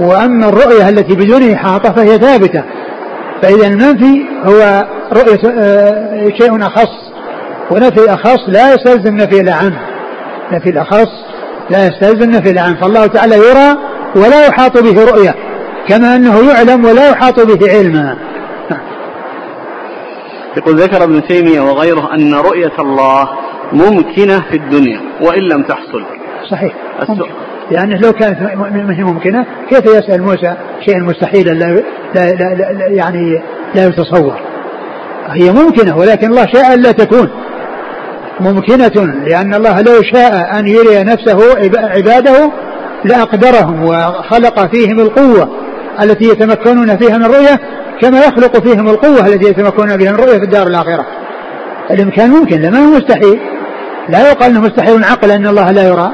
وأما 0.00 0.48
الرؤية 0.48 0.88
التي 0.88 1.14
بدون 1.14 1.52
إحاطة 1.52 1.92
فهي 1.92 2.18
ثابتة. 2.18 2.64
فإذا 3.42 3.66
المنفي 3.66 4.22
هو 4.44 4.86
رؤية 5.12 5.50
آه، 5.58 6.28
شيء 6.38 6.66
أخص. 6.66 7.10
ونفي 7.70 8.14
أخص 8.14 8.48
لا 8.48 8.74
يستلزم 8.74 9.16
نفي 9.16 9.40
الأعم. 9.40 9.72
نفي 10.52 10.70
الأخص 10.70 11.10
لا 11.70 11.86
يستلزم 11.86 12.30
نفي 12.30 12.50
الأعم. 12.50 12.74
فالله 12.74 13.06
تعالى 13.06 13.36
يرى 13.36 13.76
ولا 14.16 14.46
يحاط 14.46 14.78
به 14.78 15.04
رؤية 15.04 15.34
كما 15.88 16.16
أنه 16.16 16.50
يعلم 16.52 16.84
ولا 16.84 17.10
يحاط 17.10 17.40
به 17.40 17.72
علما. 17.72 18.16
يقول 20.56 20.76
ذكر 20.76 21.04
ابن 21.04 21.22
تيمية 21.28 21.60
وغيره 21.60 22.14
أن 22.14 22.34
رؤية 22.34 22.72
الله 22.78 23.28
ممكنة 23.72 24.40
في 24.50 24.56
الدنيا 24.56 25.00
وإن 25.20 25.42
لم 25.42 25.62
تحصل. 25.62 26.04
صحيح. 26.50 26.74
لأنه 27.70 27.96
لو 27.96 28.12
كانت 28.12 28.38
ممكنة 29.00 29.46
كيف 29.70 29.84
يسأل 29.84 30.22
موسى 30.22 30.54
شيئا 30.86 30.98
مستحيلا 30.98 31.50
لا, 31.50 31.82
لا, 32.14 32.32
لا, 32.32 32.72
لا 32.72 32.86
يعني 32.86 33.42
لا 33.74 33.86
يتصور؟ 33.86 34.40
هي 35.28 35.52
ممكنة 35.52 35.96
ولكن 35.96 36.26
الله 36.26 36.46
شاء 36.46 36.76
لا 36.76 36.92
تكون 36.92 37.30
ممكنة 38.40 39.14
لأن 39.26 39.54
الله 39.54 39.80
لو 39.80 40.02
شاء 40.02 40.58
أن 40.58 40.68
يري 40.68 41.02
نفسه 41.02 41.38
عباده 41.76 42.52
لأقدرهم 43.04 43.84
وخلق 43.84 44.74
فيهم 44.74 45.00
القوة 45.00 45.48
التي 46.02 46.24
يتمكنون 46.24 46.96
فيها 46.96 47.18
من 47.18 47.24
الرؤية 47.24 47.60
كما 48.00 48.18
يخلق 48.18 48.58
فيهم 48.58 48.88
القوة 48.88 49.26
التي 49.26 49.50
يتمكنون 49.50 49.96
بها 49.96 50.12
من 50.12 50.18
الرؤية 50.18 50.38
في 50.38 50.44
الدار 50.44 50.66
الآخرة. 50.66 51.06
الإمكان 51.90 52.30
ممكن 52.30 52.60
لما 52.60 52.78
هو 52.78 52.90
مستحيل. 52.90 53.40
لا 54.08 54.30
يقال 54.30 54.50
أنه 54.50 54.60
مستحيل 54.60 55.04
عقلا 55.04 55.34
أن 55.34 55.46
الله 55.46 55.70
لا 55.70 55.88
يرى. 55.88 56.12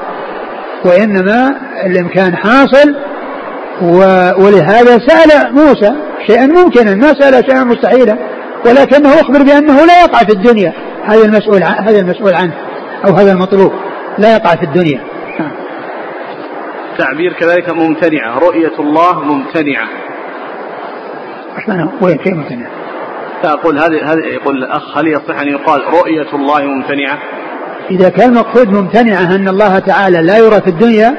وإنما 0.84 1.56
الإمكان 1.86 2.36
حاصل 2.36 2.94
ولهذا 4.38 4.98
سأل 4.98 5.54
موسى 5.54 5.92
شيئا 6.26 6.46
ممكنا 6.46 6.94
ما 6.94 7.12
سأل 7.12 7.44
شيئا 7.50 7.64
مستحيلا 7.64 8.16
ولكنه 8.66 9.08
أخبر 9.08 9.42
بأنه 9.42 9.86
لا 9.86 10.00
يقع 10.02 10.18
في 10.18 10.32
الدنيا 10.32 10.72
هذا 11.04 11.24
المسؤول 11.24 11.62
هذا 11.62 12.00
المسؤول 12.00 12.34
عنه 12.34 12.54
أو 13.06 13.14
هذا 13.14 13.32
المطلوب 13.32 13.72
لا 14.18 14.32
يقع 14.32 14.54
في 14.54 14.62
الدنيا 14.62 15.00
تعبير 16.98 17.32
كذلك 17.32 17.70
ممتنعة 17.70 18.38
رؤية 18.38 18.72
الله 18.78 19.20
ممتنعة 19.22 19.88
معنى 21.68 21.90
وين 22.02 22.16
كيف 22.16 22.34
ممتنعة؟ 22.34 22.70
أقول 23.44 23.78
هذه 23.78 24.12
هذه 24.12 24.18
يقول 24.18 24.56
الأخ 24.56 24.98
هل 24.98 25.06
يصح 25.08 25.40
أن 25.40 25.48
يقال 25.48 25.84
رؤية 25.84 26.34
الله 26.34 26.62
ممتنعة؟ 26.62 27.18
إذا 27.90 28.08
كان 28.08 28.28
المقصود 28.28 28.68
ممتنعة 28.68 29.34
أن 29.34 29.48
الله 29.48 29.78
تعالى 29.78 30.22
لا 30.22 30.38
يرى 30.38 30.60
في 30.60 30.68
الدنيا 30.68 31.14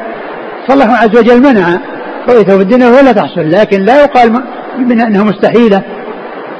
فالله 0.67 0.85
عز 0.85 1.17
وجل 1.17 1.41
منع. 1.41 1.79
رؤيته 2.29 2.57
في 2.57 2.63
الدنيا 2.63 2.87
ولا 2.87 3.11
تحصل 3.11 3.51
لكن 3.51 3.81
لا 3.81 4.03
يقال 4.03 4.43
من 4.77 5.01
أنها 5.01 5.23
مستحيلة. 5.23 5.81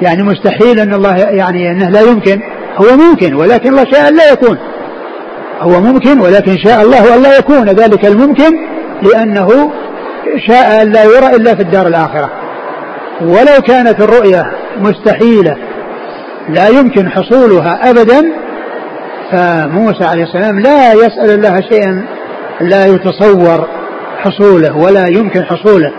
يعني 0.02 0.24
مستحيل 0.24 0.80
أن 0.80 0.94
الله 0.94 1.18
يعني 1.18 1.72
أنه 1.72 1.90
لا 1.90 2.02
يمكن. 2.02 2.42
هو 2.78 2.98
ممكن 2.98 3.34
ولكن 3.34 3.70
الله 3.70 3.86
شاء 3.92 4.08
أن 4.08 4.16
لا 4.16 4.32
يكون. 4.32 4.58
هو 5.60 5.82
ممكن 5.82 6.20
ولكن 6.20 6.58
شاء 6.58 6.82
الله 6.82 7.16
أن 7.16 7.22
لا 7.22 7.38
يكون. 7.38 7.70
ذلك 7.70 8.06
الممكن 8.06 8.52
لأنه 9.02 9.72
شاء 10.48 10.82
أن 10.82 10.92
لا 10.92 11.04
يرى 11.04 11.36
إلا 11.36 11.56
في 11.56 11.62
الدار 11.62 11.88
الآخرة. 11.88 12.30
ولو 13.22 13.62
كانت 13.68 14.02
الرؤية 14.02 14.52
مستحيلة 14.80 15.58
لا 16.50 16.68
يمكن 16.68 17.10
حصولها 17.10 17.90
أبدا. 17.90 18.47
فموسى 19.32 20.04
عليه 20.04 20.24
السلام 20.24 20.60
لا 20.60 20.94
يسأل 20.94 21.30
الله 21.30 21.62
شيئا 21.62 22.06
لا 22.62 22.86
يتصور 22.86 23.68
حصوله 24.18 24.78
ولا 24.78 25.08
يمكن 25.08 25.44
حصوله 25.44 25.92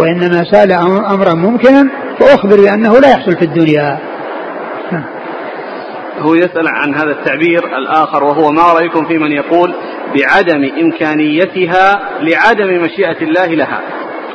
وإنما 0.00 0.44
سأل 0.52 0.72
أمرا 1.10 1.34
ممكنا 1.34 1.90
فأخبر 2.20 2.56
بأنه 2.56 2.92
لا 2.92 3.10
يحصل 3.10 3.36
في 3.36 3.44
الدنيا. 3.44 3.98
هو 6.18 6.34
يسأل 6.34 6.68
عن 6.68 6.94
هذا 6.94 7.10
التعبير 7.10 7.78
الآخر 7.78 8.24
وهو 8.24 8.50
ما 8.50 8.62
رأيكم 8.62 9.04
في 9.04 9.18
من 9.18 9.32
يقول 9.32 9.74
بعدم 10.14 10.70
إمكانيتها 10.82 12.00
لعدم 12.20 12.82
مشيئة 12.82 13.22
الله 13.22 13.46
لها 13.46 13.80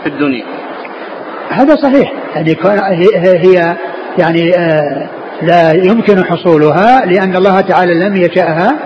في 0.03 0.09
الدنيا 0.09 0.45
هذا 1.49 1.75
صحيح 1.75 2.13
يعني 2.35 2.57
هي 3.15 3.75
يعني 4.17 4.55
آه 4.57 5.09
لا 5.41 5.71
يمكن 5.71 6.25
حصولها 6.25 7.05
لأن 7.05 7.35
الله 7.35 7.61
تعالى 7.61 7.93
لم 7.93 8.15
يشأها 8.15 8.79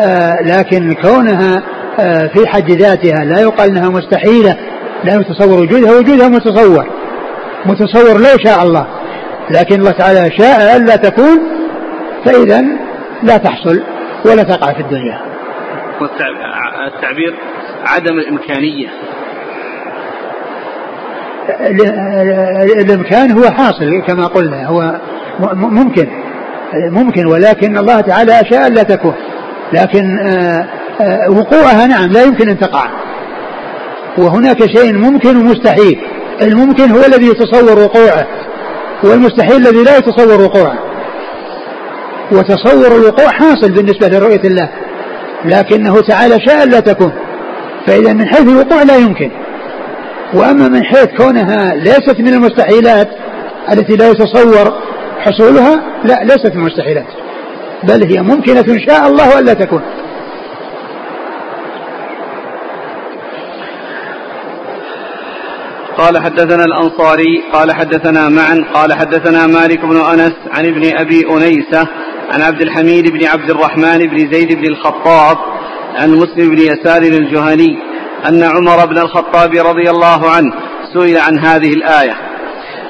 آه 0.00 0.42
لكن 0.42 0.92
كونها 0.92 1.62
آه 2.00 2.26
في 2.26 2.46
حد 2.46 2.70
ذاتها 2.70 3.24
لا 3.24 3.40
يقال 3.40 3.70
أنها 3.70 3.88
مستحيلة 3.88 4.56
لا 5.04 5.14
يتصور 5.14 5.62
وجودها 5.62 5.98
وجودها 5.98 6.28
متصور 6.28 6.86
متصور 7.66 8.18
لو 8.18 8.38
شاء 8.44 8.62
الله 8.62 8.86
لكن 9.50 9.80
الله 9.80 9.90
تعالى 9.90 10.30
شاء 10.38 10.76
ألا 10.76 10.96
تكون 10.96 11.38
فإذا 12.24 12.64
لا 13.22 13.36
تحصل 13.36 13.82
ولا 14.24 14.42
تقع 14.42 14.72
في 14.72 14.80
الدنيا. 14.80 15.20
التعبير 16.86 17.34
عدم 17.86 18.18
الإمكانية. 18.18 18.88
الإمكان 22.80 23.30
هو 23.32 23.50
حاصل 23.50 24.02
كما 24.06 24.26
قلنا 24.26 24.66
هو 24.66 25.00
ممكن. 25.54 26.08
ممكن 26.90 27.26
ولكن 27.26 27.78
الله 27.78 28.00
تعالى 28.00 28.40
شاء 28.50 28.68
لا 28.68 28.82
تكون. 28.82 29.14
لكن 29.72 30.18
آه، 30.18 30.66
آه، 31.00 31.30
وقوعها 31.30 31.86
نعم 31.86 32.12
لا 32.12 32.22
يمكن 32.22 32.48
أن 32.48 32.58
تقع. 32.58 32.90
وهناك 34.18 34.66
شيء 34.76 34.94
ممكن 34.94 35.36
ومستحيل. 35.36 35.98
الممكن 36.42 36.90
هو 36.90 37.04
الذي 37.04 37.26
يتصور 37.26 37.78
وقوعه 37.78 38.26
والمستحيل 39.04 39.56
الذي 39.56 39.82
لا 39.84 39.96
يتصور 39.96 40.40
وقوعه. 40.40 40.78
وتصور 42.32 42.96
الوقوع 42.96 43.28
حاصل 43.28 43.72
بالنسبة 43.72 44.08
لرؤية 44.08 44.40
الله. 44.44 44.68
لكنه 45.44 46.00
تعالى 46.00 46.40
شاء 46.46 46.66
لا 46.66 46.80
تكون. 46.80 47.12
فإذا 47.86 48.12
من 48.12 48.26
حيث 48.26 48.48
الوقوع 48.48 48.82
لا 48.82 48.96
يمكن. 48.96 49.30
وأما 50.34 50.68
من 50.68 50.84
حيث 50.84 51.06
كونها 51.06 51.74
ليست 51.74 52.20
من 52.20 52.28
المستحيلات 52.28 53.08
التي 53.72 53.96
لا 53.96 54.10
يتصور 54.10 54.72
حصولها 55.20 55.80
لا 56.04 56.24
ليست 56.24 56.54
من 56.54 56.60
المستحيلات. 56.60 57.06
بل 57.82 58.02
هي 58.04 58.22
ممكنة 58.22 58.78
شاء 58.78 59.08
الله 59.08 59.38
ألا 59.38 59.52
تكون. 59.52 59.82
قال 65.98 66.18
حدثنا 66.18 66.64
الأنصاري 66.64 67.42
قال 67.52 67.72
حدثنا 67.72 68.28
معا 68.28 68.64
قال 68.74 68.92
حدثنا 68.92 69.46
مالك 69.46 69.80
بن 69.84 69.96
أنس 69.96 70.32
عن 70.50 70.66
ابن 70.66 70.96
أبي 70.96 71.26
أنيسة 71.30 71.88
عن 72.30 72.42
عبد 72.42 72.62
الحميد 72.62 73.10
بن 73.12 73.26
عبد 73.26 73.50
الرحمن 73.50 73.98
بن 73.98 74.32
زيد 74.32 74.52
بن 74.52 74.66
الخطاب 74.66 75.36
عن 75.94 76.10
مسلم 76.10 76.48
بن 76.48 76.58
يسار 76.58 77.02
الجهني 77.02 77.78
أن 78.28 78.42
عمر 78.42 78.86
بن 78.86 78.98
الخطاب 78.98 79.50
رضي 79.50 79.90
الله 79.90 80.30
عنه 80.30 80.52
سئل 80.94 81.18
عن 81.18 81.38
هذه 81.38 81.72
الآية. 81.72 82.27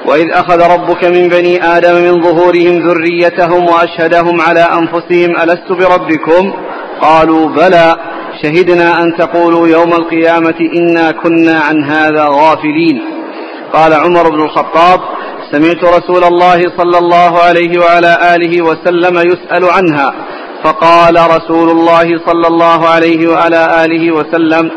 وإذ 0.09 0.31
أخذ 0.31 0.61
ربك 0.73 1.03
من 1.03 1.29
بني 1.29 1.63
آدم 1.63 1.95
من 1.95 2.23
ظهورهم 2.23 2.89
ذريتهم 2.89 3.65
وأشهدهم 3.65 4.41
على 4.41 4.59
أنفسهم 4.59 5.35
ألست 5.43 5.71
بربكم؟ 5.71 6.53
قالوا 7.01 7.47
بلى. 7.47 7.95
شهدنا 8.43 9.01
أن 9.01 9.17
تقولوا 9.17 9.67
يوم 9.67 9.93
القيامة 9.93 10.55
إنا 10.77 11.11
كنا 11.11 11.59
عن 11.59 11.83
هذا 11.83 12.25
غافلين. 12.29 13.01
قال 13.73 13.93
عمر 13.93 14.29
بن 14.29 14.43
الخطاب 14.43 14.99
سمعت 15.51 15.83
رسول 15.83 16.23
الله 16.23 16.63
صلى 16.77 16.97
الله 16.97 17.39
عليه 17.39 17.79
وعلى 17.79 18.35
آله 18.35 18.61
وسلم 18.61 19.17
يسأل 19.17 19.65
عنها. 19.65 20.13
فقال 20.63 21.15
رسول 21.15 21.69
الله 21.69 22.19
صلى 22.27 22.47
الله 22.47 22.87
عليه 22.87 23.27
وعلى 23.27 23.85
آله 23.85 24.11
وسلم 24.11 24.71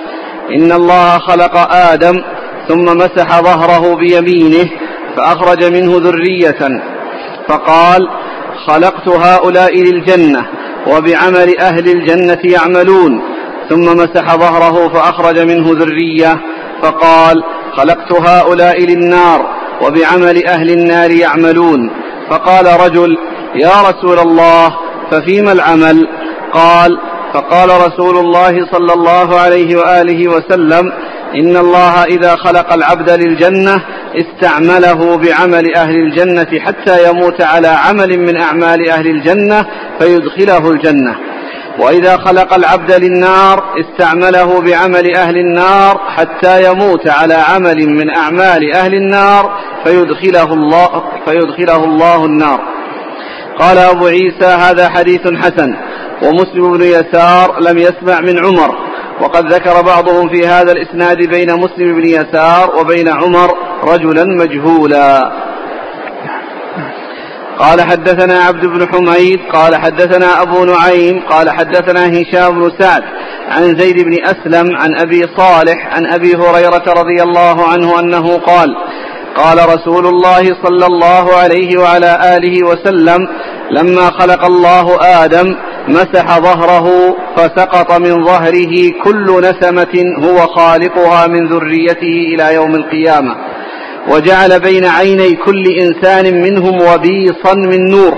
إن 0.57 0.73
الله 0.73 1.19
خلق 1.19 1.57
آدم 1.73 2.23
ثم 2.69 2.85
مسح 2.85 3.41
ظهره 3.41 3.97
بيمينه 3.97 4.71
فأخرج 5.17 5.65
منه 5.65 5.97
ذرية 5.97 6.83
فقال 7.49 8.09
خلقت 8.67 9.09
هؤلاء 9.09 9.83
للجنة 9.83 10.47
وبعمل 10.87 11.59
أهل 11.59 11.89
الجنة 11.89 12.39
يعملون. 12.45 13.23
ثم 13.69 13.97
مسح 13.97 14.37
ظهره 14.37 14.89
فأخرج 14.89 15.39
منه 15.39 15.67
ذرية 15.71 16.41
فقال 16.83 17.43
خلقت 17.77 18.13
هؤلاء 18.13 18.81
للنار 18.81 19.47
وبعمل 19.83 20.47
أهل 20.47 20.71
النار 20.71 21.11
يعملون. 21.11 21.91
فقال 22.31 22.81
رجل 22.81 23.17
يا 23.55 23.83
رسول 23.91 24.19
الله 24.19 24.77
ففيما 25.11 25.53
العمل؟ 25.53 26.09
قال 26.53 26.99
فقال 27.35 27.69
رسول 27.69 28.17
الله 28.17 28.67
صلى 28.73 28.93
الله 28.93 29.41
عليه 29.41 29.77
وآله 29.77 30.29
وسلم 30.29 30.93
إن 31.35 31.57
الله 31.57 32.05
إذا 32.05 32.37
خلق 32.37 32.73
العبد 32.73 33.11
للجنة 33.11 33.83
استعمله 34.17 35.17
بعمل 35.17 35.75
أهل 35.77 35.95
الجنة 35.95 36.61
حتى 36.61 37.09
يموت 37.09 37.43
على 37.43 37.69
عمل 37.69 38.19
من 38.19 38.37
أعمال 38.37 38.91
أهل 38.91 39.07
الجنة 39.07 39.67
فيدخله 39.99 40.71
الجنة. 40.71 41.17
وإذا 41.79 42.17
خلق 42.17 42.55
العبد 42.55 42.93
للنار 42.93 43.65
استعمله 43.81 44.61
بعمل 44.61 45.17
أهل 45.17 45.37
النار 45.37 46.01
حتى 46.17 46.71
يموت 46.71 47.09
على 47.09 47.35
عمل 47.35 47.89
من 47.89 48.11
أعمال 48.11 48.75
أهل 48.75 48.95
النار 48.95 49.59
فيدخله 49.85 50.53
الله 50.53 51.03
فيدخله 51.27 51.85
الله 51.85 52.25
النار. 52.25 52.61
قال 53.59 53.79
أبو 53.79 54.07
عيسى 54.07 54.47
هذا 54.47 54.89
حديث 54.89 55.21
حسن 55.21 55.75
ومسلم 56.23 56.73
بن 56.73 56.83
يسار 56.83 57.61
لم 57.61 57.79
يسمع 57.79 58.21
من 58.21 58.39
عمر 58.45 58.75
وقد 59.23 59.53
ذكر 59.53 59.83
بعضهم 59.83 60.29
في 60.29 60.47
هذا 60.47 60.73
الإسناد 60.73 61.17
بين 61.17 61.55
مسلم 61.55 61.95
بن 62.01 62.07
يسار 62.07 62.77
وبين 62.81 63.09
عمر 63.09 63.55
رجلا 63.85 64.25
مجهولا. 64.25 65.33
قال 67.59 67.83
حدثنا 67.83 68.39
عبد 68.45 68.67
بن 68.67 68.89
حميد 68.89 69.41
قال 69.53 69.77
حدثنا 69.77 70.43
أبو 70.43 70.65
نعيم 70.65 71.23
قال 71.31 71.51
حدثنا 71.51 72.07
هشام 72.07 72.61
بن 72.61 72.73
سعد 72.79 73.03
عن 73.51 73.79
زيد 73.79 74.05
بن 74.05 74.17
أسلم 74.25 74.77
عن 74.77 74.95
أبي 75.01 75.23
صالح 75.37 75.97
عن 75.97 76.07
أبي 76.07 76.35
هريرة 76.35 76.85
رضي 76.89 77.23
الله 77.23 77.69
عنه 77.69 78.01
أنه 78.01 78.39
قال 78.39 78.77
قال 79.37 79.59
رسول 79.59 80.07
الله 80.07 80.45
صلى 80.65 80.87
الله 80.87 81.37
عليه 81.37 81.81
وعلى 81.81 82.37
آله 82.37 82.67
وسلم 82.67 83.19
لما 83.71 84.11
خلق 84.11 84.45
الله 84.45 84.99
آدم 85.25 85.57
مسح 85.89 86.39
ظهره 86.39 87.17
فسقط 87.37 88.01
من 88.01 88.25
ظهره 88.25 88.91
كل 89.05 89.41
نسمة 89.41 90.05
هو 90.19 90.47
خالقها 90.47 91.27
من 91.27 91.49
ذريته 91.49 92.35
إلى 92.35 92.55
يوم 92.55 92.75
القيامة. 92.75 93.37
وجعل 94.09 94.61
بين 94.61 94.85
عيني 94.85 95.37
كل 95.37 95.67
إنسان 95.67 96.43
منهم 96.43 96.75
وبيصا 96.75 97.55
من 97.55 97.91
نور 97.91 98.15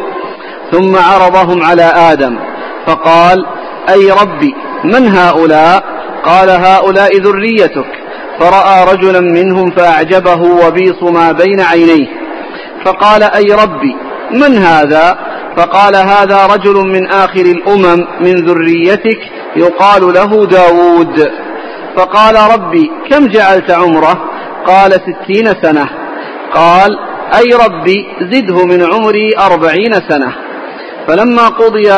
ثم 0.73 0.97
عرضهم 0.97 1.63
على 1.63 1.83
آدم 1.83 2.39
فقال 2.87 3.47
أي 3.89 4.11
ربي 4.11 4.55
من 4.85 5.09
هؤلاء؟ 5.09 5.85
قال 6.25 6.51
هؤلاء 6.51 7.17
ذريتك. 7.19 7.87
فرأى 8.41 8.95
رجلا 8.95 9.21
منهم 9.21 9.71
فأعجبه 9.71 10.67
وبيص 10.67 11.03
ما 11.03 11.33
بين 11.33 11.61
عينيه 11.61 12.07
فقال 12.85 13.23
أي 13.23 13.45
ربي 13.45 13.97
من 14.31 14.59
هذا؟ 14.59 15.34
فقال 15.57 15.97
هذا 15.97 16.47
رجل 16.47 16.75
من 16.75 17.07
آخر 17.07 17.41
الأمم 17.41 18.07
من 18.21 18.35
ذريتك 18.35 19.19
يقال 19.57 20.15
له 20.15 20.47
داود. 20.47 21.31
فقال 21.97 22.35
ربي 22.55 22.91
كم 23.11 23.27
جعلت 23.27 23.71
عمره؟ 23.71 24.31
قال 24.67 24.93
ستين 24.93 25.47
سنة. 25.63 25.89
قال 26.55 26.99
أي 27.39 27.67
ربي 27.67 28.07
زده 28.33 28.65
من 28.65 28.83
عمري 28.93 29.31
أربعين 29.39 29.93
سنة. 30.09 30.33
فلما 31.07 31.49
قضي 31.49 31.91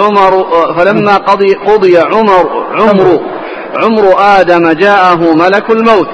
عمر 0.00 0.46
فلما 0.76 1.16
قضي, 1.16 1.54
قضي 1.54 1.98
عمر 1.98 2.66
عمر 2.74 3.20
عمر 3.82 4.14
آدم 4.18 4.72
جاءه 4.72 5.34
ملك 5.34 5.70
الموت. 5.70 6.08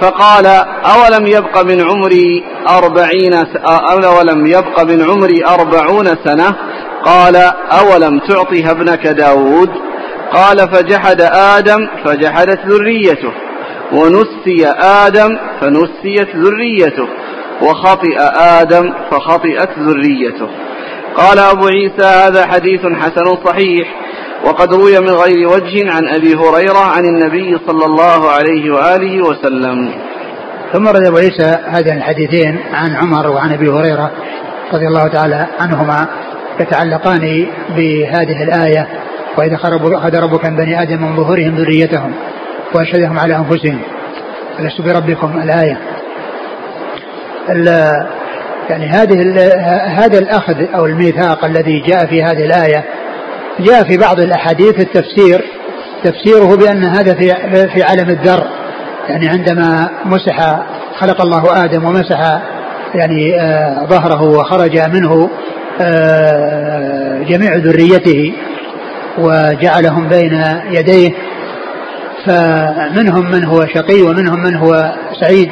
فقال 0.00 0.46
أولم 0.84 1.26
يبق 1.26 1.62
من 1.62 1.80
عمري 1.90 2.44
أربعين 2.68 3.34
أولم 4.06 4.46
يبق 4.46 4.82
من 4.82 5.02
عمري 5.02 5.44
أربعون 5.44 6.06
سنة؟ 6.24 6.56
قال 7.04 7.36
أولم 7.80 8.18
تعطها 8.28 8.70
ابنك 8.70 9.06
داود؟ 9.06 9.70
قال 10.32 10.58
فجحد 10.58 11.20
آدم 11.32 11.88
فجحدت 12.04 12.60
ذريته 12.66 13.32
ونسي 13.92 14.66
آدم 14.82 15.38
فنسيت 15.60 16.36
ذريته 16.36 17.08
وخطئ 17.62 18.18
آدم 18.60 18.94
فخطئت 19.10 19.70
ذريته. 19.78 20.48
قال 21.16 21.38
أبو 21.38 21.66
عيسى 21.66 22.04
هذا 22.04 22.46
حديث 22.46 22.80
حسن 22.80 23.36
صحيح 23.44 23.88
وقد 24.44 24.74
روي 24.74 25.00
من 25.00 25.10
غير 25.10 25.48
وجه 25.48 25.92
عن 25.92 26.08
أبي 26.08 26.34
هريرة 26.34 26.78
عن 26.78 27.04
النبي 27.04 27.58
صلى 27.66 27.84
الله 27.84 28.30
عليه 28.30 28.70
وآله 28.74 29.28
وسلم. 29.28 29.90
ثم 30.72 30.88
رد 30.88 31.06
أبو 31.06 31.16
عيسى 31.16 31.56
هذين 31.66 31.96
الحديثين 31.96 32.58
عن 32.72 32.96
عمر 32.96 33.26
وعن 33.26 33.52
أبي 33.52 33.68
هريرة 33.68 34.10
رضي 34.72 34.86
الله 34.86 35.08
تعالى 35.08 35.46
عنهما 35.60 36.06
يتعلقان 36.60 37.46
بهذه 37.76 38.42
الآية 38.42 38.88
وإذا 39.38 39.54
أخذ 39.54 40.16
ربك 40.16 40.44
من 40.44 40.56
بني 40.56 40.82
آدم 40.82 41.02
من 41.02 41.16
ظهورهم 41.16 41.56
ذريتهم 41.56 42.12
وأشهدهم 42.74 43.18
على 43.18 43.36
أنفسهم. 43.36 43.80
ألست 44.60 44.80
بربكم؟ 44.80 45.40
الآية. 45.42 45.78
يعني 48.70 48.86
هذه 48.86 49.22
هذا 49.86 50.18
الأخذ 50.18 50.74
أو 50.74 50.86
الميثاق 50.86 51.44
الذي 51.44 51.80
جاء 51.80 52.06
في 52.06 52.22
هذه 52.22 52.44
الآية 52.44 52.84
جاء 53.58 53.84
في 53.84 53.96
بعض 53.96 54.20
الأحاديث 54.20 54.80
التفسير 54.80 55.44
تفسيره 56.04 56.56
بأن 56.56 56.84
هذا 56.84 57.14
في 57.14 57.34
في 57.74 57.82
عالم 57.82 58.10
الذر 58.10 58.46
يعني 59.08 59.28
عندما 59.28 59.90
مسح 60.04 60.60
خلق 60.98 61.20
الله 61.20 61.64
آدم 61.64 61.84
ومسح 61.84 62.40
يعني 62.94 63.40
آه 63.40 63.86
ظهره 63.86 64.22
وخرج 64.22 64.78
منه 64.78 65.30
آه 65.80 67.22
جميع 67.22 67.56
ذريته 67.56 68.32
وجعلهم 69.18 70.08
بين 70.08 70.44
يديه 70.70 71.10
فمنهم 72.26 73.30
من 73.30 73.44
هو 73.44 73.66
شقي 73.66 74.02
ومنهم 74.02 74.42
من 74.42 74.56
هو 74.56 74.94
سعيد 75.20 75.50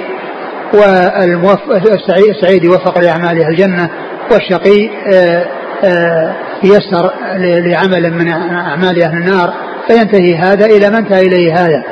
والسعيد 0.74 2.64
يوفق 2.64 2.98
لأعماله 2.98 3.48
الجنة 3.48 3.90
والشقي 4.32 4.90
آه، 5.12 5.46
آه، 5.84 6.32
يسر 6.64 7.12
لعمل 7.40 8.12
من 8.14 8.28
أعمال 8.28 9.02
أهل 9.02 9.16
النار 9.16 9.54
فينتهي 9.88 10.36
هذا 10.36 10.66
إلى 10.66 10.90
ما 10.90 10.98
انتهى 10.98 11.26
إليه 11.26 11.54
هذا. 11.54 11.82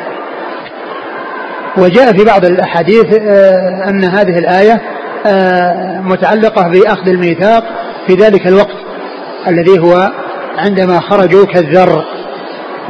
وجاء 1.78 2.12
في 2.12 2.24
بعض 2.24 2.44
الأحاديث 2.44 3.18
آه، 3.20 3.88
أن 3.88 4.04
هذه 4.04 4.38
الآية 4.38 4.82
آه، 5.26 6.00
متعلقة 6.00 6.68
بأخذ 6.68 7.08
الميثاق 7.08 7.64
في 8.06 8.14
ذلك 8.14 8.46
الوقت 8.46 8.76
الذي 9.48 9.78
هو 9.78 10.12
عندما 10.58 11.00
خرجوا 11.00 11.46
كالذر 11.46 12.04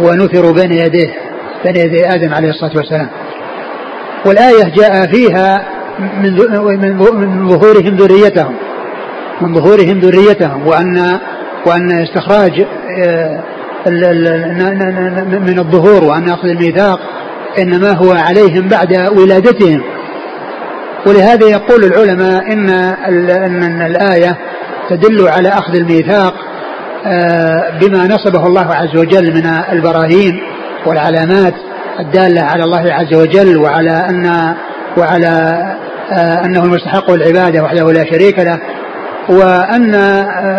ونثروا 0.01 0.53
بين 0.53 0.73
يديه 0.73 1.15
بين 1.65 1.77
يدي 1.77 2.09
آدم 2.09 2.35
عليه 2.35 2.49
الصلاة 2.49 2.77
والسلام. 2.77 3.09
والآية 4.27 4.65
جاء 4.75 5.07
فيها 5.07 5.67
من 5.99 6.33
من 7.15 7.49
ظهورهم 7.49 7.97
ذريتهم 7.97 8.55
من 9.41 9.55
ظهورهم 9.55 9.99
ذريتهم 9.99 10.67
وأن 10.67 11.19
وأن 11.67 12.03
استخراج 12.03 12.67
آه، 13.05 13.41
من 15.47 15.59
الظهور 15.59 16.05
وأن 16.05 16.29
أخذ 16.29 16.49
الميثاق 16.49 17.01
إنما 17.59 17.93
هو 17.93 18.13
عليهم 18.13 18.69
بعد 18.69 18.93
ولادتهم. 19.19 19.83
ولهذا 21.07 21.47
يقول 21.47 21.85
العلماء 21.85 22.53
إن 22.53 22.71
أن 23.31 23.83
الآية 23.87 24.37
تدل 24.91 25.29
على 25.29 25.49
أخذ 25.49 25.77
الميثاق 25.77 26.35
آه، 27.07 27.79
بما 27.81 28.07
نصبه 28.07 28.47
الله 28.47 28.75
عز 28.75 28.97
وجل 28.97 29.35
من 29.35 29.47
البراهين 29.73 30.41
والعلامات 30.87 31.55
الدالة 32.01 32.43
على 32.43 32.65
الله 32.65 32.93
عز 32.93 33.15
وجل 33.15 33.57
وعلى 33.57 33.91
أن 33.91 34.55
وعلى 34.97 35.63
آه، 36.13 36.45
أنه 36.45 36.65
المستحق 36.65 37.11
العبادة 37.11 37.63
وحده 37.63 37.93
لا 37.93 38.05
شريك 38.05 38.39
له. 38.39 38.59
وأن 39.29 39.95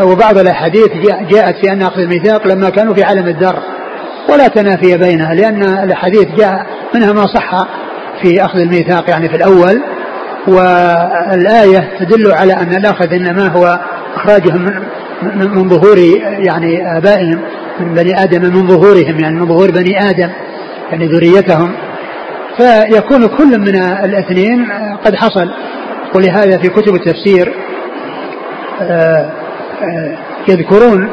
وبعض 0.02 0.38
الأحاديث 0.38 0.90
جاءت 1.32 1.56
في 1.66 1.72
أن 1.72 1.82
أخذ 1.82 2.00
الميثاق 2.00 2.48
لما 2.48 2.70
كانوا 2.70 2.94
في 2.94 3.04
عالم 3.04 3.28
الذر 3.28 3.60
ولا 4.30 4.48
تنافي 4.48 4.98
بينها 4.98 5.34
لأن 5.34 5.64
الأحاديث 5.64 6.28
جاء 6.38 6.66
منها 6.96 7.14
ما 7.14 7.26
صح 7.26 7.68
في 8.22 8.46
أخذ 8.46 8.60
الميثاق 8.60 9.10
يعني 9.10 9.30
في 9.30 9.36
الأول. 9.36 9.82
والآية 10.48 11.90
تدل 12.00 12.32
على 12.32 12.54
أن 12.54 12.76
الأخذ 12.76 13.14
إنما 13.14 13.48
هو 13.48 13.80
إخراجهم 14.16 14.66
من, 15.22 15.52
من 15.52 15.70
ظهور 15.70 15.98
يعني 16.40 16.98
آبائهم 16.98 17.42
من 17.80 17.94
بني 17.94 18.24
آدم 18.24 18.42
من 18.42 18.68
ظهورهم 18.68 19.20
يعني 19.20 19.40
من 19.40 19.48
ظهور 19.48 19.72
بني 19.72 20.10
آدم 20.10 20.30
يعني 20.92 21.08
ذريتهم. 21.08 21.72
فيكون 22.58 23.28
كل 23.28 23.60
من 23.60 23.76
الاثنين 23.76 24.68
قد 25.06 25.16
حصل. 25.16 25.50
ولهذا 26.16 26.58
في 26.58 26.70
كتب 26.70 26.96
التفسير 26.96 27.54
يذكرون. 30.48 31.10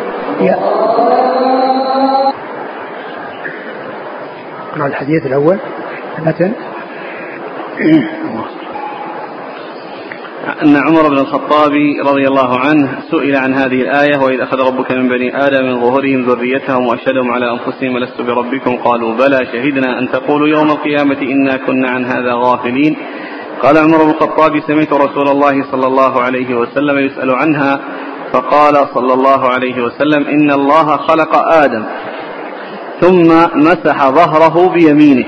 اقرا 4.72 4.86
الحديث 4.86 5.26
الأول. 5.26 5.58
المتن 6.18 6.52
أن 10.62 10.76
عمر 10.76 11.08
بن 11.08 11.18
الخطاب 11.18 11.72
رضي 12.06 12.28
الله 12.28 12.58
عنه 12.58 12.98
سئل 13.10 13.36
عن 13.36 13.54
هذه 13.54 13.82
الآية 13.82 14.18
وإذ 14.18 14.40
أخذ 14.40 14.58
ربك 14.58 14.92
من 14.92 15.08
بني 15.08 15.36
آدم 15.46 15.64
من 15.64 15.80
ظهورهم 15.80 16.22
ذريتهم 16.22 16.86
وأشهدهم 16.86 17.32
على 17.32 17.50
أنفسهم 17.50 17.98
لست 17.98 18.20
بربكم؟ 18.20 18.76
قالوا 18.76 19.14
بلى 19.14 19.38
شهدنا 19.52 19.98
أن 19.98 20.08
تقولوا 20.08 20.48
يوم 20.48 20.70
القيامة 20.70 21.22
إنا 21.22 21.56
كنا 21.56 21.90
عن 21.90 22.04
هذا 22.04 22.34
غافلين. 22.34 22.96
قال 23.64 23.78
عمر 23.78 24.04
بن 24.04 24.10
الخطاب 24.10 24.60
سمعت 24.66 24.92
رسول 24.92 25.28
الله 25.28 25.64
صلى 25.72 25.86
الله 25.86 26.22
عليه 26.22 26.54
وسلم 26.54 26.98
يسأل 26.98 27.30
عنها 27.30 27.80
فقال 28.32 28.74
صلى 28.94 29.12
الله 29.14 29.48
عليه 29.48 29.82
وسلم 29.82 30.26
إن 30.28 30.50
الله 30.50 30.96
خلق 30.96 31.36
آدم 31.36 31.84
ثم 33.00 33.28
مسح 33.54 34.08
ظهره 34.08 34.68
بيمينه 34.68 35.26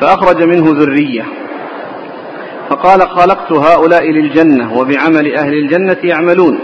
فأخرج 0.00 0.42
منه 0.42 0.64
ذرية. 0.80 1.24
فقال 2.70 3.00
خلقت 3.00 3.52
هؤلاء 3.52 4.10
للجنة 4.10 4.78
وبعمل 4.78 5.34
أهل 5.34 5.52
الجنة 5.54 5.96
يعملون. 6.04 6.58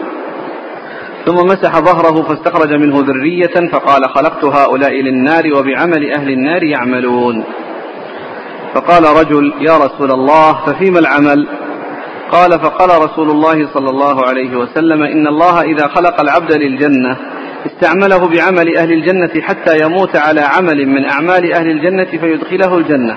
ثم 1.27 1.35
مسح 1.35 1.79
ظهره 1.79 2.23
فاستخرج 2.23 2.73
منه 2.73 3.01
ذرية 3.01 3.71
فقال 3.73 4.05
خلقت 4.05 4.45
هؤلاء 4.45 4.93
للنار 4.93 5.43
وبعمل 5.57 6.11
أهل 6.11 6.31
النار 6.31 6.65
يعملون. 6.65 7.45
فقال 8.75 9.05
رجل 9.05 9.53
يا 9.61 9.77
رسول 9.77 10.11
الله 10.11 10.67
ففيما 10.67 10.99
العمل؟ 10.99 11.49
قال 12.33 12.51
فقال 12.51 13.03
رسول 13.03 13.31
الله 13.31 13.69
صلى 13.75 13.91
الله 13.91 14.27
عليه 14.27 14.57
وسلم 14.57 15.03
إن 15.03 15.27
الله 15.27 15.63
إذا 15.63 15.89
خلق 15.89 16.21
العبد 16.21 16.53
للجنة 16.53 17.17
استعمله 17.67 18.29
بعمل 18.29 18.77
أهل 18.77 18.93
الجنة 18.93 19.43
حتى 19.43 19.79
يموت 19.85 20.17
على 20.17 20.41
عمل 20.41 20.87
من 20.87 21.05
أعمال 21.05 21.53
أهل 21.53 21.71
الجنة 21.71 22.05
فيدخله 22.21 22.79
الجنة. 22.79 23.17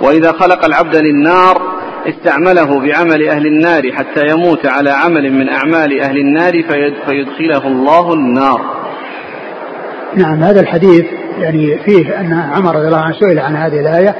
وإذا 0.00 0.32
خلق 0.32 0.64
العبد 0.64 0.96
للنار 0.96 1.62
استعمله 2.08 2.80
بعمل 2.80 3.28
أهل 3.28 3.46
النار 3.46 3.92
حتى 3.92 4.26
يموت 4.30 4.66
على 4.66 4.90
عمل 4.90 5.32
من 5.32 5.48
أعمال 5.48 6.00
أهل 6.00 6.18
النار 6.18 6.52
فيدخله 7.06 7.66
الله 7.66 8.14
النار. 8.14 8.60
نعم 10.16 10.42
هذا 10.42 10.60
الحديث 10.60 11.04
يعني 11.38 11.78
فيه 11.78 12.20
أن 12.20 12.32
عمر 12.32 12.76
رضي 12.76 12.86
الله 12.86 13.00
عنه 13.00 13.14
سئل 13.20 13.38
عن 13.38 13.56
هذه 13.56 13.80
الآية 13.80 14.16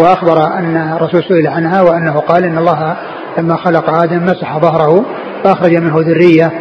وأخبر 0.00 0.46
أن 0.58 0.76
الرسول 0.76 1.22
سئل 1.22 1.48
عنها 1.48 1.82
وأنه 1.82 2.20
قال 2.20 2.44
إن 2.44 2.58
الله 2.58 2.96
لما 3.38 3.56
خلق 3.56 3.90
آدم 3.90 4.24
مسح 4.24 4.58
ظهره 4.58 5.04
فأخرج 5.44 5.76
منه 5.76 5.94
ذرية 5.98 6.52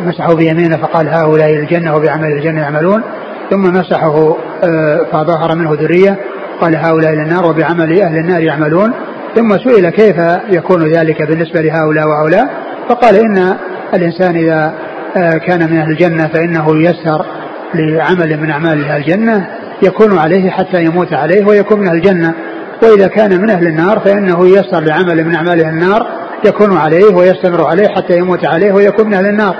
مسحه 0.00 0.34
بيمينه 0.34 0.76
فقال 0.76 1.08
هؤلاء 1.08 1.54
الجنة 1.54 1.96
وبعمل 1.96 2.32
الجنة 2.32 2.60
يعملون 2.60 3.02
ثم 3.50 3.62
مسحه 3.62 4.36
آه، 4.64 5.06
فظهر 5.12 5.54
منه 5.54 5.74
ذرية 5.74 6.18
قال 6.60 6.76
هؤلاء 6.76 7.12
النار 7.12 7.46
وبعمل 7.46 8.00
أهل 8.00 8.18
النار 8.18 8.42
يعملون 8.42 8.92
ثم 9.34 9.58
سئل 9.58 9.90
كيف 9.90 10.16
يكون 10.50 10.92
ذلك 10.92 11.22
بالنسبة 11.22 11.60
لهؤلاء 11.60 12.06
وهؤلاء 12.06 12.50
فقال 12.88 13.16
إن 13.16 13.56
الإنسان 13.94 14.36
إذا 14.36 14.74
آه، 15.16 15.38
كان 15.38 15.70
من 15.70 15.78
أهل 15.78 15.90
الجنة 15.90 16.28
فإنه 16.28 16.82
يسر 16.82 17.26
لعمل 17.74 18.40
من 18.40 18.50
أعمال 18.50 18.84
أهل 18.84 19.00
الجنة 19.00 19.48
يكون 19.82 20.18
عليه 20.18 20.50
حتى 20.50 20.84
يموت 20.84 21.12
عليه 21.12 21.46
ويكون 21.46 21.80
من 21.80 21.88
الجنة. 21.88 22.34
وإذا 22.82 23.06
كان 23.06 23.40
من 23.40 23.50
أهل 23.50 23.66
النار 23.66 24.00
فإنه 24.00 24.46
يسر 24.46 24.80
لعمل 24.80 25.24
من 25.24 25.34
أعمال 25.34 25.60
النار 25.60 26.06
يكون 26.44 26.76
عليه 26.76 27.14
ويستمر 27.14 27.66
عليه 27.66 27.88
حتى 27.88 28.18
يموت 28.18 28.46
عليه 28.46 28.72
ويكون 28.72 29.06
من 29.06 29.14
أهل 29.14 29.26
النار 29.26 29.56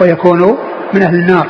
ويكون 0.00 0.56
من 0.94 1.02
أهل 1.02 1.14
النار. 1.14 1.46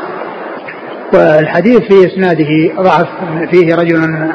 والحديث 1.15 1.79
في 1.79 2.07
إسناده 2.07 2.83
ضعف 2.83 3.09
فيه 3.51 3.75
رجل 3.75 4.31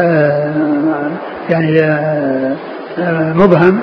آه، 0.00 1.10
يعني 1.50 1.80
آه، 2.98 3.32
مبهم 3.32 3.80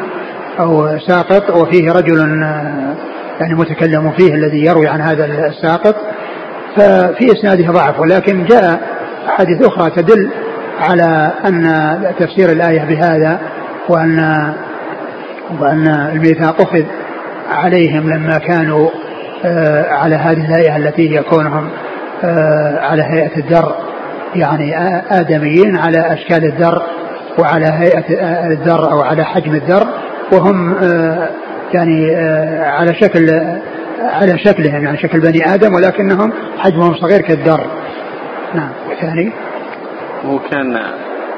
أو 0.60 0.98
ساقط 1.08 1.50
وفيه 1.50 1.92
رجل 1.92 2.20
يعني 3.40 3.56
متكلم 3.56 4.12
فيه 4.12 4.34
الذي 4.36 4.66
يروي 4.66 4.88
عن 4.88 5.02
هذا 5.02 5.26
الساقط. 5.26 5.96
ففي 6.76 7.32
إسناده 7.32 7.72
ضعف 7.72 8.00
ولكن 8.00 8.46
جاء 8.46 8.82
أحاديث 9.28 9.66
أخرى 9.66 9.90
تدل 9.90 10.30
على 10.80 11.32
أن 11.46 11.64
تفسير 12.20 12.52
الآية 12.52 12.84
بهذا 12.84 13.40
وأن 13.90 14.54
وأن 15.60 15.88
الميثاق 15.88 16.62
أخذ 16.62 16.84
عليهم 17.52 18.10
لما 18.10 18.38
كانوا 18.38 18.90
آه، 19.46 19.94
على 19.94 20.16
هذه 20.16 20.46
الهيئة 20.46 20.78
التي 20.78 21.18
هي 21.18 21.24
كونهم 21.24 21.70
آه، 22.24 22.80
على 22.80 23.04
هيئة 23.04 23.38
الذر 23.38 23.76
يعني 24.36 24.78
آدميين 25.12 25.78
على 25.78 26.14
أشكال 26.14 26.44
الذر 26.46 26.82
وعلى 27.40 27.66
هيئة 27.66 28.06
الذر 28.52 28.92
أو 28.92 29.02
على 29.02 29.24
حجم 29.24 29.56
الذر 29.56 29.88
وهم 30.32 30.74
آه، 30.74 31.30
يعني 31.74 32.16
على 32.66 32.94
شكل 32.94 33.44
على 34.02 34.40
شكلهم 34.40 34.84
يعني 34.84 34.98
شكل 34.98 35.20
بني 35.20 35.54
آدم 35.54 35.74
ولكنهم 35.74 36.34
حجمهم 36.58 36.96
صغير 36.96 37.22
كالذر 37.22 37.68
نعم. 38.56 38.70
والثاني 38.90 39.32
هو 40.26 40.40
كان 40.40 40.78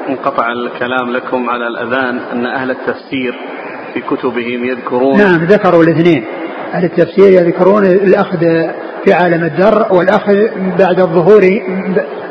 انقطع 0.08 0.52
الكلام 0.52 1.10
لكم 1.10 1.50
على 1.50 1.66
الأذان 1.66 2.18
أن 2.32 2.46
أهل 2.46 2.70
التفسير 2.70 3.34
في 3.94 4.00
كتبهم 4.00 4.64
يذكرون. 4.64 5.18
نعم 5.18 5.44
ذكروا 5.44 5.82
الاثنين. 5.82 6.24
أهل 6.74 6.84
التفسير 6.84 7.30
يذكرون 7.30 7.84
الأخذ 7.86 8.38
في 9.04 9.12
عالم 9.12 9.44
الذر 9.44 9.86
والأخذ 9.90 10.34
بعد 10.78 11.00
الظهور 11.00 11.42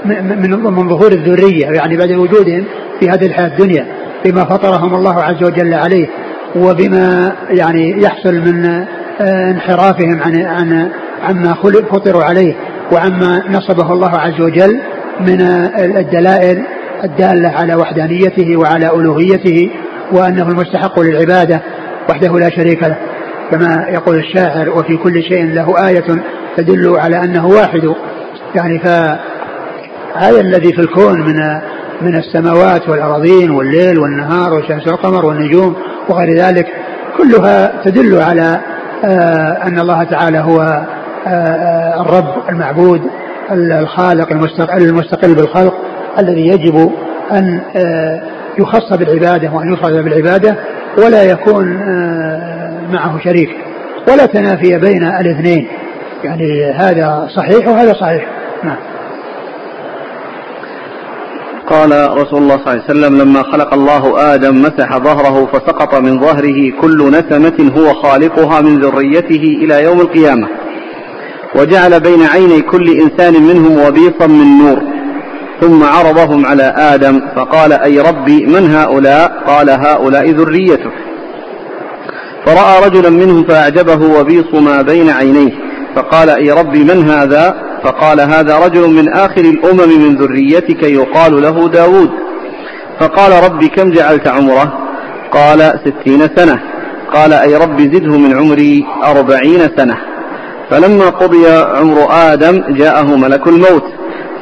من 0.06 0.52
من 0.52 0.90
ظهور 0.90 1.12
الذرية 1.12 1.66
يعني 1.66 1.98
بعد 1.98 2.12
وجودهم 2.12 2.66
في 3.00 3.10
هذه 3.10 3.26
الحياة 3.26 3.48
الدنيا 3.48 3.88
بما 4.26 4.44
فطرهم 4.46 4.96
الله 4.96 5.24
عز 5.24 5.44
وجل 5.44 5.74
عليه 5.74 6.08
وبما 6.56 7.36
يعني 7.50 8.04
يحصل 8.04 8.34
من 8.34 8.66
آه، 8.66 9.52
انحرافهم 9.52 10.22
عن 10.22 10.42
عن 10.42 10.90
عما 11.24 11.54
فطروا 11.92 12.24
عليه. 12.24 12.56
وعما 12.92 13.44
نصبه 13.50 13.94
الله 13.94 14.18
عز 14.18 14.42
وجل 14.42 14.80
من 15.20 15.42
الدلائل 15.98 16.64
الدالة 17.04 17.50
على 17.50 17.76
وحدانيته 17.76 18.58
وعلى 18.58 18.90
ألوهيته 18.90 19.70
وأنه 20.12 20.50
المستحق 20.50 21.00
للعبادة 21.00 21.62
وحده 22.10 22.40
لا 22.40 22.50
شريك 22.50 22.84
له. 22.84 22.98
كما 23.52 23.86
يقول 23.90 24.18
الشاعر 24.18 24.70
وفي 24.70 24.98
كل 24.98 25.24
شيء 25.24 25.46
له 25.46 25.88
آية 25.88 26.24
تدل 26.58 26.96
على 27.00 27.24
أنه 27.24 27.48
واحد. 27.48 27.94
يعني 28.56 28.80
ف 28.80 28.88
هذا 30.16 30.42
الذي 30.42 30.74
في 30.74 30.82
الكون 30.82 31.22
من 31.22 31.36
من 32.02 32.16
السماوات 32.16 32.90
والأراضين 32.90 33.52
والليل 33.52 34.00
والنهار 34.00 34.54
والشمس 34.54 34.88
والقمر 34.88 35.26
والنجوم 35.26 35.76
وغير 36.10 36.38
ذلك 36.38 36.68
كلها 37.18 37.84
تدل 37.86 38.22
على 38.22 38.60
آه، 39.06 39.68
أن 39.68 39.80
الله 39.80 40.04
تعالى 40.04 40.40
هو 40.40 40.86
الرب 42.02 42.50
المعبود 42.50 43.02
الخالق 43.52 44.32
المستقل, 44.32 44.82
المستقل 44.82 45.36
بالخلق 45.36 45.74
الذي 46.20 46.48
يجب 46.48 46.92
أن 47.32 47.62
يخص 48.60 48.94
بالعبادة 48.94 49.52
وأن 49.54 49.74
يفرد 49.74 50.04
بالعبادة 50.04 50.56
ولا 50.98 51.24
يكون 51.24 51.66
معه 52.92 53.20
شريك. 53.24 53.50
ولا 54.12 54.26
تنافي 54.26 54.78
بين 54.78 55.04
الاثنين. 55.04 55.68
يعني 56.24 56.72
هذا 56.72 57.28
صحيح 57.36 57.68
وهذا 57.68 57.94
صحيح. 57.94 58.26
نعم. 58.64 58.78
قال 61.68 61.92
رسول 61.92 62.42
الله 62.42 62.58
صلى 62.58 62.68
الله 62.68 62.70
عليه 62.70 62.84
وسلم 62.84 63.22
لما 63.22 63.44
خلق 63.44 63.74
الله 63.74 64.34
آدم 64.34 64.62
مسح 64.62 64.98
ظهره 64.98 65.46
فسقط 65.46 65.96
من 65.96 66.20
ظهره 66.20 66.72
كل 66.82 67.10
نسمة 67.12 67.72
هو 67.78 67.94
خالقها 67.94 68.62
من 68.62 68.80
ذريته 68.80 69.60
إلى 69.64 69.84
يوم 69.84 70.02
القيامة. 70.02 70.48
وجعل 71.56 72.00
بين 72.00 72.24
عيني 72.24 72.62
كل 72.62 72.90
إنسان 72.90 73.44
منهم 73.44 73.80
وبيصا 73.88 74.28
من 74.28 74.58
نور 74.58 74.82
ثم 75.62 75.84
عرضهم 75.84 76.46
على 76.46 76.74
آدم 76.78 77.22
فقال 77.36 77.74
أي 77.74 78.00
ربي 78.00 78.46
من 78.46 78.76
هؤلاء؟ 78.76 79.44
قال 79.48 79.70
هؤلاء 79.70 80.30
ذريتك. 80.30 80.92
فرأى 82.46 82.86
رجلا 82.86 83.10
منهم 83.10 83.44
فأعجبه 83.44 84.20
وبيص 84.20 84.54
ما 84.54 84.82
بين 84.82 85.10
عينيه 85.10 85.52
فقال 85.96 86.30
أي 86.30 86.52
ربي 86.52 86.84
من 86.84 87.10
هذا؟ 87.10 87.56
فقال 87.84 88.22
هذا 88.22 88.58
رجل 88.66 88.90
من 88.90 89.14
آخر 89.14 89.42
الأمم 89.42 89.90
من 90.04 90.16
ذريتك 90.16 90.84
يقال 90.84 91.42
له 91.42 91.70
داود. 91.70 92.10
فقال 93.00 93.44
ربي 93.44 93.68
كم 93.68 93.92
جعلت 93.92 94.28
عمره؟ 94.28 94.74
قال 95.32 95.80
ستين 95.86 96.30
سنة. 96.36 96.60
قال 97.14 97.34
أي 97.34 97.56
رب 97.56 97.82
زده 97.82 98.18
من 98.18 98.38
عمري 98.38 98.86
أربعين 99.04 99.60
سنة. 99.78 99.98
فلما 100.70 101.10
قضي 101.10 101.48
عمر 101.48 102.08
آدم 102.12 102.74
جاءه 102.74 103.16
ملك 103.16 103.48
الموت 103.48 103.84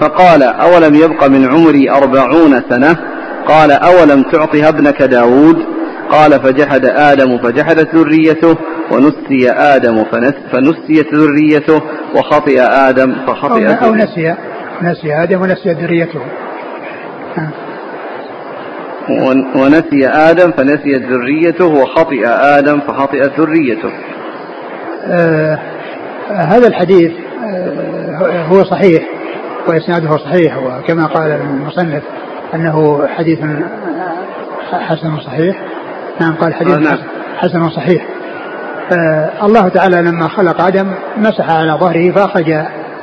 فقال 0.02 0.44
أولم 0.44 0.96
يبق 0.96 1.28
من 1.28 1.46
عمري 1.46 1.92
أربعون 1.92 2.62
سنة؟ 2.70 2.96
قال 3.48 3.72
أولم 3.72 4.24
تعطها 4.24 4.70
ابنك 4.70 5.02
داود؟ 5.02 5.58
قال 6.10 6.32
فجحد 6.32 6.86
آدم 6.86 7.38
فجحدت 7.38 7.96
ذريته 7.96 8.58
ونسي 8.92 9.52
آدم 9.52 10.04
فنس 10.04 10.34
فنسيت 10.52 11.14
ذريته 11.14 11.82
وخطئ 12.16 12.62
آدم 12.62 13.16
فخطئت 13.28 13.84
أو, 13.84 13.90
أو 13.90 13.96
نسي 13.96 14.36
نسي 14.82 15.24
آدم 15.24 15.42
ونسي 15.42 15.74
ذريته. 15.74 16.22
ونسي 19.56 20.08
آدم 20.08 20.52
فنسيت 20.52 21.02
ذريته 21.02 21.66
وخطئ 21.66 22.28
آدم 22.28 22.80
فخطئت 22.80 23.40
ذريته. 23.40 23.92
آه 25.06 25.60
هذا 26.36 26.68
الحديث 26.68 27.12
آه 27.44 28.44
هو 28.44 28.64
صحيح 28.64 29.04
وإسناده 29.68 30.18
صحيح 30.18 30.58
وكما 30.58 31.06
قال 31.06 31.32
المصنف 31.32 32.04
أنه 32.54 33.08
حديث 33.08 33.40
حسن 34.72 35.18
صحيح 35.20 35.56
نعم 36.22 36.36
قال 36.36 36.54
حديث 36.54 36.78
نعم. 36.78 36.98
حسن 37.38 37.70
صحيح 37.70 38.06
آه 38.92 39.32
الله 39.44 39.68
تعالى 39.68 40.02
لما 40.02 40.28
خلق 40.28 40.62
آدم 40.62 40.88
مسح 41.18 41.50
على 41.50 41.78
ظهره 41.80 42.12
فأخرج 42.12 42.56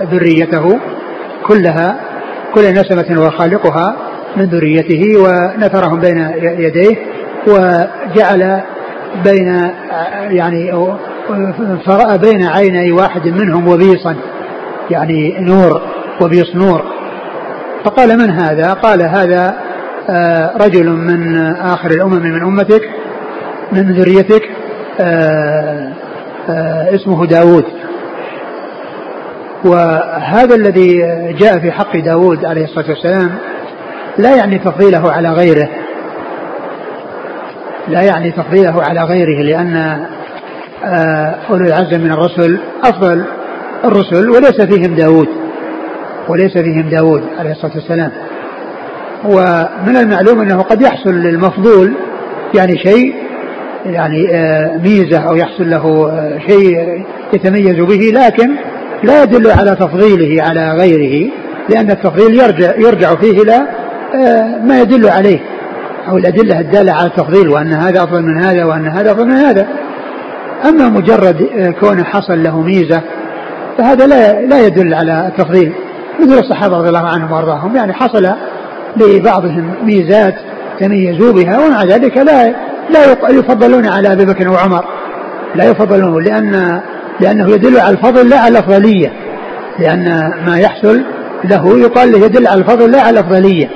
ذريته 0.03 0.79
كلها 1.47 1.97
كل 2.55 2.73
نسمة 2.73 3.17
هو 3.19 3.31
خالقها 3.31 3.97
من 4.37 4.45
ذريته 4.45 5.19
ونثرهم 5.19 6.01
بين 6.01 6.31
يديه 6.43 6.97
وجعل 7.47 8.63
بين 9.25 9.71
يعني 10.31 10.73
فرأى 11.87 12.19
بين 12.19 12.47
عيني 12.47 12.93
واحد 12.93 13.29
منهم 13.29 13.69
وبيصا 13.69 14.17
يعني 14.91 15.37
نور 15.41 15.83
وبيص 16.21 16.57
نور. 16.57 16.83
فقال 17.85 18.19
من 18.19 18.31
هذا؟ 18.31 18.73
قال 18.73 19.03
هذا 19.03 19.71
آه، 20.11 20.57
رجل 20.57 20.87
من 20.91 21.37
آخر 21.57 21.91
الأمم 21.91 22.23
من 22.23 22.43
أمتك 22.43 22.91
من 23.73 23.93
ذريتك 23.93 24.51
آه، 25.01 25.93
آه، 26.49 26.95
اسمه 26.95 27.27
داود 27.27 27.65
وهذا 29.65 30.55
الذي 30.55 30.99
جاء 31.39 31.59
في 31.59 31.73
حق 31.73 31.97
داود 31.97 32.45
عليه 32.45 32.65
الصلاة 32.65 32.89
والسلام 32.89 33.31
لا 34.19 34.37
يعني 34.37 34.59
تفضيله 34.59 35.13
على 35.13 35.29
غيره 35.29 35.69
لا 37.89 38.03
يعني 38.03 38.31
تفضيله 38.31 38.83
على 38.83 39.03
غيره 39.05 39.43
لأن 39.43 40.07
أولو 41.51 41.65
العزم 41.67 42.01
من 42.01 42.13
الرسل 42.13 42.59
أفضل 42.85 43.25
الرسل 43.85 44.31
وليس 44.31 44.61
فيهم 44.61 44.95
داود 44.95 45.29
وليس 46.29 46.53
فيهم 46.53 46.89
داود 46.91 47.23
عليه 47.39 47.51
الصلاة 47.51 47.73
والسلام. 47.75 48.11
ومن 49.25 49.97
المعلوم 49.97 50.41
أنه 50.41 50.63
قد 50.63 50.83
يحصل 50.83 51.15
للمفضول 51.15 51.93
يعني 52.55 52.79
شيء 52.79 53.15
يعني 53.87 54.35
آه، 54.35 54.77
ميزة 54.77 55.19
أو 55.19 55.37
يحصل 55.37 55.71
له 55.71 56.11
آه، 56.11 56.39
شيء 56.49 56.79
يتميز 57.33 57.77
به 57.81 58.11
لكن 58.15 58.51
لا 59.03 59.23
يدل 59.23 59.51
على 59.51 59.77
تفضيله 59.77 60.43
على 60.43 60.73
غيره 60.73 61.31
لأن 61.69 61.91
التفضيل 61.91 62.35
يرجع 62.35 62.77
يرجع 62.77 63.15
فيه 63.15 63.43
إلى 63.43 63.67
آه، 64.15 64.59
ما 64.65 64.81
يدل 64.81 65.09
عليه 65.09 65.39
أو 66.09 66.19
الأدلة 66.19 66.61
الدالة 66.61 66.93
على 66.93 67.07
التفضيل 67.07 67.49
وأن 67.49 67.73
هذا 67.73 68.03
أفضل 68.03 68.23
من 68.23 68.43
هذا 68.43 68.65
وأن 68.65 68.87
هذا 68.87 69.13
أفضل 69.13 69.27
من 69.27 69.37
هذا. 69.37 69.67
أما 70.65 70.89
مجرد 70.89 71.37
كونه 71.81 72.05
حصل 72.05 72.43
له 72.43 72.61
ميزة 72.61 73.03
فهذا 73.79 74.07
لا 74.07 74.41
لا 74.47 74.67
يدل 74.67 74.95
على 74.95 75.27
التفضيل 75.29 75.73
مثل 76.21 76.39
الصحابة 76.39 76.77
رضي 76.77 76.89
الله 76.89 77.09
عنهم 77.09 77.33
وأرضاهم 77.33 77.77
يعني 77.77 77.93
حصل 77.93 78.29
لبعضهم 78.97 79.75
ميزات 79.85 80.35
تميزوا 80.81 81.33
بها 81.33 81.59
ومع 81.59 81.85
ذلك 81.85 82.17
لا 82.17 82.55
لا 82.91 83.31
يفضلون 83.31 83.87
على 83.87 84.13
أبي 84.13 84.25
بكر 84.25 84.49
وعمر. 84.49 84.85
لا 85.55 85.65
يفضلون 85.65 86.25
لأن 86.25 86.81
لأنه 87.21 87.51
يدل 87.51 87.81
على 87.81 87.97
الفضل 87.97 88.29
لا 88.29 88.39
على 88.39 88.59
الأفضلية. 88.59 89.13
لأن 89.79 90.33
ما 90.47 90.59
يحصل 90.59 91.03
له 91.45 91.79
يقال 91.79 92.13
له 92.13 92.19
يدل 92.19 92.47
على 92.47 92.61
الفضل 92.61 92.91
لا 92.91 93.01
على 93.01 93.21
الأفضلية. 93.21 93.71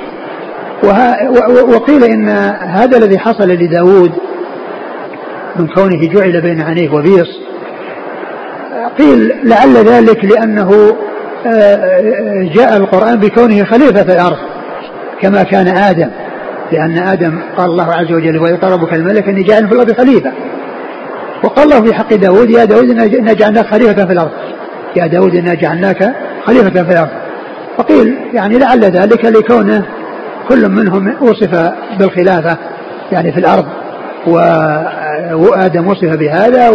وقيل 1.69 2.05
إن 2.05 2.29
هذا 2.61 2.97
الذي 2.97 3.19
حصل 3.19 3.49
لداود 3.49 4.13
من 5.57 5.67
كونه 5.67 6.09
جعل 6.09 6.41
بين 6.41 6.61
عينيه 6.61 6.91
وبيص. 6.91 7.29
قيل 8.99 9.33
لعل 9.45 9.75
ذلك 9.77 10.25
لأنه 10.25 10.97
آه، 11.47 11.51
آه، 11.51 12.51
جاء 12.55 12.77
القرآن 12.77 13.17
بكونه 13.17 13.65
خليفة 13.65 14.03
في 14.03 14.13
الأرض 14.13 14.37
كما 15.21 15.43
كان 15.43 15.69
آدم 15.69 16.11
لأن 16.73 16.99
آدم 16.99 17.39
قال 17.57 17.71
الله 17.71 17.93
عز 17.93 18.13
وجل 18.13 18.39
وإذ 18.39 18.65
ربك 18.65 18.93
الملك 18.93 19.29
إني 19.29 19.43
جاعل 19.43 19.69
في 19.69 19.75
الأرض 19.75 19.93
خليفة. 19.93 20.33
وقال 21.45 21.73
الله 21.73 21.83
في 21.83 21.95
حق 21.95 22.15
داود 22.15 22.51
يا 22.51 22.65
داود 22.65 22.91
إنا 22.91 23.33
جعلناك 23.33 23.67
خليفة 23.67 24.07
في 24.07 24.13
الأرض. 24.13 24.31
يا 24.97 25.07
داود 25.07 25.35
إنا 25.35 25.55
جعلناك 25.55 26.15
خليفة 26.47 26.83
في 26.83 26.93
الأرض. 26.93 27.11
فقيل 27.79 28.17
يعني 28.35 28.59
لعل 28.59 28.81
ذلك 28.81 29.25
لكونه 29.25 29.85
كل 30.49 30.69
منهم 30.69 31.15
وصف 31.21 31.73
بالخلافة 31.99 32.59
يعني 33.13 33.33
في 33.33 33.41
الأرض 33.41 33.65
وآدم 35.33 35.87
وصف 35.87 36.17
بهذا 36.17 36.69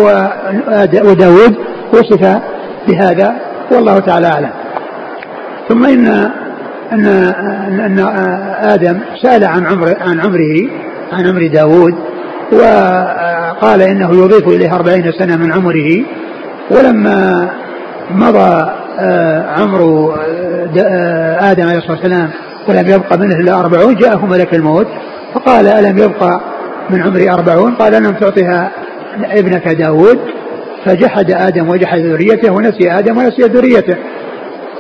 وداود 1.04 1.56
وصف 1.94 2.40
بهذا 2.88 3.36
والله 3.72 4.00
تعالى 4.00 4.28
أعلم. 4.28 4.50
ثم 5.70 5.86
إن 5.86 6.06
أن 6.92 7.06
أن 7.80 8.00
آدم 8.62 9.00
سأل 9.22 9.44
عن 9.44 9.66
عمر 9.66 9.94
عن 10.02 10.20
عمره 10.20 10.70
عن 11.14 11.28
عمر 11.28 11.48
داود 11.48 11.96
وقال 12.52 13.82
إنه 13.82 14.24
يضيف 14.24 14.48
إليه 14.48 14.76
أربعين 14.76 15.12
سنة 15.12 15.36
من 15.36 15.52
عمره. 15.52 16.06
ولما 16.72 17.50
مضى 18.12 18.72
آه، 19.00 19.46
عمر 19.60 20.14
آه، 20.78 21.52
آدم 21.52 21.64
عليه 21.68 21.78
الصلاة 21.78 21.92
والسلام 21.92 22.30
ولم 22.68 22.88
يبقى 22.88 23.18
منه 23.18 23.36
إلا 23.36 23.60
أربعون 23.60 23.96
جاءه 23.96 24.26
ملك 24.26 24.54
الموت 24.54 24.88
فقال 25.34 25.68
ألم 25.68 25.98
يبقى 25.98 26.42
من 26.90 27.02
عمري 27.02 27.30
أربعون 27.30 27.76
قال 27.76 28.04
لم 28.04 28.12
تعطها 28.12 28.72
ابنك 29.24 29.68
داود 29.68 30.20
فجحد 30.86 31.32
آدم 31.32 31.70
وجحد 31.70 32.00
ذريته 32.00 32.52
ونسي 32.52 32.92
آدم 32.92 33.18
ونسي 33.18 33.42
ذريته. 33.42 33.96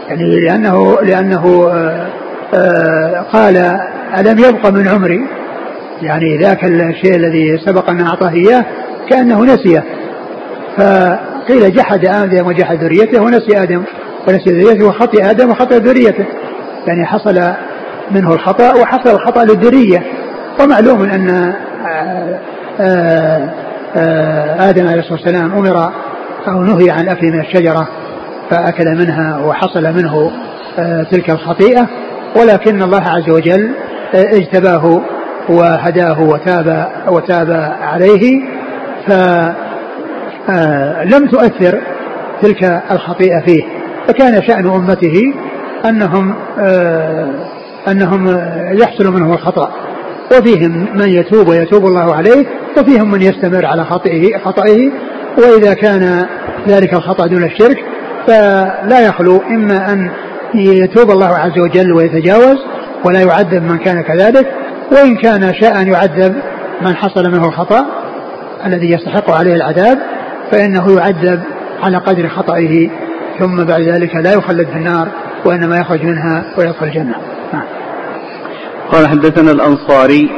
يعني 0.10 0.39
لأنه 0.39 1.01
لأنه 1.01 1.70
آه، 1.74 2.07
آه، 2.53 3.26
قال 3.34 3.57
ألم 4.18 4.39
يبق 4.39 4.70
من 4.70 4.88
عمري؟ 4.88 5.22
يعني 6.01 6.38
ذاك 6.38 6.64
الشيء 6.64 7.16
الذي 7.16 7.57
سبق 7.66 7.89
أن 7.89 8.01
أعطاه 8.01 8.34
إياه 8.34 8.66
كأنه 9.10 9.45
نسيه 9.45 9.84
فقيل 10.78 11.74
جحد 11.74 12.05
آدم 12.05 12.47
وجحد 12.47 12.84
ذريته 12.84 13.22
ونسي 13.22 13.64
آدم 13.64 13.84
ونسي 14.28 14.49
ذريته 14.49 14.86
وخطئ 14.86 15.30
آدم 15.30 15.51
وخطئ 15.51 15.78
ذريته. 15.78 16.26
يعني 16.88 17.05
حصل 17.05 17.41
منه 18.12 18.34
الخطأ 18.34 18.74
وحصل 18.74 19.10
الخطأ 19.10 19.43
للذرية. 19.43 20.03
ومعلوم 20.60 21.01
أن 21.01 21.53
آدم 24.59 24.87
عليه 24.87 24.99
الصلاة 24.99 25.13
والسلام 25.13 25.51
أمر 25.51 25.91
أو 26.47 26.63
نهي 26.63 26.91
عن 26.91 27.03
الأكل 27.03 27.27
من 27.27 27.39
الشجرة 27.39 27.87
فأكل 28.49 28.85
منها 28.85 29.37
وحصل 29.37 29.83
منه 29.83 30.31
تلك 31.11 31.29
الخطيئة 31.29 31.87
ولكن 32.41 32.81
الله 32.81 33.03
عز 33.07 33.29
وجل 33.29 33.71
اجتباه 34.13 35.01
وهداه 35.49 36.21
وتاب 36.21 36.87
وتاب 37.07 37.75
عليه 37.81 38.41
فلم 39.07 39.55
تؤثر 41.31 41.81
تلك 42.41 42.81
الخطيئة 42.91 43.39
فيه. 43.39 43.63
فكان 44.07 44.43
شأن 44.43 44.69
أمته 44.69 45.33
أنهم 45.85 46.35
أنهم 47.87 48.27
يحصل 48.71 49.13
منهم 49.13 49.33
الخطأ. 49.33 49.71
وفيهم 50.32 50.88
من 50.95 51.09
يتوب 51.09 51.47
ويتوب 51.47 51.86
الله 51.86 52.15
عليه 52.15 52.45
وفيهم 52.77 53.11
من 53.11 53.21
يستمر 53.21 53.65
على 53.65 53.86
خطئه 53.86 54.38
خطئه 54.38 54.91
وإذا 55.38 55.73
كان 55.73 56.25
ذلك 56.67 56.93
الخطأ 56.93 57.27
دون 57.27 57.43
الشرك 57.43 57.77
فلا 58.27 58.99
يخلو 59.07 59.41
إما 59.49 59.93
أن 59.93 60.09
يتوب 60.55 61.11
الله 61.11 61.38
عز 61.38 61.59
وجل 61.59 61.93
ويتجاوز 61.93 62.57
ولا 63.05 63.21
يعذب 63.21 63.63
من 63.63 63.77
كان 63.77 64.01
كذلك 64.01 64.47
وإن 64.91 65.15
كان 65.15 65.53
شاء 65.53 65.82
أن 65.82 65.88
يعذب 65.88 66.36
من 66.82 66.95
حصل 66.95 67.32
منه 67.32 67.47
الخطأ 67.47 67.86
الذي 68.65 68.91
يستحق 68.91 69.32
عليه 69.32 69.55
العذاب 69.55 69.99
فإنه 70.51 70.95
يعذب 70.97 71.41
على 71.84 71.97
قدر 71.97 72.30
خطئه 72.30 72.89
ثم 73.39 73.63
بعد 73.63 73.82
ذلك 73.82 74.15
لا 74.15 74.34
يخلد 74.34 74.67
في 74.67 74.75
النار 74.75 75.07
وإنما 75.45 75.77
يخرج 75.77 76.03
منها 76.03 76.45
ويدخل 76.57 76.86
الجنة 76.86 77.15
نعم. 77.53 77.78
قال 78.91 79.07
حدثنا 79.07 79.51
الأنصاري. 79.51 80.29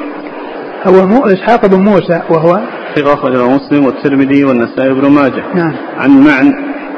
هو 0.87 1.07
مو 1.07 1.25
إسحاق 1.25 1.65
بن 1.65 1.79
موسى 1.79 2.21
وهو 2.29 2.59
ثقة 2.95 3.13
أخرجه 3.13 3.47
مسلم 3.47 3.85
والترمذي 3.85 4.43
والنسائي 4.43 4.93
بن 4.93 5.09
ماجه. 5.09 5.43
نعم. 5.55 5.75
عن 5.97 6.09
معن. 6.09 6.53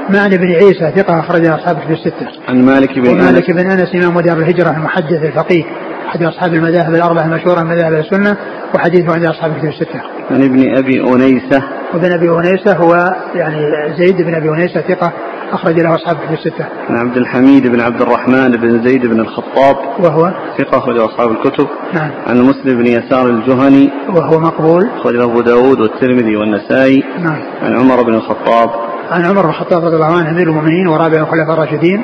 معن 0.09 0.29
بن 0.29 0.51
عيسى 0.51 0.91
ثقة 0.95 1.19
أخرج 1.19 1.45
أصحاب 1.45 1.77
في 1.87 1.93
الستة. 1.93 2.27
عن 2.47 2.65
مالك 2.65 2.99
بن 2.99 3.07
أنس. 3.07 3.23
مالك 3.23 3.51
بن 3.51 3.71
أنس 3.71 3.95
إمام 3.95 4.19
دار 4.19 4.37
الهجرة 4.37 4.69
المحدث 4.69 5.23
الفقيه. 5.23 5.63
أحد 6.07 6.23
أصحاب 6.23 6.53
المذاهب 6.53 6.95
الأربعة 6.95 7.25
المشهورة 7.25 7.63
من 7.63 7.69
مذاهب 7.69 7.93
السنة 7.93 8.37
وحديثه 8.75 9.13
عند 9.13 9.25
أصحاب 9.25 9.51
الكتب 9.51 9.67
الستة. 9.67 10.01
عن 10.31 10.43
ابن 10.43 10.77
أبي 10.77 11.01
أنيسة. 11.01 11.63
وابن 11.93 12.11
أبي 12.11 12.29
أنيسة 12.29 12.77
هو 12.77 13.15
يعني 13.35 13.59
زيد 13.97 14.17
بن 14.21 14.35
أبي 14.35 14.49
أنيسة 14.49 14.81
ثقة 14.81 15.13
أخرج 15.51 15.79
له 15.79 15.95
أصحاب 15.95 16.17
الكتب 16.17 16.33
الستة. 16.33 16.65
عن 16.89 16.95
عبد 16.97 17.17
الحميد 17.17 17.67
بن 17.67 17.81
عبد 17.81 18.01
الرحمن 18.01 18.51
بن 18.51 18.83
زيد 18.83 19.05
بن 19.05 19.19
الخطاب 19.19 19.75
وهو 19.99 20.33
ثقة 20.57 20.77
أخرج 20.77 20.97
أصحاب 20.97 21.31
الكتب. 21.31 21.67
نعم. 21.93 22.11
عن 22.27 22.41
مسلم 22.41 22.77
بن 22.77 22.87
يسار 22.87 23.27
الجهني 23.27 23.89
وهو 24.09 24.39
مقبول. 24.39 24.89
أخرج 24.99 25.15
أبو 25.15 25.41
داود 25.41 25.79
والترمذي 25.79 26.35
والنسائي. 26.35 27.03
نعم. 27.19 27.41
عن 27.61 27.79
عمر 27.79 28.03
بن 28.03 28.13
الخطاب. 28.13 28.69
عن 29.11 29.25
عمر 29.25 29.41
بن 29.41 29.49
الخطاب 29.49 29.85
رضي 29.85 29.95
الله 29.95 30.17
عنه 30.17 30.29
أمير 30.29 30.47
المؤمنين 30.47 30.87
ورابع 30.87 31.17
الخلفاء 31.17 31.53
الراشدين 31.53 32.03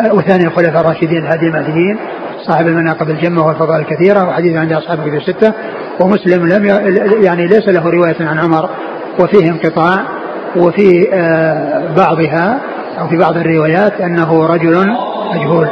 آه، 0.00 0.14
وثاني 0.14 0.44
الخلفاء 0.46 0.80
الراشدين 0.80 1.18
الهادي 1.18 1.46
المهديين 1.46 1.98
صاحب 2.46 2.66
المناقب 2.66 3.10
الجمة 3.10 3.46
والفضائل 3.46 3.80
الكثيرة 3.80 4.28
وحديث 4.28 4.56
عند 4.56 4.72
أصحاب 4.72 4.98
الكتب 4.98 5.14
الستة 5.14 5.52
ومسلم 6.00 6.46
لم 6.46 6.64
يعني 7.24 7.46
ليس 7.46 7.68
له 7.68 7.90
رواية 7.90 8.16
عن 8.20 8.38
عمر 8.38 8.70
وفيه 9.20 9.50
انقطاع 9.50 10.04
وفي 10.56 11.08
آه، 11.12 11.94
بعضها 11.96 12.58
أو 12.98 13.08
في 13.08 13.16
بعض 13.16 13.36
الروايات 13.36 14.00
أنه 14.00 14.46
رجل 14.46 14.86
مجهول. 15.34 15.68